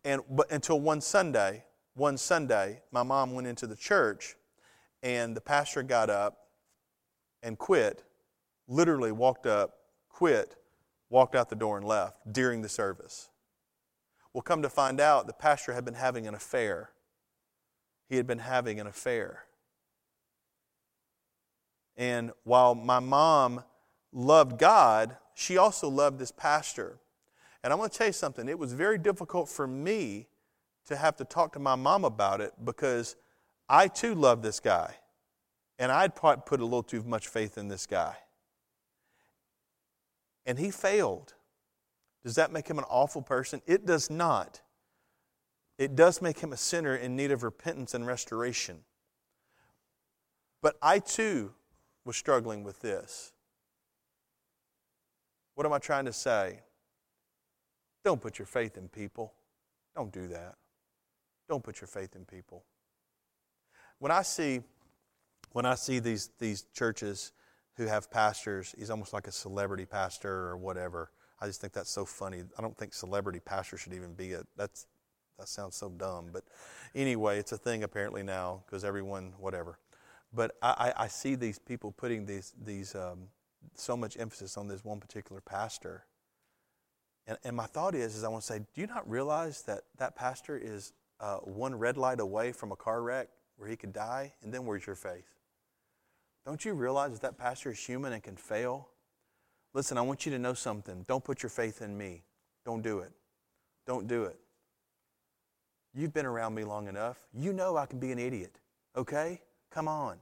and 0.05 0.21
but 0.29 0.51
until 0.51 0.79
one 0.79 1.01
Sunday, 1.01 1.63
one 1.95 2.17
Sunday, 2.17 2.83
my 2.91 3.01
mom 3.01 3.33
went 3.33 3.47
into 3.47 3.65
the 3.65 3.75
church, 3.75 4.35
and 5.01 5.35
the 5.35 5.41
pastor 5.41 5.81
got 5.81 6.11
up 6.11 6.49
and 7.41 7.57
quit 7.57 8.03
literally 8.67 9.11
walked 9.11 9.45
up, 9.45 9.77
quit, 10.09 10.55
walked 11.09 11.35
out 11.35 11.49
the 11.49 11.55
door, 11.55 11.77
and 11.77 11.85
left 11.85 12.17
during 12.31 12.61
the 12.61 12.69
service. 12.69 13.29
Well, 14.33 14.41
come 14.41 14.61
to 14.63 14.69
find 14.69 14.99
out, 14.99 15.27
the 15.27 15.33
pastor 15.33 15.73
had 15.73 15.85
been 15.85 15.93
having 15.93 16.27
an 16.27 16.33
affair. 16.33 16.89
He 18.09 18.17
had 18.17 18.25
been 18.25 18.39
having 18.39 18.79
an 18.79 18.87
affair. 18.87 19.45
And 21.95 22.31
while 22.43 22.73
my 22.73 22.99
mom 22.99 23.63
loved 24.11 24.57
God, 24.57 25.17
she 25.35 25.57
also 25.57 25.87
loved 25.87 26.17
this 26.17 26.31
pastor. 26.31 26.99
And 27.63 27.71
I'm 27.71 27.77
going 27.77 27.89
to 27.89 27.97
tell 27.97 28.07
you 28.07 28.13
something, 28.13 28.49
it 28.49 28.57
was 28.57 28.73
very 28.73 28.97
difficult 28.97 29.49
for 29.49 29.67
me 29.67 30.27
to 30.87 30.95
have 30.95 31.15
to 31.17 31.25
talk 31.25 31.53
to 31.53 31.59
my 31.59 31.75
mom 31.75 32.03
about 32.03 32.41
it 32.41 32.53
because 32.63 33.15
I 33.69 33.87
too 33.87 34.15
love 34.15 34.41
this 34.41 34.59
guy. 34.59 34.95
And 35.79 35.91
I'd 35.91 36.15
put 36.15 36.59
a 36.59 36.63
little 36.63 36.83
too 36.83 37.03
much 37.03 37.27
faith 37.27 37.57
in 37.57 37.67
this 37.67 37.85
guy 37.85 38.15
and 40.45 40.59
he 40.59 40.71
failed. 40.71 41.33
Does 42.23 42.35
that 42.35 42.51
make 42.51 42.67
him 42.67 42.77
an 42.77 42.85
awful 42.89 43.21
person? 43.21 43.61
It 43.65 43.85
does 43.85 44.09
not. 44.09 44.61
It 45.77 45.95
does 45.95 46.21
make 46.21 46.39
him 46.39 46.53
a 46.53 46.57
sinner 46.57 46.95
in 46.95 47.15
need 47.15 47.31
of 47.31 47.43
repentance 47.43 47.93
and 47.93 48.05
restoration. 48.05 48.79
But 50.61 50.77
I 50.81 50.99
too 50.99 51.53
was 52.05 52.15
struggling 52.15 52.63
with 52.63 52.81
this. 52.81 53.33
What 55.55 55.65
am 55.65 55.73
I 55.73 55.79
trying 55.79 56.05
to 56.05 56.13
say? 56.13 56.61
Don't 58.03 58.21
put 58.21 58.39
your 58.39 58.45
faith 58.45 58.77
in 58.77 58.87
people. 58.87 59.33
Don't 59.95 60.11
do 60.11 60.27
that. 60.29 60.55
Don't 61.49 61.63
put 61.63 61.81
your 61.81 61.87
faith 61.87 62.15
in 62.15 62.25
people. 62.25 62.63
When 63.99 64.11
I 64.11 64.21
see 64.21 64.61
when 65.51 65.65
I 65.65 65.75
see 65.75 65.99
these 65.99 66.31
these 66.39 66.63
churches 66.73 67.31
who 67.77 67.85
have 67.85 68.09
pastors. 68.11 68.75
He's 68.77 68.89
almost 68.89 69.13
like 69.13 69.27
a 69.27 69.31
celebrity 69.31 69.85
pastor 69.85 70.47
or 70.47 70.57
whatever. 70.57 71.11
I 71.39 71.47
just 71.47 71.59
think 71.59 71.73
that's 71.73 71.89
so 71.89 72.05
funny. 72.05 72.43
I 72.57 72.61
don't 72.61 72.77
think 72.77 72.93
celebrity 72.93 73.39
pastor 73.39 73.77
should 73.77 73.93
even 73.93 74.13
be 74.13 74.33
a 74.33 74.43
that's 74.55 74.87
that 75.39 75.47
sounds 75.47 75.75
so 75.75 75.89
dumb. 75.89 76.29
But 76.31 76.43
anyway, 76.93 77.39
it's 77.39 77.51
a 77.51 77.57
thing 77.57 77.83
apparently 77.83 78.23
now 78.23 78.63
because 78.65 78.83
everyone 78.83 79.33
whatever. 79.39 79.79
But 80.33 80.55
I, 80.61 80.93
I, 80.97 81.07
see 81.07 81.35
these 81.35 81.59
people 81.59 81.91
putting 81.91 82.25
these 82.25 82.53
these 82.63 82.95
um, 82.95 83.27
so 83.75 83.95
much 83.95 84.17
emphasis 84.17 84.57
on 84.57 84.67
this 84.67 84.83
one 84.83 84.99
particular 84.99 85.41
pastor. 85.41 86.05
And, 87.27 87.37
and 87.43 87.55
my 87.55 87.65
thought 87.65 87.95
is, 87.95 88.15
is 88.15 88.23
I 88.23 88.29
want 88.29 88.43
to 88.43 88.47
say, 88.47 88.59
do 88.59 88.81
you 88.81 88.87
not 88.87 89.09
realize 89.09 89.61
that 89.63 89.83
that 89.97 90.15
pastor 90.15 90.57
is 90.57 90.91
uh, 91.19 91.37
one 91.37 91.75
red 91.75 91.97
light 91.97 92.19
away 92.19 92.51
from 92.51 92.71
a 92.71 92.75
car 92.75 93.01
wreck 93.01 93.29
where 93.57 93.69
he 93.69 93.75
could 93.75 93.93
die? 93.93 94.33
And 94.41 94.53
then 94.53 94.65
where's 94.65 94.85
your 94.85 94.95
faith? 94.95 95.29
Don't 96.45 96.65
you 96.65 96.73
realize 96.73 97.11
that 97.11 97.21
that 97.21 97.37
pastor 97.37 97.71
is 97.71 97.79
human 97.79 98.13
and 98.13 98.21
can 98.21 98.35
fail? 98.35 98.89
Listen, 99.73 99.97
I 99.97 100.01
want 100.01 100.25
you 100.25 100.31
to 100.33 100.39
know 100.39 100.53
something. 100.53 101.03
Don't 101.07 101.23
put 101.23 101.41
your 101.41 101.49
faith 101.49 101.81
in 101.81 101.97
me. 101.97 102.23
Don't 102.65 102.81
do 102.81 102.99
it. 102.99 103.11
Don't 103.87 104.07
do 104.07 104.23
it. 104.23 104.39
You've 105.93 106.13
been 106.13 106.25
around 106.25 106.55
me 106.55 106.63
long 106.63 106.87
enough. 106.87 107.17
You 107.33 107.53
know 107.53 107.77
I 107.77 107.85
can 107.85 107.99
be 107.99 108.11
an 108.11 108.19
idiot, 108.19 108.59
okay? 108.95 109.41
Come 109.71 109.87
on. 109.87 110.17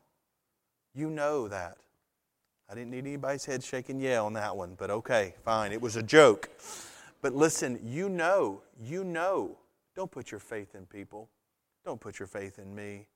You 0.93 1.09
know 1.09 1.47
that. 1.47 1.77
I 2.69 2.75
didn't 2.75 2.91
need 2.91 3.05
anybody's 3.05 3.45
head 3.45 3.63
shaking 3.63 3.99
yeah 3.99 4.21
on 4.21 4.33
that 4.33 4.55
one, 4.55 4.75
but 4.77 4.89
okay, 4.89 5.35
fine. 5.43 5.71
It 5.71 5.81
was 5.81 5.95
a 5.95 6.03
joke. 6.03 6.49
But 7.21 7.35
listen, 7.35 7.79
you 7.83 8.09
know, 8.09 8.61
you 8.81 9.03
know. 9.03 9.57
Don't 9.95 10.09
put 10.09 10.31
your 10.31 10.39
faith 10.39 10.73
in 10.75 10.85
people. 10.85 11.29
Don't 11.85 11.99
put 11.99 12.19
your 12.19 12.27
faith 12.27 12.59
in 12.59 12.73
me. 12.73 13.07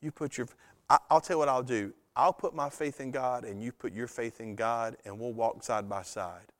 You 0.00 0.10
put 0.10 0.38
your. 0.38 0.48
I, 0.88 0.98
will 1.10 1.20
tell 1.20 1.34
you 1.34 1.38
what 1.38 1.48
I'll 1.48 1.62
do. 1.62 1.92
I'll 2.14 2.32
put 2.32 2.54
my 2.54 2.68
faith 2.68 3.00
in 3.00 3.10
God 3.10 3.44
and 3.44 3.62
you 3.62 3.72
put 3.72 3.92
your 3.92 4.06
faith 4.06 4.40
in 4.40 4.54
God 4.54 4.96
and 5.04 5.18
we'll 5.18 5.32
walk 5.32 5.62
side 5.62 5.88
by 5.88 6.02
side. 6.02 6.52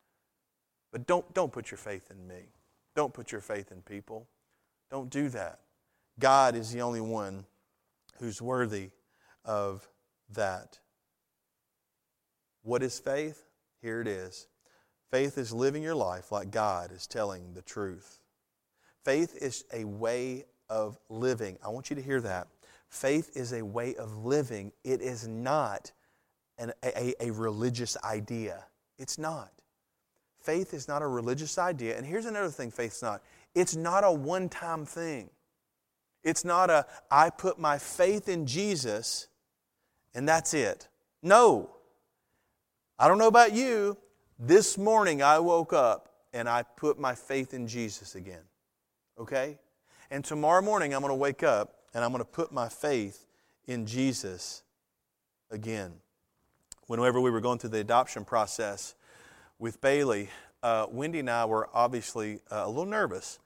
But 0.91 1.07
don't, 1.07 1.33
don't 1.35 1.53
put 1.53 1.71
your 1.71 1.79
faith 1.79 2.11
in 2.11 2.27
me. 2.27 2.49
Don't 2.95 3.13
put 3.13 3.33
your 3.33 3.41
faith 3.41 3.73
in 3.73 3.83
people. 3.83 4.27
Don't 4.91 5.11
do 5.11 5.29
that. 5.31 5.61
God 6.19 6.55
is 6.55 6.73
the 6.73 6.83
only 6.83 7.01
one 7.01 7.47
who's 8.19 8.41
worthy 8.41 8.91
of 9.45 9.89
that. 10.35 10.79
What 12.63 12.83
is 12.83 12.99
faith? 12.99 13.45
Here 13.81 14.01
it 14.01 14.07
is. 14.07 14.47
Faith 15.11 15.37
is 15.37 15.53
living 15.53 15.83
your 15.83 15.95
life 15.95 16.31
like 16.31 16.51
God 16.51 16.93
is 16.93 17.07
telling 17.07 17.55
the 17.55 17.63
truth. 17.63 18.21
Faith 19.05 19.37
is 19.41 19.65
a 19.73 19.85
way 19.85 20.45
of 20.71 20.99
living. 21.09 21.59
I 21.65 21.69
want 21.69 21.91
you 21.91 21.97
to 21.97 22.03
hear 22.03 22.21
that. 22.21 22.49
Faith 22.93 23.31
is 23.35 23.55
a 23.55 23.65
way 23.65 23.95
of 23.95 24.23
living, 24.27 24.71
it 24.85 25.01
is 25.01 25.27
not 25.27 25.91
an, 26.59 26.75
a, 26.85 27.15
a 27.25 27.33
religious 27.33 27.97
idea. 28.05 28.67
It's 28.99 29.17
not. 29.17 29.51
Faith 30.43 30.75
is 30.75 30.89
not 30.89 31.01
a 31.01 31.07
religious 31.07 31.57
idea. 31.57 31.97
And 31.97 32.05
here's 32.05 32.27
another 32.27 32.51
thing 32.51 32.71
faith's 32.71 33.01
not 33.01 33.23
it's 33.55 33.75
not 33.75 34.05
a 34.05 34.13
one 34.13 34.51
time 34.51 34.85
thing. 34.85 35.31
It's 36.23 36.45
not 36.45 36.69
a, 36.69 36.85
I 37.11 37.31
put 37.31 37.59
my 37.59 37.79
faith 37.79 38.29
in 38.29 38.45
Jesus 38.45 39.27
and 40.15 40.29
that's 40.29 40.53
it. 40.53 40.87
No. 41.23 41.71
I 42.99 43.09
don't 43.09 43.17
know 43.17 43.27
about 43.27 43.55
you. 43.55 43.97
This 44.39 44.77
morning 44.77 45.23
I 45.23 45.39
woke 45.39 45.73
up 45.73 46.11
and 46.35 46.47
I 46.47 46.63
put 46.63 47.01
my 47.01 47.15
faith 47.15 47.55
in 47.55 47.67
Jesus 47.67 48.17
again. 48.17 48.45
Okay? 49.19 49.59
And 50.11 50.23
tomorrow 50.23 50.61
morning 50.61 50.93
I'm 50.93 51.01
going 51.01 51.11
to 51.11 51.15
wake 51.15 51.43
up 51.43 51.79
and 51.95 52.05
I'm 52.05 52.11
going 52.11 52.25
to 52.25 52.31
put 52.31 52.53
my 52.53 52.69
faith 52.69 53.27
in 53.67 53.87
Jesus 53.87 54.63
again. 55.51 55.93
Whenever 56.87 57.21
we 57.21 57.31
were 57.31 57.41
going 57.41 57.59
through 57.59 57.71
the 57.71 57.81
adoption 57.81 58.25
process 58.25 58.95
with 59.59 59.81
Bailey, 59.81 60.29
uh, 60.63 60.87
Wendy 60.91 61.21
and 61.21 61.31
I 61.31 61.45
were 61.45 61.69
obviously 61.73 62.41
uh, 62.51 62.63
a 62.65 62.69
little 62.69 62.87
nervous 62.87 63.39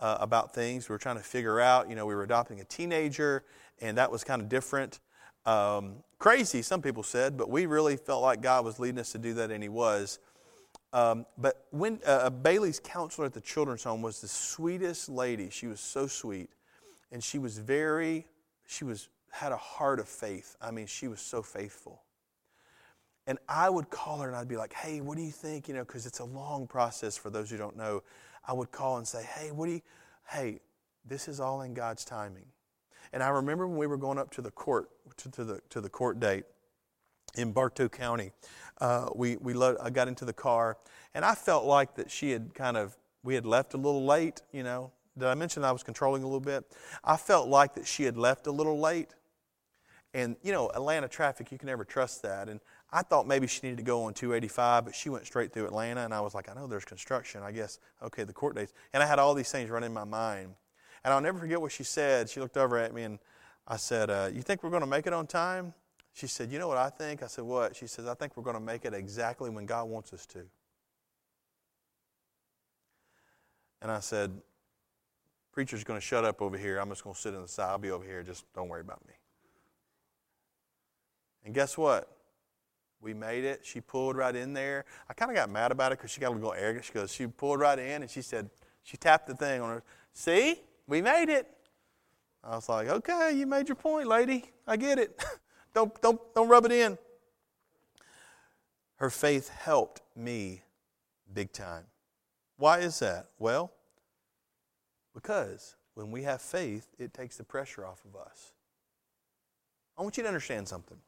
uh, 0.00 0.18
about 0.20 0.54
things. 0.54 0.88
We 0.88 0.92
were 0.92 0.98
trying 0.98 1.16
to 1.16 1.22
figure 1.22 1.60
out, 1.60 1.88
you 1.88 1.96
know, 1.96 2.06
we 2.06 2.14
were 2.14 2.24
adopting 2.24 2.60
a 2.60 2.64
teenager, 2.64 3.44
and 3.80 3.96
that 3.98 4.10
was 4.10 4.24
kind 4.24 4.42
of 4.42 4.48
different. 4.48 5.00
Um, 5.46 5.96
crazy, 6.18 6.62
some 6.62 6.82
people 6.82 7.02
said, 7.02 7.36
but 7.36 7.50
we 7.50 7.66
really 7.66 7.96
felt 7.96 8.22
like 8.22 8.40
God 8.40 8.64
was 8.64 8.78
leading 8.78 8.98
us 8.98 9.12
to 9.12 9.18
do 9.18 9.34
that, 9.34 9.50
and 9.50 9.62
He 9.62 9.68
was. 9.68 10.18
Um, 10.92 11.26
but 11.36 11.66
when 11.70 12.00
uh, 12.06 12.10
uh, 12.10 12.30
Bailey's 12.30 12.80
counselor 12.80 13.26
at 13.26 13.32
the 13.32 13.40
children's 13.40 13.82
home 13.82 14.00
was 14.00 14.20
the 14.20 14.28
sweetest 14.28 15.08
lady. 15.08 15.50
She 15.50 15.66
was 15.66 15.80
so 15.80 16.06
sweet, 16.06 16.50
and 17.14 17.22
she 17.22 17.38
was 17.38 17.58
very, 17.58 18.26
she 18.66 18.84
was 18.84 19.08
had 19.30 19.52
a 19.52 19.56
heart 19.56 20.00
of 20.00 20.08
faith. 20.08 20.56
I 20.60 20.72
mean, 20.72 20.86
she 20.86 21.06
was 21.06 21.20
so 21.20 21.42
faithful. 21.42 22.02
And 23.28 23.38
I 23.48 23.70
would 23.70 23.88
call 23.88 24.18
her 24.18 24.28
and 24.28 24.36
I'd 24.36 24.48
be 24.48 24.56
like, 24.56 24.72
"Hey, 24.72 25.00
what 25.00 25.16
do 25.16 25.22
you 25.22 25.30
think?" 25.30 25.68
You 25.68 25.74
know, 25.74 25.84
because 25.84 26.06
it's 26.06 26.18
a 26.18 26.24
long 26.24 26.66
process 26.66 27.16
for 27.16 27.30
those 27.30 27.50
who 27.50 27.56
don't 27.56 27.76
know. 27.76 28.02
I 28.46 28.52
would 28.52 28.72
call 28.72 28.98
and 28.98 29.06
say, 29.06 29.22
"Hey, 29.22 29.52
what 29.52 29.66
do 29.66 29.72
you? 29.72 29.80
Hey, 30.28 30.58
this 31.04 31.28
is 31.28 31.38
all 31.38 31.62
in 31.62 31.72
God's 31.72 32.04
timing." 32.04 32.46
And 33.12 33.22
I 33.22 33.28
remember 33.28 33.68
when 33.68 33.78
we 33.78 33.86
were 33.86 33.96
going 33.96 34.18
up 34.18 34.30
to 34.32 34.42
the 34.42 34.50
court 34.50 34.90
to, 35.18 35.30
to 35.30 35.44
the 35.44 35.60
to 35.70 35.80
the 35.80 35.88
court 35.88 36.18
date 36.18 36.44
in 37.36 37.52
Bartow 37.52 37.88
County, 37.88 38.32
uh, 38.80 39.08
we 39.14 39.36
we 39.36 39.54
lo- 39.54 39.76
I 39.80 39.90
got 39.90 40.08
into 40.08 40.24
the 40.24 40.32
car, 40.32 40.78
and 41.14 41.24
I 41.24 41.36
felt 41.36 41.64
like 41.64 41.94
that 41.94 42.10
she 42.10 42.32
had 42.32 42.54
kind 42.54 42.76
of 42.76 42.98
we 43.22 43.36
had 43.36 43.46
left 43.46 43.72
a 43.72 43.78
little 43.78 44.04
late. 44.04 44.42
You 44.52 44.64
know, 44.64 44.90
did 45.18 45.28
I 45.28 45.34
mention 45.34 45.64
I 45.64 45.72
was 45.72 45.82
controlling 45.82 46.22
a 46.22 46.26
little 46.26 46.40
bit? 46.40 46.64
I 47.02 47.16
felt 47.16 47.48
like 47.48 47.74
that 47.74 47.86
she 47.86 48.04
had 48.04 48.16
left 48.16 48.46
a 48.46 48.50
little 48.50 48.78
late, 48.80 49.14
and 50.12 50.36
you 50.42 50.52
know, 50.52 50.70
Atlanta 50.74 51.08
traffic 51.08 51.52
you 51.52 51.58
can 51.58 51.66
never 51.66 51.84
trust 51.84 52.22
that. 52.22 52.48
And 52.48 52.60
I 52.92 53.02
thought 53.02 53.26
maybe 53.26 53.46
she 53.46 53.60
needed 53.62 53.78
to 53.78 53.82
go 53.82 54.04
on 54.04 54.14
285, 54.14 54.84
but 54.84 54.94
she 54.94 55.08
went 55.08 55.26
straight 55.26 55.52
through 55.52 55.66
Atlanta, 55.66 56.02
and 56.02 56.14
I 56.14 56.20
was 56.20 56.34
like, 56.34 56.48
I 56.48 56.54
know 56.54 56.66
there's 56.66 56.84
construction. 56.84 57.42
I 57.42 57.52
guess 57.52 57.78
okay, 58.02 58.24
the 58.24 58.32
court 58.32 58.56
dates, 58.56 58.72
and 58.92 59.02
I 59.02 59.06
had 59.06 59.18
all 59.18 59.34
these 59.34 59.50
things 59.50 59.70
running 59.70 59.88
in 59.88 59.94
my 59.94 60.04
mind. 60.04 60.54
And 61.04 61.12
I'll 61.12 61.20
never 61.20 61.38
forget 61.38 61.60
what 61.60 61.70
she 61.70 61.84
said. 61.84 62.30
She 62.30 62.40
looked 62.40 62.56
over 62.56 62.78
at 62.78 62.94
me 62.94 63.02
and 63.02 63.18
I 63.68 63.76
said, 63.76 64.10
uh, 64.10 64.30
You 64.32 64.42
think 64.42 64.62
we're 64.62 64.70
going 64.70 64.80
to 64.82 64.86
make 64.86 65.06
it 65.06 65.12
on 65.12 65.26
time? 65.26 65.74
She 66.14 66.26
said, 66.26 66.50
You 66.50 66.58
know 66.58 66.68
what 66.68 66.78
I 66.78 66.88
think? 66.88 67.22
I 67.22 67.26
said, 67.26 67.44
What? 67.44 67.76
She 67.76 67.86
says, 67.86 68.06
I 68.06 68.14
think 68.14 68.36
we're 68.36 68.42
going 68.42 68.56
to 68.56 68.60
make 68.60 68.84
it 68.84 68.94
exactly 68.94 69.50
when 69.50 69.66
God 69.66 69.88
wants 69.88 70.12
us 70.12 70.24
to. 70.26 70.44
And 73.82 73.92
I 73.92 74.00
said, 74.00 74.32
Preacher's 75.54 75.84
going 75.84 76.00
to 76.00 76.04
shut 76.04 76.24
up 76.24 76.42
over 76.42 76.58
here. 76.58 76.78
I'm 76.78 76.88
just 76.88 77.04
going 77.04 77.14
to 77.14 77.20
sit 77.20 77.32
in 77.32 77.40
the 77.40 77.46
side. 77.46 77.70
I'll 77.70 77.78
be 77.78 77.92
over 77.92 78.04
here. 78.04 78.24
Just 78.24 78.44
don't 78.54 78.68
worry 78.68 78.80
about 78.80 79.06
me. 79.06 79.14
And 81.44 81.54
guess 81.54 81.78
what? 81.78 82.10
We 83.00 83.14
made 83.14 83.44
it. 83.44 83.60
She 83.62 83.80
pulled 83.80 84.16
right 84.16 84.34
in 84.34 84.52
there. 84.52 84.84
I 85.08 85.12
kind 85.12 85.30
of 85.30 85.36
got 85.36 85.48
mad 85.48 85.70
about 85.70 85.92
it 85.92 85.98
because 85.98 86.10
she 86.10 86.20
got 86.20 86.32
a 86.32 86.34
little 86.34 86.54
arrogant. 86.54 86.84
She 86.84 86.92
goes, 86.92 87.12
she 87.12 87.28
pulled 87.28 87.60
right 87.60 87.78
in 87.78 88.02
and 88.02 88.10
she 88.10 88.20
said, 88.20 88.50
she 88.82 88.96
tapped 88.96 89.28
the 89.28 89.36
thing 89.36 89.60
on 89.60 89.68
her. 89.68 89.82
See, 90.12 90.60
we 90.88 91.00
made 91.00 91.28
it. 91.28 91.46
I 92.42 92.56
was 92.56 92.68
like, 92.68 92.88
okay, 92.88 93.32
you 93.34 93.46
made 93.46 93.68
your 93.68 93.76
point, 93.76 94.08
lady. 94.08 94.46
I 94.66 94.76
get 94.76 94.98
it. 94.98 95.22
don't, 95.74 96.02
don't, 96.02 96.20
don't 96.34 96.48
rub 96.48 96.64
it 96.64 96.72
in. 96.72 96.98
Her 98.96 99.08
faith 99.08 99.50
helped 99.50 100.02
me 100.16 100.62
big 101.32 101.52
time. 101.52 101.84
Why 102.56 102.80
is 102.80 102.98
that? 102.98 103.26
Well, 103.38 103.70
because 105.14 105.76
when 105.94 106.10
we 106.10 106.22
have 106.24 106.42
faith, 106.42 106.88
it 106.98 107.14
takes 107.14 107.36
the 107.36 107.44
pressure 107.44 107.86
off 107.86 108.04
of 108.04 108.20
us. 108.20 108.52
I 109.96 110.02
want 110.02 110.16
you 110.16 110.22
to 110.24 110.28
understand 110.28 110.68
something. 110.68 110.98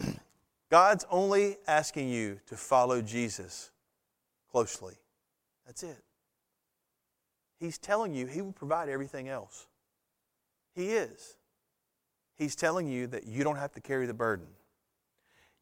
God's 0.70 1.06
only 1.10 1.56
asking 1.68 2.08
you 2.08 2.40
to 2.48 2.56
follow 2.56 3.00
Jesus 3.00 3.70
closely. 4.50 4.94
That's 5.66 5.82
it. 5.82 6.02
He's 7.58 7.78
telling 7.78 8.14
you 8.14 8.26
He 8.26 8.42
will 8.42 8.52
provide 8.52 8.88
everything 8.88 9.28
else. 9.28 9.66
He 10.74 10.90
is. 10.90 11.36
He's 12.36 12.54
telling 12.54 12.86
you 12.86 13.06
that 13.06 13.26
you 13.26 13.44
don't 13.44 13.56
have 13.56 13.72
to 13.72 13.80
carry 13.80 14.06
the 14.06 14.14
burden. 14.14 14.46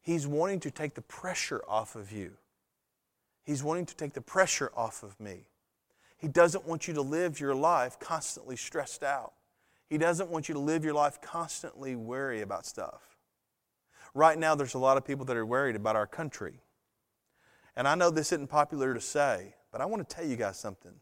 He's 0.01 0.27
wanting 0.27 0.59
to 0.61 0.71
take 0.71 0.93
the 0.93 1.01
pressure 1.01 1.63
off 1.67 1.95
of 1.95 2.11
you. 2.11 2.33
He's 3.43 3.63
wanting 3.63 3.85
to 3.85 3.95
take 3.95 4.13
the 4.13 4.21
pressure 4.21 4.71
off 4.75 5.03
of 5.03 5.19
me. 5.19 5.45
He 6.25 6.29
doesn't 6.29 6.65
want 6.65 6.87
you 6.87 6.95
to 6.95 7.03
live 7.03 7.39
your 7.39 7.53
life 7.53 7.99
constantly 7.99 8.55
stressed 8.55 9.03
out. 9.03 9.33
He 9.91 9.99
doesn't 9.99 10.27
want 10.27 10.49
you 10.49 10.55
to 10.55 10.59
live 10.59 10.83
your 10.83 10.95
life 10.95 11.21
constantly 11.21 11.95
worry 11.95 12.41
about 12.41 12.65
stuff. 12.65 13.19
Right 14.15 14.35
now, 14.35 14.55
there's 14.55 14.73
a 14.73 14.79
lot 14.79 14.97
of 14.97 15.05
people 15.05 15.23
that 15.25 15.37
are 15.37 15.45
worried 15.45 15.75
about 15.75 15.95
our 15.95 16.07
country. 16.07 16.63
And 17.75 17.87
I 17.87 17.93
know 17.93 18.09
this 18.09 18.31
isn't 18.31 18.47
popular 18.47 18.95
to 18.95 18.99
say, 18.99 19.53
but 19.71 19.81
I 19.81 19.85
want 19.85 20.09
to 20.09 20.15
tell 20.15 20.25
you 20.25 20.35
guys 20.35 20.57
something. 20.57 20.93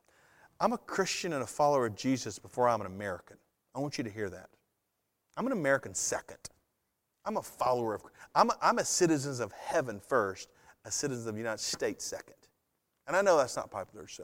I'm 0.60 0.74
a 0.74 0.78
Christian 0.78 1.32
and 1.32 1.42
a 1.42 1.48
follower 1.48 1.86
of 1.86 1.96
Jesus 1.96 2.38
before 2.38 2.68
I'm 2.68 2.82
an 2.82 2.88
American. 2.88 3.38
I 3.74 3.80
want 3.80 3.98
you 3.98 4.04
to 4.04 4.10
hear 4.10 4.30
that. 4.30 4.50
I'm 5.38 5.46
an 5.46 5.54
American 5.54 5.94
second. 5.94 6.50
I'm 7.24 7.38
a 7.38 7.44
follower 7.44 7.96
of, 7.96 8.04
I'm 8.36 8.50
a, 8.50 8.58
I'm 8.62 8.78
a 8.78 8.84
citizen 8.84 9.42
of 9.42 9.54
heaven 9.54 10.02
first, 10.02 10.50
a 10.84 10.92
citizen 10.92 11.30
of 11.30 11.36
the 11.36 11.40
United 11.40 11.62
States 11.62 12.04
second. 12.04 12.36
And 13.08 13.16
I 13.16 13.22
know 13.22 13.38
that's 13.38 13.56
not 13.56 13.72
popular 13.72 14.06
to 14.06 14.14
say, 14.14 14.24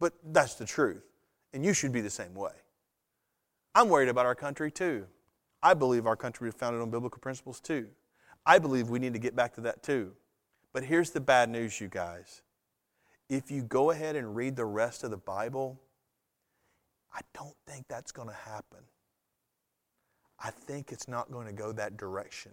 but 0.00 0.14
that's 0.32 0.54
the 0.54 0.64
truth. 0.66 1.04
And 1.52 1.64
you 1.64 1.72
should 1.72 1.92
be 1.92 2.00
the 2.00 2.10
same 2.10 2.34
way. 2.34 2.52
I'm 3.74 3.88
worried 3.88 4.08
about 4.08 4.26
our 4.26 4.34
country 4.34 4.70
too. 4.72 5.06
I 5.62 5.74
believe 5.74 6.06
our 6.06 6.16
country 6.16 6.48
is 6.48 6.54
founded 6.54 6.80
on 6.80 6.90
biblical 6.90 7.20
principles 7.20 7.60
too. 7.60 7.86
I 8.44 8.58
believe 8.58 8.88
we 8.88 8.98
need 8.98 9.12
to 9.12 9.18
get 9.20 9.36
back 9.36 9.54
to 9.54 9.60
that 9.62 9.82
too. 9.82 10.12
But 10.72 10.82
here's 10.84 11.10
the 11.10 11.20
bad 11.20 11.48
news, 11.48 11.80
you 11.80 11.86
guys 11.88 12.42
if 13.30 13.48
you 13.48 13.62
go 13.62 13.92
ahead 13.92 14.16
and 14.16 14.34
read 14.34 14.56
the 14.56 14.64
rest 14.64 15.04
of 15.04 15.12
the 15.12 15.16
Bible, 15.16 15.80
I 17.14 17.20
don't 17.32 17.54
think 17.66 17.86
that's 17.88 18.10
going 18.10 18.28
to 18.28 18.34
happen. 18.34 18.80
I 20.42 20.50
think 20.50 20.90
it's 20.90 21.06
not 21.06 21.30
going 21.30 21.46
to 21.46 21.52
go 21.52 21.70
that 21.72 21.96
direction. 21.96 22.52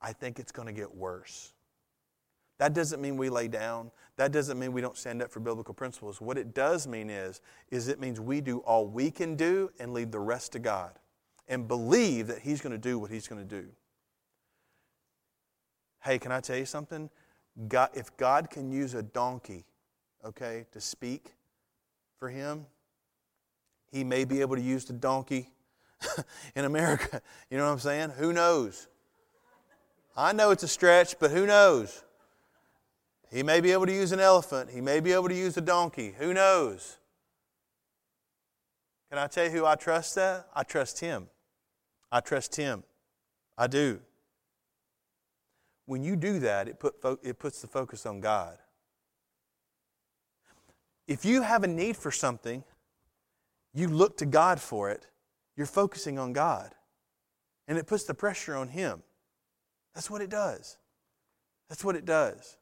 I 0.00 0.12
think 0.12 0.38
it's 0.38 0.52
going 0.52 0.66
to 0.66 0.72
get 0.72 0.94
worse. 0.94 1.52
That 2.60 2.74
doesn't 2.74 3.00
mean 3.00 3.16
we 3.16 3.30
lay 3.30 3.48
down. 3.48 3.90
That 4.16 4.32
doesn't 4.32 4.58
mean 4.58 4.72
we 4.72 4.82
don't 4.82 4.98
stand 4.98 5.22
up 5.22 5.30
for 5.30 5.40
biblical 5.40 5.72
principles. 5.72 6.20
What 6.20 6.36
it 6.36 6.52
does 6.52 6.86
mean 6.86 7.08
is, 7.08 7.40
is 7.70 7.88
it 7.88 7.98
means 7.98 8.20
we 8.20 8.42
do 8.42 8.58
all 8.58 8.86
we 8.86 9.10
can 9.10 9.34
do 9.34 9.70
and 9.80 9.94
leave 9.94 10.10
the 10.10 10.20
rest 10.20 10.52
to 10.52 10.58
God 10.58 10.90
and 11.48 11.66
believe 11.66 12.26
that 12.26 12.40
He's 12.40 12.60
going 12.60 12.72
to 12.72 12.78
do 12.78 12.98
what 12.98 13.10
He's 13.10 13.26
going 13.26 13.40
to 13.40 13.48
do. 13.62 13.66
Hey, 16.02 16.18
can 16.18 16.32
I 16.32 16.40
tell 16.40 16.58
you 16.58 16.66
something? 16.66 17.08
God, 17.66 17.88
if 17.94 18.14
God 18.18 18.50
can 18.50 18.70
use 18.70 18.92
a 18.92 19.02
donkey, 19.02 19.64
okay, 20.22 20.66
to 20.72 20.82
speak 20.82 21.32
for 22.18 22.28
him, 22.28 22.66
he 23.90 24.04
may 24.04 24.26
be 24.26 24.42
able 24.42 24.56
to 24.56 24.62
use 24.62 24.84
the 24.84 24.92
donkey 24.92 25.48
in 26.54 26.66
America. 26.66 27.22
You 27.48 27.56
know 27.56 27.64
what 27.64 27.72
I'm 27.72 27.78
saying? 27.78 28.10
Who 28.18 28.34
knows? 28.34 28.86
I 30.14 30.34
know 30.34 30.50
it's 30.50 30.62
a 30.62 30.68
stretch, 30.68 31.18
but 31.18 31.30
who 31.30 31.46
knows? 31.46 32.04
He 33.30 33.42
may 33.42 33.60
be 33.60 33.70
able 33.70 33.86
to 33.86 33.92
use 33.92 34.12
an 34.12 34.20
elephant. 34.20 34.70
He 34.70 34.80
may 34.80 35.00
be 35.00 35.12
able 35.12 35.28
to 35.28 35.34
use 35.34 35.56
a 35.56 35.60
donkey. 35.60 36.14
Who 36.18 36.34
knows? 36.34 36.98
Can 39.08 39.18
I 39.18 39.26
tell 39.28 39.44
you 39.44 39.50
who 39.50 39.66
I 39.66 39.76
trust 39.76 40.14
that? 40.16 40.46
I 40.54 40.62
trust 40.62 41.00
him. 41.00 41.28
I 42.10 42.20
trust 42.20 42.56
him. 42.56 42.82
I 43.56 43.66
do. 43.66 44.00
When 45.86 46.02
you 46.02 46.16
do 46.16 46.40
that, 46.40 46.68
it, 46.68 46.78
put 46.78 46.94
it 47.22 47.38
puts 47.38 47.60
the 47.60 47.66
focus 47.66 48.06
on 48.06 48.20
God. 48.20 48.58
If 51.08 51.24
you 51.24 51.42
have 51.42 51.64
a 51.64 51.66
need 51.66 51.96
for 51.96 52.12
something, 52.12 52.62
you 53.74 53.88
look 53.88 54.16
to 54.18 54.26
God 54.26 54.60
for 54.60 54.90
it, 54.90 55.06
you're 55.56 55.66
focusing 55.66 56.18
on 56.18 56.32
God. 56.32 56.72
And 57.66 57.78
it 57.78 57.86
puts 57.86 58.04
the 58.04 58.14
pressure 58.14 58.56
on 58.56 58.68
Him. 58.68 59.02
That's 59.94 60.08
what 60.08 60.22
it 60.22 60.30
does. 60.30 60.76
That's 61.68 61.84
what 61.84 61.96
it 61.96 62.04
does. 62.04 62.56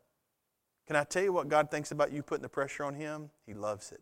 Can 0.89 0.97
I 0.97 1.05
tell 1.05 1.23
you 1.23 1.35
what 1.35 1.51
God 1.51 1.71
thinks 1.71 1.91
about 1.91 2.15
you 2.15 2.23
putting 2.23 2.43
the 2.43 2.49
pressure 2.49 2.83
on 2.83 2.95
Him? 2.95 3.29
He 3.45 3.53
loves 3.53 3.93
it. 3.93 4.01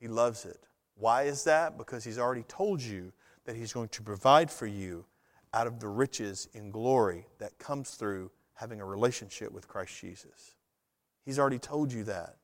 He 0.00 0.08
loves 0.08 0.44
it. 0.44 0.66
Why 0.96 1.22
is 1.22 1.44
that? 1.44 1.78
Because 1.78 2.02
He's 2.02 2.18
already 2.18 2.42
told 2.42 2.82
you 2.82 3.12
that 3.44 3.54
He's 3.54 3.72
going 3.72 3.88
to 3.90 4.02
provide 4.02 4.50
for 4.50 4.66
you 4.66 5.04
out 5.52 5.68
of 5.68 5.78
the 5.78 5.86
riches 5.86 6.48
in 6.54 6.72
glory 6.72 7.28
that 7.38 7.56
comes 7.60 7.90
through 7.90 8.32
having 8.54 8.80
a 8.80 8.84
relationship 8.84 9.52
with 9.52 9.68
Christ 9.68 9.96
Jesus. 10.00 10.56
He's 11.24 11.38
already 11.38 11.60
told 11.60 11.92
you 11.92 12.02
that. 12.02 12.38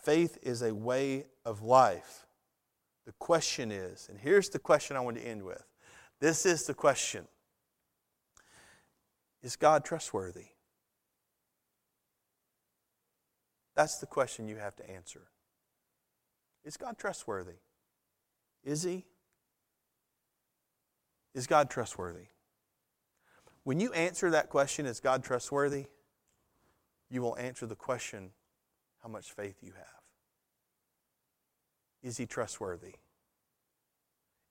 Faith 0.00 0.38
is 0.40 0.62
a 0.62 0.72
way 0.72 1.26
of 1.44 1.62
life. 1.62 2.26
The 3.06 3.12
question 3.18 3.72
is, 3.72 4.06
and 4.08 4.20
here's 4.20 4.50
the 4.50 4.60
question 4.60 4.96
I 4.96 5.00
want 5.00 5.16
to 5.16 5.26
end 5.26 5.42
with. 5.42 5.64
This 6.20 6.46
is 6.46 6.64
the 6.64 6.74
question 6.74 7.26
Is 9.42 9.56
God 9.56 9.84
trustworthy? 9.84 10.46
That's 13.76 13.98
the 13.98 14.06
question 14.06 14.48
you 14.48 14.56
have 14.56 14.74
to 14.76 14.90
answer. 14.90 15.28
Is 16.64 16.76
God 16.76 16.98
trustworthy? 16.98 17.60
Is 18.64 18.82
He? 18.82 19.04
Is 21.34 21.46
God 21.46 21.70
trustworthy? 21.70 22.26
When 23.62 23.78
you 23.78 23.92
answer 23.92 24.30
that 24.30 24.48
question, 24.48 24.86
is 24.86 24.98
God 24.98 25.22
trustworthy? 25.22 25.86
You 27.10 27.20
will 27.20 27.36
answer 27.36 27.66
the 27.66 27.76
question, 27.76 28.30
how 29.02 29.08
much 29.08 29.30
faith 29.30 29.56
you 29.62 29.72
have. 29.76 29.86
Is 32.02 32.16
He 32.16 32.26
trustworthy? 32.26 32.94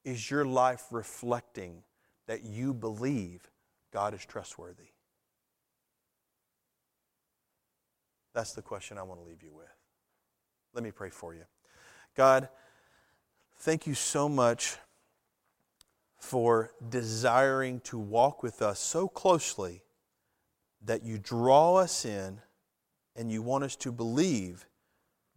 Is 0.04 0.30
your 0.30 0.46
life 0.46 0.84
reflecting 0.92 1.84
that 2.28 2.44
you 2.44 2.74
believe 2.74 3.50
God 3.92 4.14
is 4.14 4.24
trustworthy? 4.24 4.95
That's 8.36 8.52
the 8.52 8.62
question 8.62 8.98
I 8.98 9.04
want 9.04 9.22
to 9.22 9.26
leave 9.26 9.42
you 9.42 9.54
with. 9.54 9.74
Let 10.74 10.84
me 10.84 10.92
pray 10.92 11.10
for 11.10 11.34
you. 11.34 11.44
God, 12.18 12.50
thank 13.60 13.88
you 13.88 13.94
so 13.94 14.28
much 14.28 14.76
for 16.20 16.74
desiring 16.90 17.80
to 17.82 17.98
walk 17.98 18.44
with 18.44 18.62
us 18.62 18.80
so 18.80 19.08
closely 19.08 19.84
that 20.84 21.02
you 21.04 21.18
draw 21.18 21.76
us 21.76 22.04
in 22.04 22.42
and 23.16 23.32
you 23.32 23.42
want 23.42 23.64
us 23.64 23.78
to 23.78 23.92
believe 23.94 24.68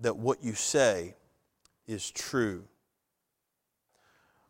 that 0.00 0.16
what 0.16 0.42
you 0.42 0.54
say 0.54 1.14
is 1.86 2.10
true. 2.10 2.64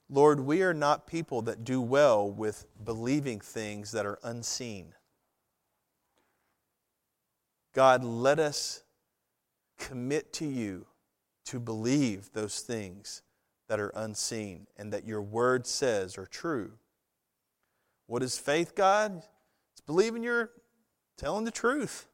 Lord, 0.09 0.40
we 0.40 0.62
are 0.62 0.72
not 0.72 1.07
people 1.07 1.42
that 1.42 1.64
do 1.64 1.82
well 1.82 2.30
with 2.30 2.64
believing 2.82 3.40
things 3.40 3.92
that 3.92 4.07
are 4.07 4.18
unseen. 4.22 4.94
God, 7.74 8.04
let 8.04 8.38
us 8.38 8.82
commit 9.78 10.32
to 10.34 10.46
you 10.46 10.86
to 11.46 11.60
believe 11.60 12.32
those 12.32 12.60
things 12.60 13.22
that 13.68 13.80
are 13.80 13.92
unseen 13.94 14.66
and 14.76 14.92
that 14.92 15.06
your 15.06 15.22
word 15.22 15.66
says 15.66 16.18
are 16.18 16.26
true. 16.26 16.72
What 18.06 18.22
is 18.22 18.38
faith, 18.38 18.74
God? 18.74 19.22
It's 19.72 19.80
believing 19.86 20.22
you're 20.22 20.50
telling 21.16 21.44
the 21.44 21.50
truth. 21.50 22.08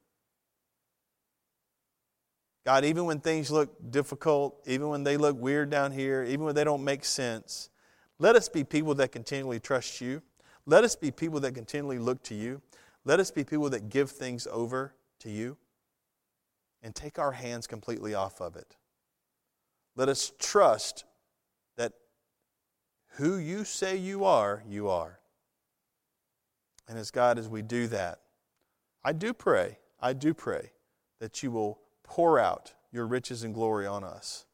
God, 2.65 2.85
even 2.85 3.05
when 3.05 3.21
things 3.21 3.51
look 3.51 3.91
difficult, 3.91 4.61
even 4.67 4.89
when 4.89 5.05
they 5.05 5.17
look 5.17 5.39
weird 5.39 5.71
down 5.71 5.93
here, 5.93 6.25
even 6.25 6.47
when 6.47 6.55
they 6.55 6.65
don't 6.65 6.83
make 6.83 7.05
sense, 7.05 7.69
let 8.19 8.37
us 8.37 8.49
be 8.49 8.65
people 8.65 8.95
that 8.97 9.13
continually 9.13 9.61
trust 9.61 10.01
you. 10.01 10.23
Let 10.67 10.83
us 10.83 10.97
be 10.97 11.11
people 11.11 11.41
that 11.41 11.53
continually 11.55 11.99
look 11.99 12.23
to 12.25 12.35
you. 12.35 12.63
Let 13.05 13.21
us 13.21 13.31
be 13.31 13.45
people 13.45 13.69
that 13.71 13.91
give 13.91 14.11
things 14.11 14.47
over 14.51 14.95
to 15.25 15.31
you 15.31 15.57
and 16.83 16.95
take 16.95 17.19
our 17.19 17.33
hands 17.33 17.67
completely 17.67 18.15
off 18.15 18.41
of 18.41 18.57
it. 18.57 18.77
Let 19.97 20.09
us 20.09 20.33
trust 20.39 21.05
that 21.77 21.93
who 23.17 23.37
you 23.37 23.65
say 23.65 23.97
you 23.97 24.25
are, 24.25 24.63
you 24.69 24.89
are. 24.89 25.19
And 26.87 26.99
as 26.99 27.11
God, 27.11 27.39
as 27.39 27.49
we 27.49 27.63
do 27.63 27.87
that, 27.89 28.21
I 29.03 29.13
do 29.13 29.33
pray, 29.33 29.79
I 30.01 30.13
do 30.13 30.35
pray 30.35 30.73
that 31.21 31.43
you 31.43 31.51
will 31.51 31.81
pour 32.03 32.39
out 32.39 32.75
your 32.93 33.07
riches 33.07 33.43
and 33.43 33.55
glory 33.55 33.87
on 33.87 34.05
us 34.05 34.45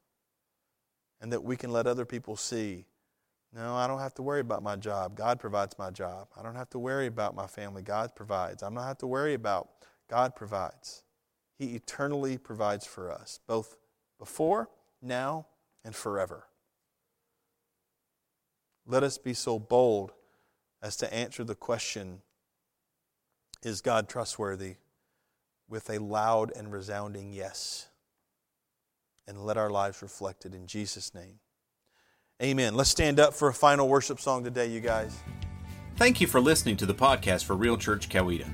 and 1.21 1.33
that 1.33 1.43
we 1.43 1.57
can 1.57 1.71
let 1.71 1.87
other 1.87 2.05
people 2.05 2.37
see 2.37 2.87
no, 3.53 3.75
I 3.75 3.89
don't 3.89 3.99
have 3.99 4.15
to 4.15 4.23
worry 4.23 4.41
about 4.41 4.63
my 4.63 4.77
job. 4.77 5.17
God 5.17 5.41
provides 5.41 5.77
my 5.77 5.91
job. 5.91 6.29
I 6.39 6.43
don't 6.43 6.55
have 6.55 6.71
to 6.71 6.79
worry 6.79 7.07
about 7.07 7.35
my 7.35 7.49
family. 7.49 7.83
God 7.83 8.15
provides. 8.15 8.63
I 8.63 8.69
don't 8.69 8.77
have 8.77 8.99
to 8.99 9.09
worry 9.09 9.35
about 9.35 9.69
God 10.11 10.35
provides. 10.35 11.05
He 11.57 11.77
eternally 11.77 12.37
provides 12.37 12.85
for 12.85 13.13
us, 13.13 13.39
both 13.47 13.77
before, 14.19 14.69
now, 15.01 15.47
and 15.85 15.95
forever. 15.95 16.49
Let 18.87 19.05
us 19.05 19.19
be 19.19 19.35
so 19.35 19.59
bold 19.59 20.13
as 20.83 20.97
to 20.97 21.15
answer 21.15 21.45
the 21.45 21.55
question 21.55 22.23
Is 23.63 23.81
God 23.81 24.09
trustworthy? 24.09 24.77
with 25.69 25.89
a 25.89 25.99
loud 25.99 26.51
and 26.57 26.73
resounding 26.73 27.33
yes. 27.33 27.87
And 29.29 29.47
let 29.47 29.57
our 29.57 29.71
lives 29.71 30.03
reflect 30.03 30.45
it 30.45 30.53
in 30.53 30.67
Jesus' 30.67 31.15
name. 31.15 31.39
Amen. 32.43 32.75
Let's 32.75 32.91
stand 32.91 33.21
up 33.21 33.35
for 33.35 33.49
a 33.49 33.55
final 33.55 33.89
worship 33.89 34.19
song 34.19 34.43
today, 34.43 34.67
you 34.67 34.81
guys. 34.81 35.17
Thank 35.97 36.21
you 36.21 36.27
for 36.27 36.41
listening 36.41 36.77
to 36.79 36.87
the 36.87 36.95
podcast 36.95 37.45
for 37.45 37.55
Real 37.55 37.77
Church 37.77 38.09
Coweta. 38.09 38.51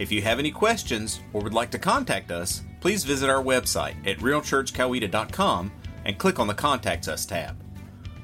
If 0.00 0.10
you 0.10 0.22
have 0.22 0.38
any 0.38 0.50
questions 0.50 1.20
or 1.34 1.42
would 1.42 1.52
like 1.52 1.70
to 1.72 1.78
contact 1.78 2.30
us, 2.30 2.62
please 2.80 3.04
visit 3.04 3.28
our 3.28 3.42
website 3.42 3.96
at 4.06 4.16
realchurchcoweta.com 4.16 5.70
and 6.06 6.18
click 6.18 6.38
on 6.38 6.46
the 6.46 6.54
Contact 6.54 7.06
Us 7.06 7.26
tab. 7.26 7.62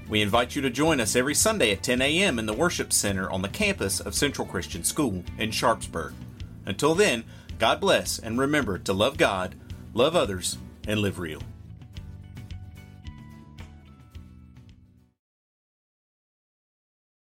We 0.09 0.23
invite 0.23 0.57
you 0.57 0.63
to 0.63 0.71
join 0.71 1.01
us 1.01 1.15
every 1.15 1.35
Sunday 1.35 1.73
at 1.73 1.83
10 1.83 2.01
a.m. 2.01 2.39
in 2.39 2.47
the 2.47 2.55
Worship 2.55 2.95
Center 2.95 3.31
on 3.31 3.43
the 3.43 3.51
campus 3.51 4.01
of 4.01 4.15
Central 4.15 4.47
Christian 4.47 4.85
School 4.85 5.23
in 5.37 5.51
Sharpsburg. 5.51 6.15
Until 6.65 6.95
then, 6.95 7.25
God 7.59 7.79
bless 7.79 8.19
and 8.19 8.39
remember 8.39 8.79
to 8.79 8.95
love 8.95 9.19
God, 9.19 9.55
love 9.93 10.17
others, 10.17 10.57
and 10.89 11.01
live 11.01 11.19
real. 11.19 11.43